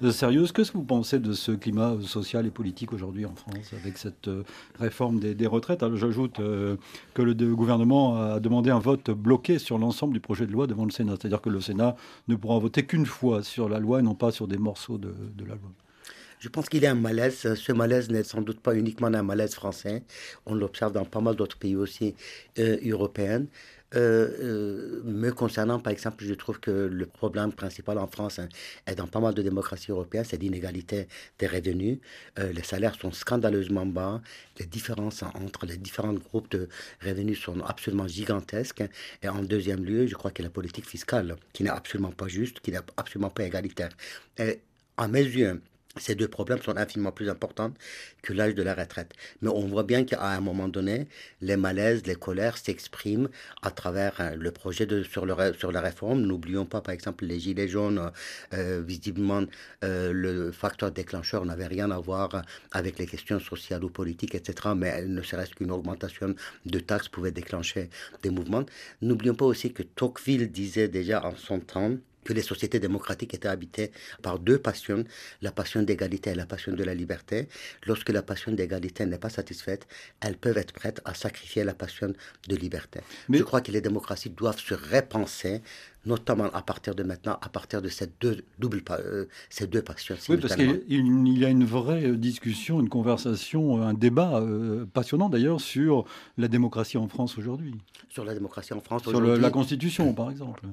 sérieuses. 0.10 0.51
Qu'est-ce 0.51 0.71
que 0.71 0.77
vous 0.79 0.84
pensez 0.84 1.19
de 1.19 1.34
ce 1.34 1.51
climat 1.51 1.93
social 2.03 2.47
et 2.47 2.49
politique 2.49 2.91
aujourd'hui 2.91 3.27
en 3.27 3.36
France 3.36 3.71
avec 3.79 3.99
cette 3.99 4.31
réforme 4.79 5.19
des, 5.19 5.36
des 5.36 5.45
retraites? 5.45 5.86
J'ajoute 5.93 6.38
que 7.13 7.21
le 7.21 7.36
de- 7.36 7.53
gouvernement 7.53 8.15
a 8.19 8.39
demandé 8.39 8.71
un 8.71 8.79
vote 8.79 9.12
bloqué 9.12 9.60
sur 9.60 9.77
l'ensemble 9.77 10.13
du 10.13 10.19
projet 10.19 10.47
de 10.47 10.51
loi 10.51 10.65
devant 10.65 10.86
le 10.86 10.91
Sénat. 10.91 11.13
C'est-à-dire 11.21 11.41
que 11.41 11.49
le 11.49 11.62
Sénat 11.62 11.95
ne 12.27 12.36
pourra 12.36 12.57
voter 12.57 12.84
qu'une 12.84 13.05
fois 13.12 13.43
sur 13.43 13.69
la 13.69 13.80
loi 13.80 14.00
et 14.00 14.02
non 14.02 14.15
pas 14.15 14.32
sur 14.32 14.47
des 14.47 14.58
morceaux 14.58 14.97
de, 14.97 15.13
la 15.39 15.56
loi. 15.56 15.71
Je 16.39 16.50
pense 16.50 16.69
qu'il 16.69 16.82
y 16.82 16.88
a 16.88 16.91
un 16.91 16.95
malaise. 16.95 17.54
Ce 17.54 17.71
malaise 17.71 18.10
n'est 18.10 18.24
sans 18.24 18.41
doute 18.41 18.60
pas 18.60 18.76
uniquement 18.76 19.08
un 19.08 19.21
malaise 19.21 19.54
français. 19.54 20.04
On 20.47 20.56
l'observe 20.56 20.91
dans 20.91 21.06
pas 21.06 21.21
mal 21.21 21.36
d'autres 21.36 21.58
pays 21.58 21.76
aussi 21.76 22.15
euh, 22.58 22.78
européens. 22.84 23.45
Euh, 23.95 24.30
euh, 24.39 25.01
me 25.04 25.32
concernant, 25.32 25.80
par 25.80 25.91
exemple, 25.91 26.23
je 26.23 26.34
trouve 26.34 26.60
que 26.60 26.71
le 26.71 27.06
problème 27.06 27.51
principal 27.51 27.97
en 27.97 28.08
France 28.08 28.39
hein, 28.39 28.47
et 28.88 28.95
dans 28.95 29.08
pas 29.08 29.19
mal 29.19 29.34
de 29.34 29.41
démocraties 29.41 29.91
européennes, 29.91 30.23
c'est 30.27 30.38
l'inégalité 30.41 31.08
des 31.39 31.47
revenus. 31.47 31.99
Euh, 32.39 32.54
les 32.54 32.63
salaires 32.63 32.95
sont 32.95 33.12
scandaleusement 33.12 33.86
bas. 33.86 34.21
Les 34.60 34.65
différences 34.65 35.23
entre 35.23 35.65
les 35.65 35.77
différents 35.77 36.13
groupes 36.13 36.49
de 36.51 36.69
revenus 37.04 37.39
sont 37.39 37.60
absolument 37.62 38.08
gigantesques. 38.08 38.84
Et 39.21 39.27
en 39.30 39.41
deuxième 39.41 39.84
lieu, 39.84 40.08
je 40.08 40.15
crois 40.15 40.32
que 40.32 40.43
la 40.43 40.49
politique 40.49 40.86
fiscale, 40.88 41.36
qui 41.54 41.63
n'est 41.63 41.69
absolument 41.69 42.12
pas 42.12 42.27
juste, 42.27 42.62
qui 42.62 42.71
n'est 42.71 42.80
absolument 42.97 43.30
pas 43.30 43.43
égalitaire. 43.43 43.89
Et 44.38 44.62
à 44.97 45.08
mes 45.08 45.23
yeux, 45.23 45.62
ces 45.97 46.15
deux 46.15 46.27
problèmes 46.27 46.62
sont 46.62 46.77
infiniment 46.77 47.12
plus 47.12 47.30
importants 47.30 47.73
que 48.21 48.34
l'âge 48.34 48.56
de 48.56 48.63
la 48.63 48.73
retraite. 48.73 49.13
Mais 49.41 49.49
on 49.49 49.67
voit 49.67 49.84
bien 49.84 50.06
qu'à 50.06 50.23
un 50.23 50.39
moment 50.39 50.67
donné, 50.69 51.08
les 51.41 51.58
malaises, 51.58 52.06
les 52.06 52.15
colères 52.15 52.58
s'expriment 52.58 53.30
à 53.62 53.71
travers 53.71 54.19
euh, 54.21 54.36
le 54.36 54.51
projet 54.51 54.86
de, 54.86 55.04
sur, 55.04 55.25
le, 55.25 55.36
sur 55.54 55.71
la 55.71 55.82
réforme. 55.82 56.21
N'oublions 56.21 56.65
pas, 56.65 56.82
par 56.82 56.93
exemple, 56.93 57.25
les 57.25 57.39
gilets 57.39 57.67
jaunes. 57.67 58.12
euh, 58.54 58.82
visiblement, 58.86 59.43
euh, 59.84 60.12
le 60.13 60.51
facteur 60.51 60.91
déclencheur 60.91 61.45
n'avait 61.45 61.67
rien 61.67 61.91
à 61.91 61.99
voir 61.99 62.41
avec 62.71 62.97
les 62.99 63.06
questions 63.06 63.39
sociales 63.39 63.84
ou 63.84 63.89
politiques, 63.89 64.36
etc. 64.36 64.69
Mais 64.75 65.06
ne 65.06 65.21
serait-ce 65.21 65.54
qu'une 65.56 65.71
augmentation 65.71 66.36
de 66.65 66.80
taxes 66.80 67.10
pouvait 67.10 67.32
déclencher 67.32 67.89
des 68.23 68.30
mouvements. 68.30 68.65
N'oublions 69.01 69.36
pas 69.36 69.45
aussi 69.45 69.73
que 69.73 69.84
Tocqueville 69.84 70.51
disait 70.51 70.88
déjà 70.88 71.23
en 71.25 71.36
son 71.36 71.60
temps 71.60 71.95
que 72.23 72.34
les 72.34 72.41
sociétés 72.41 72.79
démocratiques 72.79 73.34
étaient 73.34 73.47
habitées 73.47 73.91
par 74.21 74.39
deux 74.39 74.60
passions, 74.60 75.03
la 75.41 75.51
passion 75.51 75.81
d'égalité 75.81 76.31
et 76.31 76.36
la 76.36 76.45
passion 76.45 76.73
de 76.73 76.84
la 76.84 76.93
liberté. 76.93 77.47
Lorsque 77.86 78.10
la 78.10 78.21
passion 78.21 78.51
d'égalité 78.51 79.05
n'est 79.05 79.17
pas 79.17 79.29
satisfaite, 79.29 79.88
elles 80.21 80.38
peuvent 80.38 80.57
être 80.57 80.73
prêtes 80.73 81.01
à 81.05 81.13
sacrifier 81.13 81.63
la 81.63 81.73
passion 81.73 82.13
de 82.47 82.55
liberté. 82.55 83.01
Je 83.29 83.43
crois 83.43 83.62
que 83.62 83.71
les 83.71 83.81
démocraties 83.81 84.29
doivent 84.29 84.60
se 84.60 84.73
repenser, 84.73 85.62
notamment 86.05 86.49
à 86.53 86.61
partir 86.61 86.95
de 86.95 87.03
maintenant, 87.03 87.37
à 87.41 87.49
partir 87.49 87.81
de 87.81 87.89
ces 87.89 88.07
deux, 88.19 88.43
doubles, 88.59 88.81
pa- 88.81 88.99
euh, 88.99 89.25
ces 89.49 89.67
deux 89.67 89.81
passions. 89.81 90.15
Oui, 90.29 90.37
parce 90.37 90.55
qu'il 90.55 90.83
il- 90.87 91.37
y 91.37 91.45
a 91.45 91.49
une 91.49 91.63
vraie 91.65 92.05
euh, 92.05 92.15
discussion, 92.17 92.79
une 92.79 92.89
conversation, 92.89 93.77
euh, 93.81 93.85
un 93.87 93.93
débat 93.93 94.39
euh, 94.39 94.85
passionnant 94.85 95.29
d'ailleurs 95.29 95.61
sur 95.61 96.05
la 96.37 96.47
démocratie 96.47 96.97
en 96.97 97.07
France 97.07 97.37
aujourd'hui. 97.37 97.75
Sur 98.09 98.25
la 98.25 98.33
démocratie 98.33 98.73
en 98.73 98.81
France 98.81 99.03
Sur 99.03 99.11
le- 99.11 99.17
aujourd'hui. 99.19 99.41
la 99.43 99.49
Constitution, 99.51 100.13
par 100.13 100.31
exemple. 100.31 100.63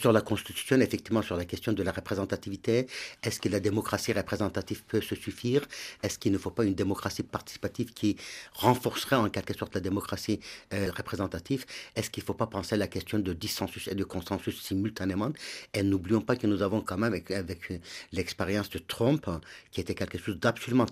Sur 0.00 0.12
la 0.12 0.20
Constitution, 0.20 0.80
effectivement, 0.80 1.22
sur 1.22 1.36
la 1.36 1.44
question 1.44 1.72
de 1.72 1.82
la 1.82 1.92
représentativité, 1.92 2.86
est-ce 3.22 3.40
que 3.40 3.48
la 3.48 3.60
démocratie 3.60 4.12
représentative 4.12 4.82
peut 4.88 5.00
se 5.00 5.14
suffire? 5.14 5.62
Est-ce 6.02 6.18
qu'il 6.18 6.32
ne 6.32 6.38
faut 6.38 6.50
pas 6.50 6.64
une 6.64 6.74
démocratie 6.74 7.22
participative 7.22 7.92
qui 7.94 8.16
renforcerait 8.54 9.16
en 9.16 9.28
quelque 9.28 9.56
sorte 9.56 9.74
la 9.74 9.80
démocratie 9.80 10.40
euh, 10.74 10.90
représentative? 10.96 11.64
Est-ce 11.96 12.10
qu'il 12.10 12.22
ne 12.22 12.26
faut 12.26 12.34
pas 12.34 12.46
penser 12.46 12.74
à 12.74 12.78
la 12.78 12.88
question 12.88 13.18
de 13.18 13.32
dissensus 13.32 13.88
et 13.88 13.94
de 13.94 14.04
consensus 14.04 14.60
simultanément. 14.72 15.30
Et 15.74 15.82
n'oublions 15.82 16.20
pas 16.20 16.36
que 16.36 16.46
nous 16.46 16.62
avons 16.62 16.80
quand 16.80 16.98
même, 16.98 17.12
avec, 17.12 17.30
avec 17.30 17.60
l'expérience 18.12 18.70
de 18.70 18.78
Trump, 18.78 19.24
qui 19.70 19.80
était 19.80 19.94
quelque 19.94 20.18
chose 20.18 20.38
d'absolument 20.38 20.86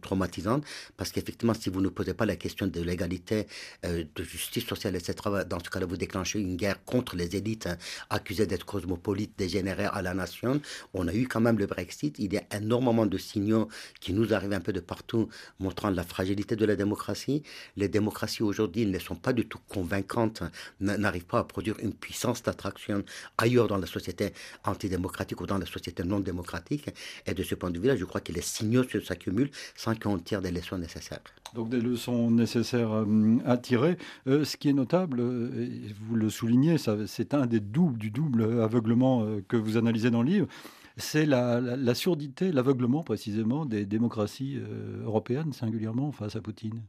traumatisant, 0.00 0.60
parce 0.96 1.10
qu'effectivement, 1.12 1.54
si 1.54 1.70
vous 1.70 1.80
ne 1.80 1.88
posez 1.88 2.14
pas 2.14 2.26
la 2.26 2.36
question 2.36 2.66
de 2.66 2.80
l'égalité, 2.80 3.46
euh, 3.84 4.04
de 4.14 4.22
justice 4.22 4.66
sociale, 4.66 4.96
etc., 4.96 5.14
dans 5.48 5.60
ce 5.64 5.70
cas-là, 5.70 5.86
vous 5.86 5.96
déclenchez 5.96 6.38
une 6.38 6.56
guerre 6.56 6.84
contre 6.84 7.16
les 7.16 7.36
élites 7.36 7.66
hein, 7.66 7.76
accusées 8.10 8.46
d'être 8.46 8.66
cosmopolites, 8.66 9.34
dégénérées 9.38 9.90
à 9.98 10.02
la 10.02 10.14
nation. 10.14 10.60
On 10.94 11.06
a 11.08 11.14
eu 11.14 11.26
quand 11.28 11.40
même 11.40 11.58
le 11.58 11.66
Brexit. 11.66 12.18
Il 12.18 12.32
y 12.32 12.38
a 12.38 12.44
énormément 12.56 13.06
de 13.06 13.18
signaux 13.18 13.68
qui 14.00 14.12
nous 14.12 14.32
arrivent 14.34 14.52
un 14.52 14.60
peu 14.60 14.72
de 14.72 14.80
partout, 14.80 15.28
montrant 15.58 15.90
la 15.90 16.04
fragilité 16.04 16.56
de 16.56 16.64
la 16.64 16.76
démocratie. 16.76 17.42
Les 17.76 17.88
démocraties 17.88 18.42
aujourd'hui 18.42 18.86
ne 18.86 18.98
sont 18.98 19.16
pas 19.16 19.32
du 19.32 19.46
tout 19.46 19.60
convaincantes, 19.68 20.42
n'arrivent 20.80 21.26
pas 21.26 21.40
à 21.40 21.44
produire 21.44 21.76
une 21.80 21.94
puissance 21.94 22.42
d'attraction 22.42 23.04
ailleurs 23.38 23.68
dans 23.68 23.78
la 23.78 23.86
société 23.86 24.32
antidémocratique 24.64 25.40
ou 25.40 25.46
dans 25.46 25.58
la 25.58 25.66
société 25.66 26.04
non 26.04 26.20
démocratique. 26.20 26.90
Et 27.26 27.34
de 27.34 27.42
ce 27.42 27.54
point 27.54 27.70
de 27.70 27.78
vue-là, 27.78 27.96
je 27.96 28.04
crois 28.04 28.20
que 28.20 28.32
les 28.32 28.42
signaux 28.42 28.84
s'accumulent 29.04 29.50
sans 29.76 29.94
qu'on 29.94 30.18
tire 30.18 30.42
des 30.42 30.50
leçons 30.50 30.78
nécessaires. 30.78 31.20
Donc 31.54 31.68
des 31.68 31.80
leçons 31.80 32.30
nécessaires 32.30 32.92
euh, 32.92 33.38
à 33.44 33.56
tirer. 33.56 33.96
Euh, 34.26 34.44
ce 34.44 34.56
qui 34.56 34.68
est 34.68 34.72
notable, 34.72 35.20
euh, 35.20 35.68
vous 36.06 36.16
le 36.16 36.30
soulignez, 36.30 36.76
c'est 37.06 37.34
un 37.34 37.46
des 37.46 37.60
doubles 37.60 37.98
du 37.98 38.10
double 38.10 38.60
aveuglement 38.62 39.26
que 39.48 39.56
vous 39.56 39.76
analysez 39.76 40.10
dans 40.10 40.22
le 40.22 40.30
livre 40.30 40.48
c'est 40.96 41.24
la, 41.24 41.94
surdité, 41.94 42.52
l'aveuglement 42.52 43.02
précisément 43.02 43.64
des 43.64 43.86
démocraties 43.86 44.58
européennes 45.02 45.54
singulièrement 45.54 46.12
face 46.12 46.36
à 46.36 46.42
Poutine. 46.42 46.82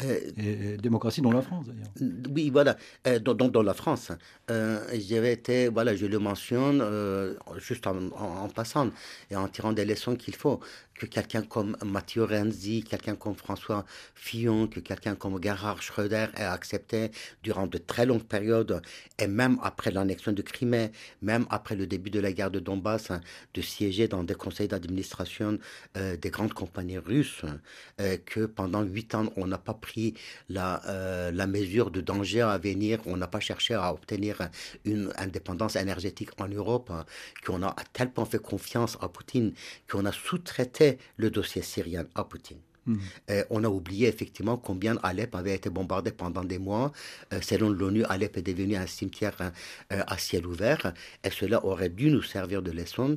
Euh, 0.00 0.20
et, 0.38 0.76
démocratie 0.78 1.20
dans 1.20 1.32
la 1.32 1.42
France, 1.42 1.66
d'ailleurs. 1.66 2.22
Oui, 2.34 2.50
voilà, 2.50 2.76
euh, 3.06 3.18
dans, 3.18 3.34
dans, 3.34 3.62
la 3.62 3.74
France. 3.74 4.10
Euh, 4.50 4.80
J'avais 4.92 5.34
été, 5.34 5.68
voilà, 5.68 5.94
je 5.94 6.06
le 6.06 6.18
mentionne 6.18 6.80
euh, 6.80 7.34
juste 7.58 7.86
en, 7.86 7.96
en, 8.12 8.48
passant 8.48 8.90
et 9.30 9.36
en 9.36 9.48
tirant 9.48 9.72
des 9.72 9.84
leçons 9.84 10.16
qu'il 10.16 10.34
faut 10.34 10.60
que 10.94 11.06
quelqu'un 11.06 11.42
comme 11.42 11.76
Matthieu 11.84 12.24
Renzi, 12.24 12.84
quelqu'un 12.84 13.16
comme 13.16 13.34
François 13.34 13.84
Fillon, 14.14 14.66
que 14.68 14.80
quelqu'un 14.80 15.14
comme 15.14 15.42
Gerhard 15.42 15.80
Schröder 15.82 16.26
ait 16.36 16.42
accepté 16.42 17.10
durant 17.42 17.66
de 17.66 17.78
très 17.78 18.06
longues 18.06 18.22
périodes, 18.22 18.80
et 19.18 19.26
même 19.26 19.58
après 19.62 19.90
l'annexion 19.90 20.32
de 20.32 20.42
Crimée, 20.42 20.92
même 21.20 21.46
après 21.50 21.74
le 21.76 21.86
début 21.86 22.10
de 22.10 22.20
la 22.20 22.32
guerre 22.32 22.50
de 22.50 22.60
Donbass, 22.60 23.08
de 23.54 23.62
siéger 23.62 24.06
dans 24.08 24.22
des 24.22 24.34
conseils 24.34 24.68
d'administration 24.68 25.58
euh, 25.96 26.16
des 26.16 26.30
grandes 26.30 26.54
compagnies 26.54 26.98
russes, 26.98 27.42
euh, 28.00 28.16
que 28.24 28.46
pendant 28.46 28.82
huit 28.82 29.14
ans, 29.14 29.26
on 29.36 29.46
n'a 29.46 29.58
pas 29.58 29.74
pris 29.82 30.14
la, 30.48 30.82
euh, 30.86 31.30
la 31.30 31.46
mesure 31.46 31.90
de 31.90 32.00
danger 32.00 32.40
à 32.40 32.56
venir, 32.56 33.00
on 33.04 33.18
n'a 33.18 33.26
pas 33.26 33.40
cherché 33.40 33.74
à 33.74 33.92
obtenir 33.92 34.48
une 34.86 35.12
indépendance 35.18 35.76
énergétique 35.76 36.30
en 36.40 36.48
Europe, 36.48 36.90
qu'on 37.44 37.62
a 37.62 37.68
à 37.68 37.84
tel 37.92 38.10
point 38.10 38.24
fait 38.24 38.38
confiance 38.52 38.96
à 39.02 39.08
Poutine, 39.08 39.52
qu'on 39.90 40.06
a 40.06 40.12
sous-traité 40.12 40.98
le 41.16 41.30
dossier 41.30 41.62
syrien 41.62 42.06
à 42.14 42.24
Poutine. 42.24 42.71
Mhm. 42.86 42.98
Euh, 43.30 43.44
on 43.50 43.64
a 43.64 43.68
oublié 43.68 44.08
effectivement 44.08 44.56
combien 44.56 44.96
Alep 45.02 45.34
avait 45.34 45.54
été 45.54 45.70
bombardé 45.70 46.10
pendant 46.10 46.44
des 46.44 46.58
mois. 46.58 46.92
Euh, 47.32 47.40
selon 47.40 47.70
l'ONU, 47.70 48.04
Alep 48.04 48.36
est 48.36 48.42
devenu 48.42 48.76
un 48.76 48.86
cimetière 48.86 49.36
euh, 49.40 50.02
à 50.06 50.18
ciel 50.18 50.46
ouvert. 50.46 50.92
Et 51.24 51.30
cela 51.30 51.64
aurait 51.64 51.88
dû 51.88 52.10
nous 52.10 52.22
servir 52.22 52.62
de 52.62 52.70
leçon. 52.70 53.16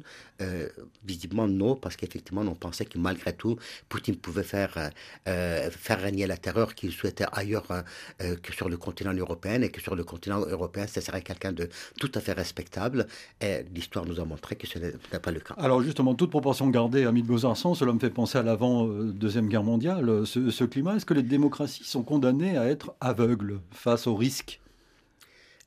visiblement, 1.06 1.48
non, 1.48 1.76
parce 1.76 1.96
qu'effectivement, 1.96 2.42
on 2.42 2.56
pensait 2.56 2.86
que 2.86 2.98
malgré 2.98 3.32
tout, 3.34 3.56
Poutine 3.88 4.18
pouvait 4.18 4.44
faire, 4.44 4.92
faire 5.26 6.02
régner 6.02 6.28
la 6.28 6.36
terreur 6.36 6.76
qu'il 6.76 6.92
souhaitait 6.92 7.30
ailleurs 7.32 7.70
que 8.20 8.52
sur 8.54 8.68
le 8.68 8.76
continent 8.76 9.14
européen 9.14 9.62
et 9.62 9.70
que 9.70 9.80
sur 9.82 9.96
le 9.96 10.04
continent 10.04 10.42
européen, 10.42 10.88
ce 10.88 11.00
serait 11.00 11.22
quelqu'un 11.22 11.54
de 11.54 11.70
tout 12.02 12.12
à 12.16 12.20
fait 12.20 12.34
respectable. 12.34 13.08
Et 13.40 13.64
l'histoire 13.74 14.06
nous 14.06 14.20
a 14.20 14.26
montré 14.26 14.58
que 14.58 14.68
ce 14.68 14.78
n'est 14.78 15.20
pas 15.26 15.32
le 15.32 15.40
cas. 15.40 15.56
Alors 15.58 15.82
justement, 15.82 16.16
toute 16.16 16.32
proportion 16.32 16.70
gardée, 16.70 17.06
Ami 17.06 17.22
de 17.24 17.28
Besançon, 17.28 17.74
cela 17.74 17.94
me 17.94 18.00
fait 18.00 18.10
penser 18.10 18.38
à 18.38 18.44
l'avant-deuxième 18.44 19.48
guerre 19.48 19.55
mondiale, 19.64 20.26
ce, 20.26 20.64
climat, 20.64 20.96
est-ce 20.96 21.06
que 21.06 21.14
les 21.14 21.24
démocraties 21.24 21.84
sont 21.84 22.04
condamnées 22.04 22.58
à 22.58 22.66
être 22.68 22.96
aveugles 23.02 23.62
face 23.72 24.08
aux 24.08 24.16
risques? 24.16 24.62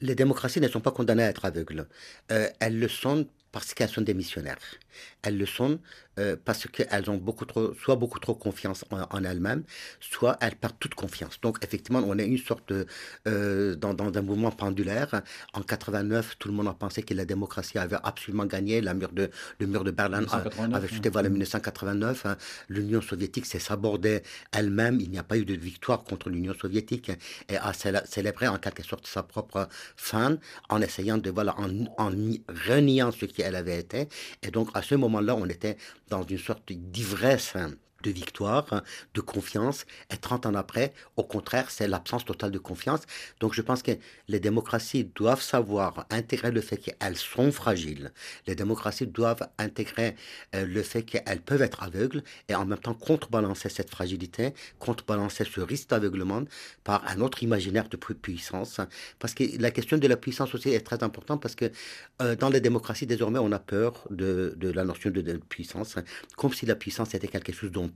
Les 0.01 0.14
démocraties 0.14 0.61
ne 0.61 0.68
sont 0.68 0.80
pas 0.80 0.93
condamnées 0.93 1.24
à 1.24 1.28
être 1.28 1.45
aveugles. 1.45 1.89
Euh, 2.30 2.49
elles 2.61 2.78
le 2.78 2.89
sont 2.89 3.26
parce 3.53 3.74
qu'elles 3.74 3.89
sont 3.89 4.03
des 4.03 4.14
missionnaires. 4.14 4.59
Elles 5.22 5.39
le 5.39 5.47
sont 5.47 5.80
euh, 6.19 6.37
parce 6.45 6.66
qu'elles 6.66 7.11
ont 7.11 7.16
beaucoup 7.16 7.45
trop, 7.45 7.75
soit 7.75 7.97
beaucoup 7.97 8.19
trop 8.19 8.35
confiance 8.35 8.85
en, 8.91 9.25
elles-mêmes, 9.25 9.62
soit 10.01 10.37
elles 10.41 10.57
perdent 10.57 10.79
toute 10.81 10.95
confiance. 10.95 11.41
Donc 11.41 11.59
effectivement, 11.62 12.03
on 12.05 12.19
est 12.19 12.27
une 12.27 12.39
sorte 12.39 12.69
de, 12.73 12.87
euh, 13.27 13.77
dans, 13.77 13.95
un 13.99 14.23
mouvement 14.23 14.51
pendulaire. 14.51 15.23
En 15.53 15.62
89, 15.62 16.37
tout 16.39 16.49
le 16.49 16.55
monde 16.55 16.69
a 16.69 16.75
pensé 16.75 17.03
que 17.03 17.14
la 17.14 17.25
démocratie 17.25 17.79
avait 17.79 17.99
absolument 18.03 18.47
gagné. 18.47 18.81
La 18.81 18.95
mur 18.95 19.12
de, 19.12 19.31
le 19.61 19.66
mur 19.66 19.85
de 19.85 19.91
Berlin 19.91 20.25
avait 20.73 20.89
chuté 20.89 21.09
voilà 21.09 21.29
1989. 21.29 22.27
Hein. 22.27 22.37
L'Union 22.69 23.01
soviétique 23.01 23.47
s'est 23.47 23.59
sabordée 23.59 24.23
elle-même. 24.53 25.01
Il 25.01 25.11
n'y 25.11 25.19
a 25.19 25.23
pas 25.23 25.37
eu 25.37 25.45
de 25.45 25.55
victoire 25.55 26.03
contre 26.05 26.31
l'Union 26.31 26.55
soviétique 26.55 27.12
et 27.49 27.57
a 27.57 27.73
célébré 28.05 28.49
en 28.49 28.59
quelque 28.59 28.83
sorte 28.83 29.07
sa 29.07 29.23
propre 29.23 29.69
fin 29.97 30.39
en 30.69 30.81
essayant 30.81 31.19
de 31.19 31.31
voilà 31.31 31.55
en, 31.59 31.71
en 31.99 32.11
reniant 32.69 33.12
ce 33.12 33.27
qu'elle 33.27 33.55
avait 33.55 33.79
été. 33.79 34.09
Et 34.43 34.51
donc 34.51 34.71
à 34.75 34.83
ce 34.83 34.95
moment-là, 34.97 35.37
on 35.37 35.47
était 35.47 35.77
dans 36.09 36.22
une 36.22 36.38
sorte 36.38 36.72
d'ivresse 36.72 37.54
hein, 37.56 37.72
de 38.03 38.11
victoire, 38.11 38.82
de 39.14 39.20
confiance. 39.20 39.86
Et 40.12 40.16
30 40.16 40.46
ans 40.46 40.55
après, 40.55 40.92
au 41.16 41.24
contraire, 41.24 41.70
c'est 41.70 41.88
l'absence 41.88 42.24
totale 42.24 42.51
de 42.51 42.59
confiance. 42.59 43.01
Donc 43.40 43.55
je 43.55 43.62
pense 43.62 43.82
que 43.82 43.92
les 44.28 44.40
démocraties 44.40 45.05
doivent 45.05 45.42
savoir 45.42 46.07
intégrer 46.11 46.51
le 46.51 46.61
fait 46.61 46.76
qu'elles 46.76 47.16
sont 47.16 47.51
fragiles. 47.53 48.12
Les 48.46 48.55
démocraties 48.55 49.07
doivent 49.07 49.49
intégrer 49.59 50.14
euh, 50.55 50.64
le 50.66 50.82
fait 50.82 51.03
qu'elles 51.03 51.40
peuvent 51.40 51.62
être 51.62 51.82
aveugles 51.82 52.22
et 52.49 52.55
en 52.55 52.66
même 52.66 52.78
temps 52.78 52.94
contrebalancer 52.94 53.68
cette 53.68 53.90
fragilité, 53.90 54.55
contrebalancer 54.78 55.44
ce 55.44 55.61
risque 55.61 55.90
d'aveuglement 55.90 56.42
par 56.84 57.07
un 57.09 57.20
autre 57.20 57.42
imaginaire 57.42 57.88
de 57.88 57.96
puissance. 57.96 58.80
Parce 59.18 59.34
que 59.34 59.44
la 59.61 59.70
question 59.70 59.99
de 59.99 60.07
la 60.07 60.16
puissance 60.16 60.55
aussi 60.55 60.70
est 60.70 60.80
très 60.80 61.03
importante 61.03 61.42
parce 61.42 61.55
que 61.55 61.70
euh, 62.22 62.36
dans 62.36 62.49
les 62.49 62.61
démocraties, 62.61 63.07
désormais, 63.07 63.38
on 63.38 63.53
a 63.53 63.59
peur 63.59 64.07
de, 64.11 64.55
de 64.57 64.70
la 64.70 64.84
notion 64.84 65.11
de, 65.11 65.20
de 65.20 65.36
puissance, 65.36 65.96
comme 66.36 66.53
si 66.53 66.66
la 66.66 66.74
puissance 66.74 67.14
était 67.14 67.28
quelque 67.28 67.53
chose 67.53 67.70
dont 67.70 67.88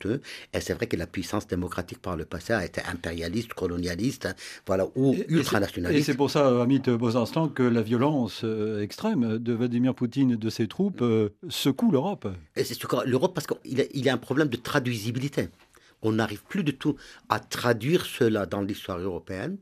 et 0.53 0.61
c'est 0.61 0.75
vrai 0.75 0.87
que 0.87 0.97
la 0.97 1.07
puissance 1.07 1.47
démocratique 1.47 2.01
par 2.01 2.17
le 2.17 2.25
passé 2.25 2.53
a 2.53 2.65
été 2.65 2.81
impérialiste, 2.83 3.55
colonialiste, 3.55 4.27
hein, 4.27 4.35
voilà, 4.67 4.87
ou 4.95 5.15
ultranationaliste. 5.29 6.01
Et 6.01 6.13
c'est 6.13 6.17
pour 6.17 6.31
ça, 6.31 6.63
Amit 6.63 6.83
Bozinstan, 6.89 7.49
que 7.49 7.63
la 7.63 7.83
violence 7.83 8.43
euh, 8.45 8.83
extrême 8.83 9.39
de 9.39 9.53
Vladimir 9.53 9.95
Poutine 9.95 10.33
et 10.33 10.37
de 10.37 10.51
ses 10.51 10.69
troupes 10.69 11.03
euh, 11.03 11.31
secoue 11.49 11.91
l'Europe. 11.91 12.29
Et 12.57 12.65
c'est 12.65 12.77
l'Europe 13.07 13.35
parce 13.35 13.47
qu'il 13.47 13.89
y 13.95 14.09
a 14.09 14.13
un 14.13 14.19
problème 14.19 14.49
de 14.49 14.57
traduisibilité. 14.57 15.49
On 16.03 16.13
n'arrive 16.13 16.43
plus 16.43 16.65
du 16.65 16.77
tout 16.77 16.97
à 17.29 17.39
traduire 17.39 18.05
cela 18.05 18.45
dans 18.45 18.61
l'histoire 18.61 18.99
européenne, 18.99 19.57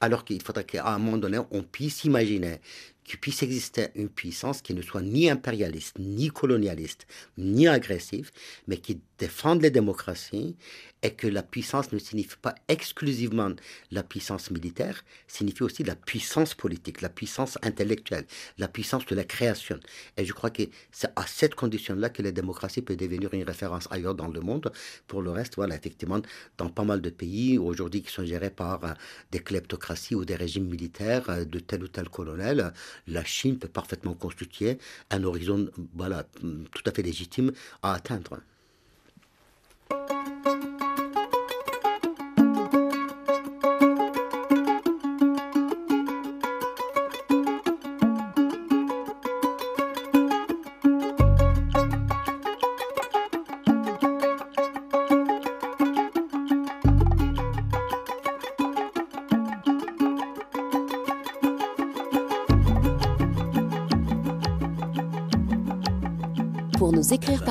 alors 0.00 0.24
qu'il 0.24 0.42
faudrait 0.42 0.64
qu'à 0.64 0.86
un 0.86 0.98
moment 0.98 1.16
donné, 1.16 1.38
on 1.50 1.62
puisse 1.62 2.04
imaginer 2.04 2.60
qu'il 3.08 3.18
puisse 3.18 3.42
exister 3.42 3.88
une 3.94 4.10
puissance 4.10 4.60
qui 4.60 4.74
ne 4.74 4.82
soit 4.82 5.00
ni 5.00 5.30
impérialiste, 5.30 5.98
ni 5.98 6.28
colonialiste, 6.28 7.06
ni 7.38 7.66
agressive, 7.66 8.30
mais 8.66 8.76
qui 8.76 9.00
défende 9.18 9.62
les 9.62 9.70
démocraties 9.70 10.56
et 11.02 11.12
que 11.12 11.26
la 11.26 11.42
puissance 11.42 11.92
ne 11.92 11.98
signifie 11.98 12.36
pas 12.42 12.54
exclusivement 12.68 13.52
la 13.90 14.02
puissance 14.02 14.50
militaire, 14.50 15.04
signifie 15.28 15.62
aussi 15.62 15.84
la 15.84 15.94
puissance 15.94 16.54
politique, 16.54 17.00
la 17.00 17.08
puissance 17.08 17.56
intellectuelle, 17.62 18.26
la 18.58 18.68
puissance 18.68 19.06
de 19.06 19.14
la 19.14 19.24
création. 19.24 19.78
Et 20.16 20.24
je 20.24 20.32
crois 20.32 20.50
que 20.50 20.64
c'est 20.90 21.10
à 21.14 21.26
cette 21.26 21.54
condition-là 21.54 22.08
que 22.10 22.22
la 22.22 22.32
démocratie 22.32 22.82
peut 22.82 22.96
devenir 22.96 23.32
une 23.32 23.44
référence 23.44 23.86
ailleurs 23.90 24.14
dans 24.16 24.28
le 24.28 24.40
monde. 24.40 24.72
Pour 25.06 25.22
le 25.22 25.30
reste, 25.30 25.54
voilà, 25.56 25.76
effectivement, 25.76 26.20
dans 26.56 26.68
pas 26.68 26.84
mal 26.84 27.00
de 27.00 27.10
pays 27.10 27.58
aujourd'hui 27.58 28.02
qui 28.02 28.12
sont 28.12 28.24
gérés 28.24 28.50
par 28.50 28.84
euh, 28.84 28.92
des 29.30 29.40
kleptocraties 29.40 30.14
ou 30.14 30.24
des 30.24 30.36
régimes 30.36 30.66
militaires 30.66 31.30
euh, 31.30 31.44
de 31.44 31.60
tel 31.60 31.84
ou 31.84 31.88
tel 31.88 32.08
colonel, 32.08 32.72
la 33.06 33.24
Chine 33.24 33.58
peut 33.58 33.68
parfaitement 33.68 34.14
constituer 34.14 34.78
un 35.10 35.24
horizon 35.24 35.70
voilà, 35.94 36.24
tout 36.24 36.82
à 36.86 36.90
fait 36.90 37.02
légitime 37.02 37.52
à 37.82 37.94
atteindre. 37.94 38.40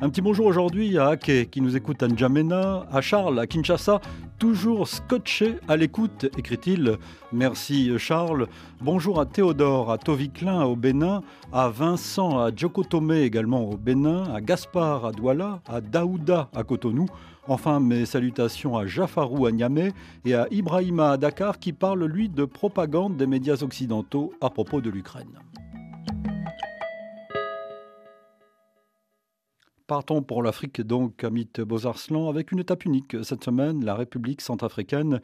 Un 0.01 0.09
petit 0.09 0.23
bonjour 0.23 0.47
aujourd'hui 0.47 0.99
à 0.99 1.09
Ake 1.09 1.51
qui 1.51 1.61
nous 1.61 1.77
écoute 1.77 2.03
à 2.03 2.09
N'Djamena, 2.09 2.87
à 2.91 3.01
Charles 3.01 3.39
à 3.39 3.47
Kinshasa, 3.47 4.01
toujours 4.41 4.89
scotché 4.89 5.57
à 5.69 5.77
l'écoute, 5.77 6.25
écrit-il. 6.39 6.97
Merci 7.31 7.93
Charles. 7.99 8.49
Bonjour 8.81 9.21
à 9.21 9.27
Théodore, 9.27 9.93
à 9.93 9.99
Toviklin 9.99 10.65
au 10.65 10.77
Bénin, 10.77 11.21
à 11.53 11.69
Vincent 11.69 12.39
à 12.39 12.51
Djokotome 12.51 13.13
également 13.13 13.69
au 13.69 13.77
Bénin, 13.77 14.25
à 14.35 14.41
Gaspard 14.41 15.05
à 15.05 15.13
Douala, 15.13 15.61
à 15.69 15.83
Daouda 15.83 16.49
à 16.57 16.65
Cotonou. 16.65 17.05
Enfin, 17.49 17.81
mes 17.81 18.07
salutations 18.07 18.79
à 18.79 18.87
Jafarou 18.87 19.45
à 19.45 19.53
Niamey 19.53 19.93
et 20.25 20.35
à 20.35 20.47
Ibrahima 20.51 21.11
à 21.13 21.17
Dakar 21.19 21.59
qui 21.59 21.75
parle, 21.75 22.05
lui, 22.05 22.31
de 22.31 22.47
propagande 22.47 23.19
des 23.19 23.27
médias 23.27 23.63
occidentaux 23.63 24.33
à 24.41 24.49
propos 24.49 24.81
de 24.81 24.89
l'Ukraine. 24.89 25.39
Partons 29.91 30.23
pour 30.23 30.45
l'Afrique 30.45 30.83
donc, 30.83 31.25
Amit 31.25 31.51
Bozarslan, 31.59 32.29
avec 32.29 32.53
une 32.53 32.61
étape 32.61 32.85
unique 32.85 33.17
cette 33.25 33.43
semaine, 33.43 33.85
la 33.85 33.97
République 33.97 34.41
centrafricaine. 34.41 35.21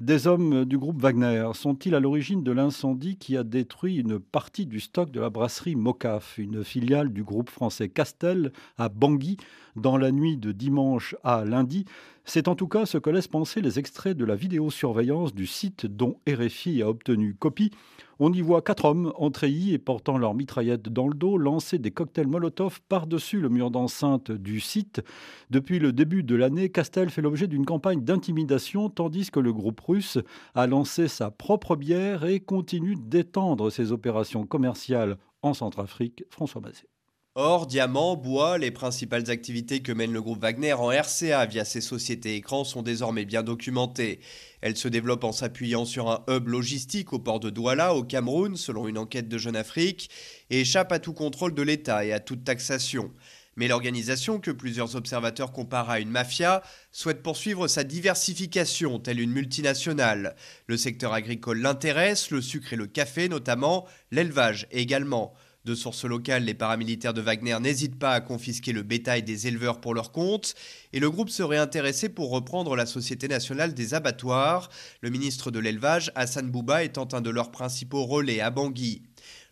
Des 0.00 0.26
hommes 0.26 0.64
du 0.64 0.76
groupe 0.76 1.00
Wagner 1.00 1.48
sont-ils 1.54 1.94
à 1.94 2.00
l'origine 2.00 2.42
de 2.42 2.50
l'incendie 2.50 3.16
qui 3.16 3.36
a 3.36 3.44
détruit 3.44 3.98
une 3.98 4.18
partie 4.18 4.66
du 4.66 4.80
stock 4.80 5.12
de 5.12 5.20
la 5.20 5.30
brasserie 5.30 5.76
Mocaf, 5.76 6.36
une 6.36 6.64
filiale 6.64 7.12
du 7.12 7.22
groupe 7.22 7.48
français 7.48 7.88
Castel 7.88 8.52
à 8.76 8.88
Bangui, 8.88 9.36
dans 9.76 9.96
la 9.96 10.10
nuit 10.10 10.36
de 10.36 10.50
dimanche 10.50 11.14
à 11.22 11.44
lundi? 11.44 11.84
C'est 12.30 12.46
en 12.46 12.54
tout 12.54 12.68
cas 12.68 12.84
ce 12.84 12.98
que 12.98 13.08
laissent 13.08 13.26
penser 13.26 13.62
les 13.62 13.78
extraits 13.78 14.14
de 14.14 14.26
la 14.26 14.34
vidéosurveillance 14.36 15.34
du 15.34 15.46
site 15.46 15.86
dont 15.86 16.20
RFI 16.28 16.82
a 16.82 16.90
obtenu 16.90 17.34
copie. 17.34 17.70
On 18.18 18.30
y 18.34 18.42
voit 18.42 18.60
quatre 18.60 18.84
hommes 18.84 19.14
en 19.16 19.30
treillis 19.30 19.72
et 19.72 19.78
portant 19.78 20.18
leur 20.18 20.34
mitraillette 20.34 20.90
dans 20.90 21.08
le 21.08 21.14
dos 21.14 21.38
lancer 21.38 21.78
des 21.78 21.90
cocktails 21.90 22.26
Molotov 22.26 22.82
par-dessus 22.86 23.40
le 23.40 23.48
mur 23.48 23.70
d'enceinte 23.70 24.30
du 24.30 24.60
site. 24.60 25.00
Depuis 25.48 25.78
le 25.78 25.94
début 25.94 26.22
de 26.22 26.36
l'année, 26.36 26.68
Castel 26.68 27.08
fait 27.08 27.22
l'objet 27.22 27.46
d'une 27.46 27.64
campagne 27.64 28.04
d'intimidation 28.04 28.90
tandis 28.90 29.30
que 29.30 29.40
le 29.40 29.54
groupe 29.54 29.80
russe 29.80 30.18
a 30.54 30.66
lancé 30.66 31.08
sa 31.08 31.30
propre 31.30 31.76
bière 31.76 32.26
et 32.26 32.40
continue 32.40 32.96
d'étendre 32.96 33.70
ses 33.70 33.90
opérations 33.90 34.44
commerciales 34.44 35.16
en 35.40 35.54
Centrafrique. 35.54 36.24
François 36.28 36.60
Mazet. 36.60 36.88
Or, 37.40 37.68
diamants, 37.68 38.16
bois, 38.16 38.58
les 38.58 38.72
principales 38.72 39.30
activités 39.30 39.78
que 39.78 39.92
mène 39.92 40.12
le 40.12 40.20
groupe 40.20 40.42
Wagner 40.42 40.72
en 40.72 40.88
RCA 40.88 41.46
via 41.46 41.64
ses 41.64 41.80
sociétés 41.80 42.34
écrans 42.34 42.64
sont 42.64 42.82
désormais 42.82 43.24
bien 43.24 43.44
documentées. 43.44 44.18
Elles 44.60 44.76
se 44.76 44.88
développent 44.88 45.22
en 45.22 45.30
s'appuyant 45.30 45.84
sur 45.84 46.10
un 46.10 46.24
hub 46.28 46.48
logistique 46.48 47.12
au 47.12 47.20
port 47.20 47.38
de 47.38 47.48
Douala, 47.48 47.94
au 47.94 48.02
Cameroun, 48.02 48.56
selon 48.56 48.88
une 48.88 48.98
enquête 48.98 49.28
de 49.28 49.38
Jeune 49.38 49.54
Afrique, 49.54 50.10
et 50.50 50.62
échappent 50.62 50.90
à 50.90 50.98
tout 50.98 51.12
contrôle 51.12 51.54
de 51.54 51.62
l'État 51.62 52.04
et 52.04 52.12
à 52.12 52.18
toute 52.18 52.42
taxation. 52.42 53.12
Mais 53.54 53.68
l'organisation, 53.68 54.40
que 54.40 54.50
plusieurs 54.50 54.96
observateurs 54.96 55.52
comparent 55.52 55.90
à 55.90 56.00
une 56.00 56.10
mafia, 56.10 56.64
souhaite 56.90 57.22
poursuivre 57.22 57.68
sa 57.68 57.84
diversification, 57.84 58.98
telle 58.98 59.20
une 59.20 59.30
multinationale. 59.30 60.34
Le 60.66 60.76
secteur 60.76 61.12
agricole 61.12 61.60
l'intéresse, 61.60 62.32
le 62.32 62.42
sucre 62.42 62.72
et 62.72 62.76
le 62.76 62.88
café 62.88 63.28
notamment, 63.28 63.86
l'élevage 64.10 64.66
également. 64.72 65.34
De 65.64 65.74
sources 65.74 66.04
locales, 66.04 66.44
les 66.44 66.54
paramilitaires 66.54 67.14
de 67.14 67.20
Wagner 67.20 67.58
n'hésitent 67.60 67.98
pas 67.98 68.12
à 68.12 68.20
confisquer 68.20 68.72
le 68.72 68.82
bétail 68.82 69.22
des 69.22 69.48
éleveurs 69.48 69.80
pour 69.80 69.92
leur 69.92 70.12
compte, 70.12 70.54
et 70.92 71.00
le 71.00 71.10
groupe 71.10 71.30
serait 71.30 71.58
intéressé 71.58 72.08
pour 72.08 72.30
reprendre 72.30 72.76
la 72.76 72.86
Société 72.86 73.28
nationale 73.28 73.74
des 73.74 73.92
abattoirs, 73.92 74.70
le 75.00 75.10
ministre 75.10 75.50
de 75.50 75.58
l'élevage, 75.58 76.12
Hassan 76.14 76.50
Bouba, 76.50 76.84
étant 76.84 77.08
un 77.12 77.20
de 77.20 77.30
leurs 77.30 77.50
principaux 77.50 78.04
relais 78.04 78.40
à 78.40 78.50
Bangui. 78.50 79.02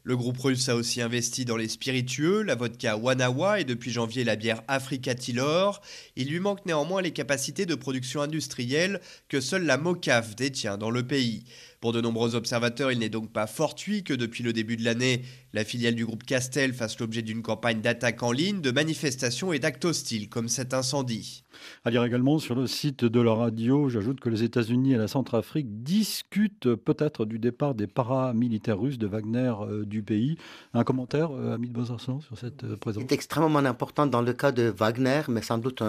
Le 0.07 0.17
groupe 0.17 0.39
russe 0.39 0.69
a 0.69 0.77
aussi 0.77 1.03
investi 1.03 1.45
dans 1.45 1.57
les 1.57 1.67
spiritueux, 1.67 2.43
la 2.43 2.55
vodka 2.55 2.97
Wanawa 2.97 3.59
et 3.59 3.65
depuis 3.65 3.91
janvier 3.91 4.23
la 4.23 4.37
bière 4.37 4.63
Africa 4.69 5.17
Tilor. 5.17 5.81
Il 6.15 6.29
lui 6.29 6.39
manque 6.39 6.65
néanmoins 6.65 7.03
les 7.03 7.11
capacités 7.11 7.67
de 7.67 7.75
production 7.75 8.23
industrielle 8.23 9.01
que 9.29 9.41
seule 9.41 9.65
la 9.67 9.79
Mocaf 9.79 10.37
détient 10.37 10.79
dans 10.79 10.91
le 10.91 11.05
pays. 11.05 11.43
Pour 11.81 11.93
de 11.93 12.01
nombreux 12.01 12.35
observateurs, 12.35 12.91
il 12.91 12.99
n'est 12.99 13.09
donc 13.09 13.31
pas 13.33 13.47
fortuit 13.47 14.03
que 14.03 14.15
depuis 14.15 14.43
le 14.43 14.53
début 14.53 14.77
de 14.77 14.85
l'année, 14.85 15.23
la 15.53 15.65
filiale 15.65 15.95
du 15.95 16.07
groupe 16.07 16.25
Castel 16.25 16.73
fasse 16.73 16.99
l'objet 16.99 17.23
d'une 17.23 17.43
campagne 17.43 17.81
d'attaques 17.81 18.23
en 18.23 18.33
ligne, 18.33 18.61
de 18.61 18.71
manifestations 18.71 19.53
et 19.53 19.59
d'actes 19.59 19.85
hostiles 19.85 20.29
comme 20.29 20.49
cet 20.49 20.75
incendie. 20.75 21.45
À 21.85 21.91
lire 21.91 22.05
également 22.05 22.39
sur 22.39 22.55
le 22.55 22.67
site 22.67 23.05
de 23.05 23.21
la 23.21 23.35
radio, 23.35 23.89
j'ajoute 23.89 24.21
que 24.21 24.29
les 24.29 24.43
États-Unis 24.43 24.93
et 24.93 24.97
la 24.97 25.09
Centrafrique 25.09 25.83
discutent 25.83 26.75
peut-être 26.75 27.25
du 27.25 27.39
départ 27.39 27.75
des 27.75 27.87
paramilitaires 27.87 28.79
russes 28.79 28.99
de 28.99 29.07
Wagner 29.07 29.53
euh, 29.61 29.85
du 29.85 30.03
pays. 30.03 30.37
Un 30.75 30.85
commentaire, 30.85 31.31
euh, 31.33 31.55
Amit 31.55 31.71
Bozarsan, 31.71 32.21
sur 32.21 32.39
cette 32.39 32.65
euh, 32.65 32.77
présence? 32.77 33.05
C'est 33.09 33.15
extrêmement 33.15 33.59
important 33.59 34.07
dans 34.07 34.23
le 34.23 34.33
cas 34.33 34.53
de 34.53 34.65
Wagner, 34.65 35.23
mais 35.29 35.43
sans 35.43 35.59
doute 35.59 35.83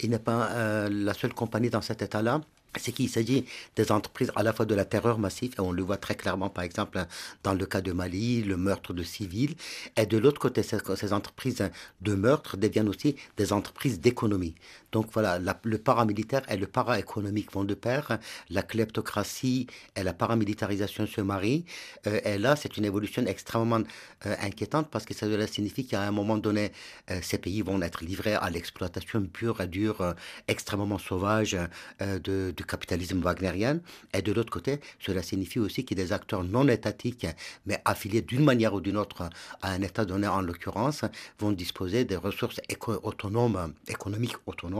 il 0.00 0.10
n'est 0.10 0.18
pas 0.18 0.88
la 0.88 1.14
seule 1.14 1.34
compagnie 1.34 1.70
dans 1.70 1.80
cet 1.80 2.02
état-là 2.02 2.40
c'est 2.76 2.92
qu'il 2.92 3.08
s'agit 3.08 3.44
des 3.76 3.90
entreprises 3.92 4.32
à 4.36 4.42
la 4.42 4.52
fois 4.52 4.66
de 4.66 4.74
la 4.74 4.84
terreur 4.84 5.18
massive, 5.18 5.54
et 5.56 5.60
on 5.60 5.72
le 5.72 5.82
voit 5.82 5.96
très 5.96 6.14
clairement 6.14 6.50
par 6.50 6.64
exemple 6.64 7.04
dans 7.42 7.54
le 7.54 7.66
cas 7.66 7.80
de 7.80 7.92
Mali, 7.92 8.42
le 8.42 8.56
meurtre 8.56 8.92
de 8.92 9.02
civils, 9.02 9.54
et 9.96 10.06
de 10.06 10.18
l'autre 10.18 10.40
côté, 10.40 10.62
ces 10.62 11.12
entreprises 11.12 11.70
de 12.00 12.14
meurtre 12.14 12.56
deviennent 12.56 12.88
aussi 12.88 13.16
des 13.36 13.52
entreprises 13.52 14.00
d'économie. 14.00 14.54
Donc 14.92 15.06
voilà, 15.12 15.38
le 15.64 15.78
paramilitaire 15.78 16.42
et 16.48 16.56
le 16.56 16.66
para-économique 16.66 17.52
vont 17.52 17.64
de 17.64 17.74
pair, 17.74 18.18
la 18.48 18.62
kleptocratie 18.62 19.66
et 19.96 20.02
la 20.02 20.14
paramilitarisation 20.14 21.06
se 21.06 21.20
marient, 21.20 21.64
euh, 22.06 22.20
et 22.24 22.38
là 22.38 22.56
c'est 22.56 22.76
une 22.78 22.86
évolution 22.86 23.24
extrêmement 23.26 23.82
euh, 24.26 24.34
inquiétante 24.40 24.88
parce 24.90 25.04
que 25.04 25.14
ça 25.14 25.26
signifie 25.46 25.86
qu'à 25.86 26.02
un 26.02 26.10
moment 26.10 26.38
donné, 26.38 26.72
euh, 27.10 27.18
ces 27.22 27.38
pays 27.38 27.60
vont 27.62 27.80
être 27.82 28.02
livrés 28.02 28.34
à 28.34 28.48
l'exploitation 28.48 29.22
pure 29.26 29.60
et 29.60 29.66
dure, 29.66 30.14
extrêmement 30.46 30.98
sauvage 30.98 31.56
du 32.00 32.64
capitalisme 32.64 33.20
wagnérien. 33.20 33.80
Et 34.14 34.22
de 34.22 34.32
l'autre 34.32 34.50
côté, 34.50 34.80
cela 34.98 35.22
signifie 35.22 35.58
aussi 35.58 35.84
que 35.84 35.94
des 35.94 36.12
acteurs 36.12 36.44
non 36.44 36.66
étatiques, 36.68 37.26
mais 37.66 37.80
affiliés 37.84 38.22
d'une 38.22 38.44
manière 38.44 38.74
ou 38.74 38.80
d'une 38.80 38.96
autre 38.96 39.28
à 39.62 39.72
un 39.72 39.82
État 39.82 40.04
donné 40.04 40.26
en 40.26 40.40
l'occurrence, 40.40 41.04
vont 41.38 41.52
disposer 41.52 42.04
des 42.04 42.16
ressources 42.16 42.60
autonomes, 43.02 43.74
économiques 43.88 44.36
autonomes. 44.46 44.77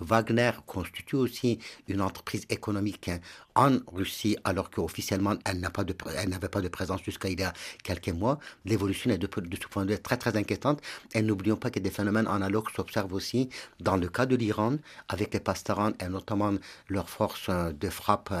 Wagner 0.00 0.52
constitue 0.66 1.16
aussi 1.16 1.58
une 1.88 2.00
entreprise 2.00 2.44
économique 2.50 3.10
en 3.54 3.78
Russie, 3.92 4.36
alors 4.44 4.70
qu'officiellement, 4.70 5.34
elle 5.44 5.58
n'avait 5.58 6.48
pas, 6.48 6.60
de, 6.60 6.68
présence 6.68 7.02
jusqu'à 7.02 7.28
il 7.28 7.40
y 7.40 7.42
a 7.42 7.52
quelques 7.82 8.10
mois. 8.10 8.38
L'évolution 8.64 9.10
est 9.10 9.18
de, 9.18 9.26
de, 9.26 9.56
ce 9.56 9.66
point 9.66 9.84
de 9.84 9.94
vue 9.94 10.00
très 10.00 10.16
très 10.16 10.36
inquiétante. 10.36 10.80
Et 11.12 11.22
n'oublions 11.22 11.56
pas 11.56 11.70
que 11.70 11.80
des 11.80 11.90
phénomènes 11.90 12.28
analogues 12.28 12.70
s'observent 12.74 13.12
aussi 13.12 13.48
dans 13.80 13.96
le 13.96 14.08
cas 14.08 14.26
de 14.26 14.36
l'Iran, 14.36 14.76
avec 15.08 15.34
les 15.34 15.40
pastarans 15.40 15.92
et 16.00 16.08
notamment 16.08 16.52
leurs 16.88 17.10
forces 17.10 17.50
de 17.50 17.90
frappe 17.90 18.32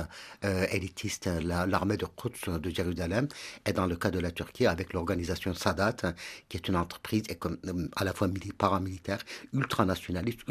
euh, 0.44 0.66
élitistes, 0.70 1.28
l'armée 1.42 1.96
de 1.96 2.06
Quds 2.06 2.58
de 2.60 2.70
Jérusalem, 2.70 3.26
et 3.66 3.72
dans 3.72 3.86
le 3.86 3.96
cas 3.96 4.10
de 4.10 4.20
la 4.20 4.30
Turquie, 4.30 4.66
avec 4.66 4.92
l'organisation 4.92 5.52
Sadat, 5.52 5.96
qui 6.48 6.58
est 6.58 6.68
une 6.68 6.76
entreprise 6.76 7.24
à 7.96 8.04
la 8.04 8.12
fois 8.12 8.28
paramilitaire, 8.56 9.18
ultranationaliste, 9.52 10.44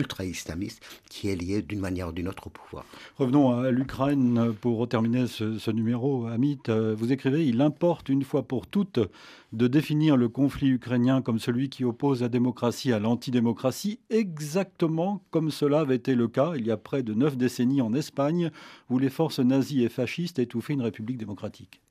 qui 1.09 1.29
est 1.29 1.35
liée 1.35 1.61
d'une 1.61 1.79
manière 1.79 2.09
ou 2.09 2.11
d'une 2.11 2.27
autre 2.27 2.47
au 2.47 2.49
pouvoir. 2.49 2.85
Revenons 3.17 3.51
à 3.51 3.71
l'Ukraine 3.71 4.53
pour 4.61 4.87
terminer 4.87 5.27
ce, 5.27 5.71
numéro, 5.71 6.27
Amit, 6.27 6.59
euh, 6.69 6.95
vous 6.97 7.11
écrivez 7.11 7.45
Il 7.45 7.61
importe 7.61 8.09
une 8.09 8.23
fois 8.23 8.43
pour 8.43 8.67
toutes 8.67 8.99
de 9.53 9.67
définir 9.67 10.17
le 10.17 10.29
conflit 10.29 10.69
ukrainien 10.69 11.21
comme 11.21 11.39
celui 11.39 11.69
qui 11.69 11.83
oppose 11.83 12.21
la 12.21 12.29
démocratie 12.29 12.91
à 12.91 12.99
l'antidémocratie, 12.99 13.99
exactement 14.09 15.23
comme 15.31 15.51
cela 15.51 15.81
avait 15.81 15.95
été 15.95 16.15
le 16.15 16.27
cas 16.27 16.53
il 16.55 16.65
y 16.65 16.71
a 16.71 16.77
près 16.77 17.03
de 17.03 17.13
neuf 17.13 17.37
décennies 17.37 17.81
en 17.81 17.93
Espagne, 17.93 18.51
où 18.89 18.99
les 18.99 19.09
forces 19.09 19.39
nazies 19.39 19.83
et 19.83 19.89
fascistes 19.89 20.39
étouffaient 20.39 20.73
une 20.73 20.81
république 20.81 21.17
démocratique. 21.17 21.81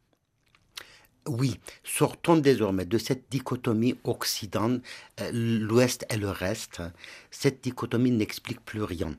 Oui, 1.29 1.59
sortons 1.83 2.37
désormais 2.37 2.85
de 2.85 2.99
cette 2.99 3.25
dichotomie 3.31 3.97
Occident, 4.05 4.79
euh, 5.21 5.31
l'Ouest 5.33 6.07
et 6.09 6.17
le 6.17 6.31
reste. 6.31 6.83
Cette 7.31 7.65
dichotomie 7.65 8.13
n'explique 8.13 8.65
plus 8.65 8.83
rien. 8.83 9.17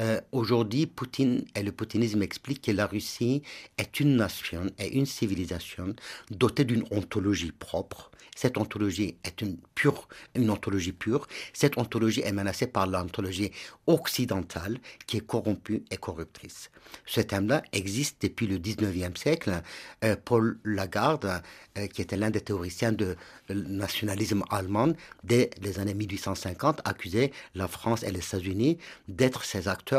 Euh, 0.00 0.20
aujourd'hui, 0.32 0.86
Poutine 0.86 1.44
et 1.54 1.62
le 1.62 1.72
poutinisme 1.72 2.22
expliquent 2.22 2.62
que 2.62 2.72
la 2.72 2.86
Russie 2.86 3.42
est 3.76 4.00
une 4.00 4.16
nation 4.16 4.66
et 4.78 4.96
une 4.96 5.06
civilisation 5.06 5.94
dotée 6.30 6.64
d'une 6.64 6.84
ontologie 6.90 7.52
propre. 7.52 8.10
Cette 8.34 8.56
ontologie 8.56 9.16
est 9.24 9.42
une 9.42 9.58
pure, 9.74 10.08
une 10.34 10.48
ontologie 10.48 10.92
pure. 10.92 11.26
Cette 11.52 11.76
ontologie 11.76 12.22
est 12.22 12.32
menacée 12.32 12.66
par 12.66 12.86
l'ontologie 12.86 13.50
occidentale 13.86 14.78
qui 15.06 15.18
est 15.18 15.26
corrompue 15.26 15.82
et 15.90 15.98
corruptrice. 15.98 16.70
Ce 17.04 17.20
thème-là 17.20 17.62
existe 17.72 18.22
depuis 18.22 18.46
le 18.46 18.56
19e 18.58 19.16
siècle. 19.18 19.60
Euh, 20.04 20.16
Paul 20.24 20.58
Lagarde, 20.64 21.42
euh, 21.76 21.86
qui 21.88 22.00
était 22.00 22.16
l'un 22.16 22.30
des 22.30 22.40
théoriciens 22.40 22.92
de 22.92 23.16
nationalisme 23.50 24.42
allemand, 24.48 24.94
dès 25.22 25.50
les 25.60 25.78
années 25.78 25.94
1850, 25.94 26.80
accusait 26.86 27.32
la 27.54 27.68
France 27.68 28.02
et 28.02 28.10
les 28.10 28.20
États-Unis 28.20 28.78
d'être 29.08 29.44
ces 29.44 29.68
acteurs 29.68 29.89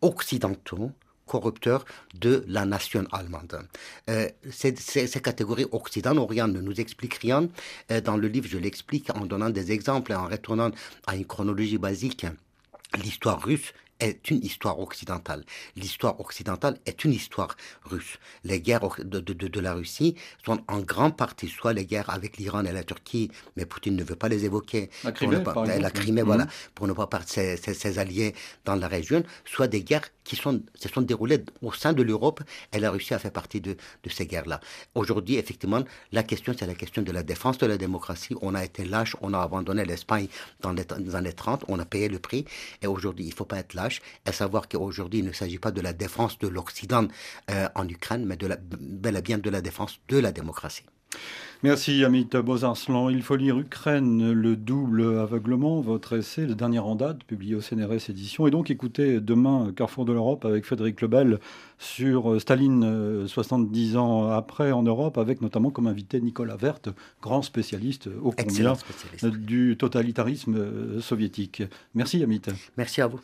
occidentaux 0.00 0.92
corrupteur 1.28 1.84
de 2.14 2.44
la 2.48 2.64
nation 2.64 3.06
allemande. 3.12 3.60
Euh, 4.10 4.28
ces, 4.50 4.72
catégories 5.22 5.66
Occident-Orient 5.70 6.48
ne 6.48 6.60
nous 6.60 6.80
expliquent 6.80 7.20
rien. 7.22 7.48
Euh, 7.92 8.00
dans 8.00 8.16
le 8.16 8.26
livre, 8.26 8.48
je 8.48 8.58
l'explique 8.58 9.10
en 9.14 9.26
donnant 9.26 9.50
des 9.50 9.70
exemples 9.70 10.12
et 10.12 10.16
en 10.16 10.26
retournant 10.26 10.70
à 11.06 11.14
une 11.14 11.26
chronologie 11.26 11.78
basique. 11.78 12.26
L'histoire 12.96 13.42
russe 13.42 13.74
est 14.00 14.30
une 14.30 14.44
histoire 14.44 14.78
occidentale. 14.80 15.44
L'histoire 15.76 16.20
occidentale 16.20 16.78
est 16.86 17.04
une 17.04 17.12
histoire 17.12 17.56
russe. 17.84 18.18
Les 18.44 18.60
guerres 18.60 18.88
de, 18.98 19.20
de, 19.20 19.32
de, 19.32 19.60
la 19.60 19.74
Russie 19.74 20.14
sont 20.44 20.60
en 20.68 20.80
grande 20.80 21.16
partie 21.16 21.48
soit 21.48 21.72
les 21.72 21.86
guerres 21.86 22.10
avec 22.10 22.36
l'Iran 22.36 22.64
et 22.64 22.72
la 22.72 22.84
Turquie, 22.84 23.30
mais 23.56 23.66
Poutine 23.66 23.96
ne 23.96 24.04
veut 24.04 24.16
pas 24.16 24.28
les 24.28 24.44
évoquer. 24.44 24.90
La 25.04 25.12
Crimée, 25.12 25.42
par 25.42 25.64
la 25.64 25.90
Crimée 25.90 26.22
voilà, 26.22 26.46
pour 26.74 26.86
ne 26.86 26.92
pas 26.92 27.06
perdre 27.06 27.28
ses, 27.28 27.56
ses, 27.56 27.98
alliés 27.98 28.34
dans 28.64 28.76
la 28.76 28.88
région, 28.88 29.22
soit 29.44 29.68
des 29.68 29.82
guerres 29.82 30.08
qui 30.28 30.36
sont, 30.36 30.62
se 30.74 30.88
sont 30.90 31.00
déroulées 31.00 31.42
au 31.62 31.72
sein 31.72 31.94
de 31.94 32.02
l'Europe 32.02 32.42
et 32.74 32.78
la 32.78 32.90
Russie 32.90 33.14
a 33.14 33.18
fait 33.18 33.30
partie 33.30 33.62
de, 33.62 33.76
ces 34.08 34.26
guerres-là. 34.26 34.60
Aujourd'hui, 34.94 35.36
effectivement, 35.36 35.82
la 36.12 36.22
question, 36.22 36.54
c'est 36.56 36.66
la 36.66 36.74
question 36.74 37.00
de 37.00 37.10
la 37.12 37.22
défense 37.22 37.56
de 37.56 37.66
la 37.66 37.78
démocratie. 37.78 38.34
On 38.42 38.54
a 38.54 38.62
été 38.62 38.84
lâche, 38.84 39.16
on 39.22 39.32
a 39.32 39.40
abandonné 39.40 39.86
l'Espagne 39.86 40.28
dans 40.60 40.72
les, 40.72 40.84
années 41.14 41.32
30, 41.32 41.64
on 41.68 41.78
a 41.78 41.86
payé 41.86 42.08
le 42.08 42.18
prix 42.18 42.44
et 42.82 42.86
aujourd'hui, 42.86 43.24
il 43.24 43.30
ne 43.30 43.34
faut 43.34 43.46
pas 43.46 43.58
être 43.58 43.72
lâche 43.72 44.02
et 44.26 44.32
savoir 44.32 44.68
qu'aujourd'hui, 44.68 45.20
il 45.20 45.24
ne 45.24 45.32
s'agit 45.32 45.58
pas 45.58 45.70
de 45.70 45.80
la 45.80 45.94
défense 45.94 46.38
de 46.38 46.48
l'Occident 46.48 47.08
euh, 47.50 47.68
en 47.74 47.88
Ukraine, 47.88 48.26
mais 48.26 48.36
bel 48.36 49.16
et 49.16 49.22
bien 49.22 49.38
de 49.38 49.48
la 49.48 49.62
défense 49.62 49.98
de 50.08 50.18
la 50.18 50.30
démocratie. 50.30 50.84
Merci 51.64 52.04
Amit 52.04 52.28
Bozarslan. 52.36 53.10
Il 53.10 53.20
faut 53.22 53.34
lire 53.34 53.58
Ukraine, 53.58 54.30
le 54.30 54.54
double 54.54 55.18
aveuglement, 55.18 55.80
votre 55.80 56.16
essai, 56.16 56.46
le 56.46 56.54
dernier 56.54 56.78
en 56.78 56.94
date, 56.94 57.24
publié 57.24 57.56
au 57.56 57.60
CNRS 57.60 58.10
édition. 58.10 58.46
Et 58.46 58.52
donc 58.52 58.70
écoutez 58.70 59.18
demain 59.18 59.72
Carrefour 59.74 60.04
de 60.04 60.12
l'Europe 60.12 60.44
avec 60.44 60.64
Frédéric 60.64 61.00
Lebel 61.00 61.40
sur 61.80 62.30
euh, 62.30 62.38
Staline 62.38 63.26
70 63.26 63.96
euh, 63.96 63.98
ans 63.98 64.28
après 64.30 64.70
en 64.70 64.84
Europe, 64.84 65.18
avec 65.18 65.42
notamment 65.42 65.70
comme 65.70 65.88
invité 65.88 66.20
Nicolas 66.20 66.54
Vert, 66.54 66.78
grand 67.20 67.42
spécialiste 67.42 68.08
au 68.22 68.30
combien 68.30 68.74
du 69.24 69.76
totalitarisme 69.76 71.00
soviétique. 71.00 71.64
Merci 71.92 72.22
Amit. 72.22 72.42
Merci 72.76 73.00
à 73.00 73.08
vous. 73.08 73.18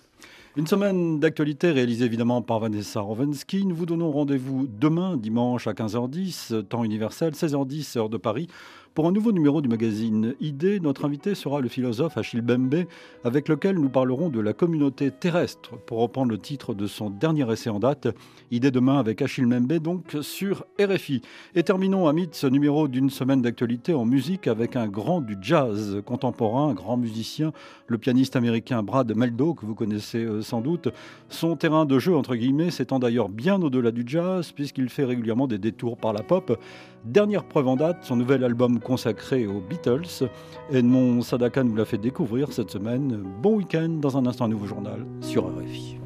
Une 0.57 0.69
semaine 0.69 1.19
d'actualité 1.19 1.73
réalisée 1.73 2.05
évidemment 2.05 2.41
par 2.41 2.61
Vanessa 2.61 3.01
Rovensky. 3.01 3.67
Nous 3.67 3.75
vous 3.75 3.87
donnons 3.87 4.13
rendez-vous 4.13 4.69
demain, 4.69 5.17
dimanche 5.17 5.67
à 5.67 5.73
15h10, 5.73 6.63
temps 6.69 6.85
universel, 6.85 7.33
16h10, 7.33 7.99
heure 7.99 8.09
de 8.09 8.19
Paris, 8.19 8.47
pour 8.95 9.09
un 9.09 9.13
nouveau 9.13 9.33
numéro 9.33 9.61
du 9.61 9.69
magazine 9.69 10.37
Idée, 10.41 10.79
notre 10.79 11.05
invité 11.05 11.35
sera 11.35 11.61
le 11.61 11.69
philosophe 11.69 12.17
Achille 12.17 12.43
Bembe, 12.43 12.85
avec 13.25 13.49
lequel 13.49 13.77
nous 13.77 13.89
parlerons 13.89 14.29
de 14.29 14.39
la 14.39 14.53
communauté 14.53 15.11
terrestre, 15.11 15.77
pour 15.79 15.99
reprendre 15.99 16.31
le 16.31 16.39
titre 16.39 16.75
de 16.75 16.87
son 16.87 17.11
dernier 17.11 17.51
essai 17.53 17.71
en 17.71 17.81
date. 17.81 18.07
Idée 18.53 18.71
demain 18.71 18.99
avec 18.99 19.21
Achille 19.21 19.47
Bembe, 19.47 19.73
donc 19.75 20.17
sur 20.21 20.65
RFI. 20.81 21.23
Et 21.57 21.65
terminons, 21.65 22.07
Amit, 22.07 22.29
ce 22.33 22.47
numéro 22.47 22.87
d'une 22.87 23.11
semaine 23.11 23.43
d'actualité 23.43 23.95
en 23.95 24.05
musique 24.05 24.47
avec 24.47 24.77
un 24.77 24.87
grand 24.87 25.21
du 25.21 25.37
jazz 25.41 26.01
contemporain, 26.07 26.69
un 26.69 26.75
grand 26.75 26.97
musicien, 26.97 27.53
le 27.89 27.99
pianiste 27.99 28.37
américain 28.37 28.85
Brad 28.85 29.13
Meldo, 29.17 29.55
que 29.55 29.67
vous 29.67 29.75
connaissez 29.75 30.25
euh, 30.25 30.41
sans 30.41 30.61
doute. 30.61 30.89
Son 31.29 31.57
terrain 31.57 31.85
de 31.85 31.99
jeu, 31.99 32.15
entre 32.15 32.37
guillemets, 32.37 32.71
s'étend 32.71 33.01
d'ailleurs 33.01 33.29
bien 33.29 33.61
au-delà 33.61 33.91
du 33.91 34.05
jazz, 34.07 34.53
puisqu'il 34.53 34.89
fait 34.89 35.05
régulièrement 35.05 35.49
des 35.49 35.59
détours 35.59 35.97
par 35.97 36.13
la 36.13 36.23
pop. 36.23 36.57
Dernière 37.05 37.45
preuve 37.45 37.69
en 37.69 37.77
date, 37.77 37.99
son 38.01 38.17
nouvel 38.17 38.43
album 38.45 38.81
consacré 38.81 39.47
aux 39.47 39.61
Beatles. 39.61 40.31
Edmond 40.73 41.21
Sadaka 41.21 41.63
nous 41.63 41.77
l'a 41.77 41.85
fait 41.85 41.99
découvrir 41.99 42.51
cette 42.51 42.71
semaine. 42.71 43.23
Bon 43.43 43.57
week-end, 43.57 43.91
dans 43.91 44.17
un 44.17 44.25
instant, 44.25 44.49
nouveau 44.49 44.67
journal 44.67 45.05
sur 45.21 45.45
RFI. 45.45 45.99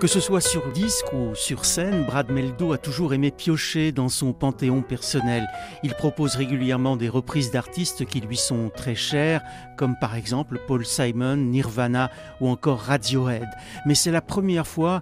Que 0.00 0.06
ce 0.06 0.20
soit 0.20 0.42
sur 0.42 0.70
disque 0.72 1.10
ou 1.14 1.34
sur 1.34 1.64
scène, 1.64 2.04
Brad 2.04 2.30
Meldo 2.30 2.74
a 2.74 2.76
toujours 2.76 3.14
aimé 3.14 3.30
piocher 3.30 3.90
dans 3.90 4.10
son 4.10 4.34
panthéon 4.34 4.82
personnel. 4.82 5.48
Il 5.82 5.94
propose 5.94 6.36
régulièrement 6.36 6.98
des 6.98 7.08
reprises 7.08 7.50
d'artistes 7.50 8.04
qui 8.04 8.20
lui 8.20 8.36
sont 8.36 8.68
très 8.68 8.94
chers, 8.94 9.40
comme 9.78 9.96
par 9.98 10.14
exemple 10.14 10.60
Paul 10.66 10.84
Simon, 10.84 11.36
Nirvana 11.36 12.10
ou 12.42 12.50
encore 12.50 12.80
Radiohead. 12.80 13.48
Mais 13.86 13.94
c'est 13.94 14.10
la 14.10 14.20
première 14.20 14.66
fois 14.66 15.00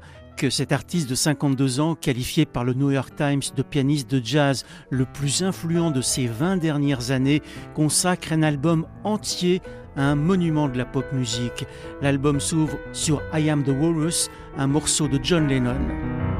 cet 0.50 0.72
artiste 0.72 1.08
de 1.08 1.14
52 1.14 1.80
ans, 1.80 1.94
qualifié 1.94 2.46
par 2.46 2.64
le 2.64 2.74
New 2.74 2.90
York 2.90 3.14
Times 3.16 3.42
de 3.56 3.62
pianiste 3.62 4.10
de 4.10 4.20
jazz 4.24 4.64
le 4.90 5.04
plus 5.04 5.42
influent 5.42 5.90
de 5.90 6.00
ces 6.00 6.26
20 6.26 6.56
dernières 6.56 7.10
années, 7.10 7.42
consacre 7.74 8.32
un 8.32 8.42
album 8.42 8.86
entier 9.04 9.62
à 9.96 10.02
un 10.02 10.14
monument 10.14 10.68
de 10.68 10.78
la 10.78 10.84
pop 10.84 11.04
musique. 11.12 11.66
L'album 12.00 12.40
s'ouvre 12.40 12.78
sur 12.92 13.22
I 13.34 13.50
Am 13.50 13.62
the 13.62 13.68
Walrus, 13.68 14.30
un 14.56 14.66
morceau 14.66 15.08
de 15.08 15.20
John 15.22 15.46
Lennon. 15.46 16.31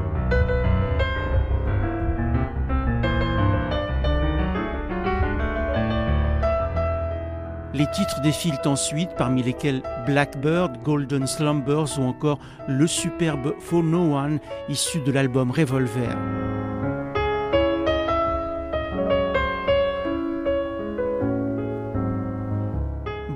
Les 7.73 7.87
titres 7.87 8.21
défilent 8.21 8.61
ensuite, 8.65 9.09
parmi 9.17 9.41
lesquels 9.41 9.81
Blackbird, 10.05 10.83
Golden 10.83 11.25
Slumbers 11.25 11.97
ou 11.97 12.03
encore 12.03 12.37
le 12.67 12.85
superbe 12.85 13.55
For 13.59 13.81
No 13.81 14.15
One, 14.15 14.39
issu 14.69 14.99
de 14.99 15.11
l'album 15.11 15.49
Revolver. 15.49 16.15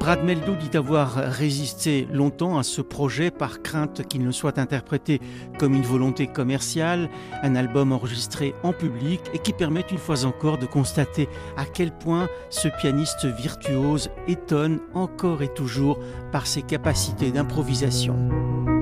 Brad 0.07 0.23
dit 0.23 0.77
avoir 0.77 1.15
résisté 1.15 2.07
longtemps 2.13 2.57
à 2.57 2.63
ce 2.63 2.79
projet 2.81 3.29
par 3.29 3.61
crainte 3.61 4.07
qu'il 4.07 4.23
ne 4.23 4.31
soit 4.31 4.57
interprété 4.57 5.19
comme 5.59 5.75
une 5.75 5.83
volonté 5.83 6.27
commerciale, 6.27 7.09
un 7.43 7.57
album 7.57 7.91
enregistré 7.91 8.55
en 8.63 8.71
public 8.71 9.19
et 9.33 9.39
qui 9.39 9.51
permet 9.51 9.83
une 9.91 9.97
fois 9.97 10.23
encore 10.23 10.59
de 10.59 10.65
constater 10.65 11.27
à 11.57 11.65
quel 11.65 11.91
point 11.91 12.29
ce 12.49 12.69
pianiste 12.79 13.25
virtuose 13.25 14.09
étonne 14.29 14.79
encore 14.93 15.41
et 15.41 15.53
toujours 15.53 15.99
par 16.31 16.47
ses 16.47 16.61
capacités 16.61 17.31
d'improvisation. 17.31 18.76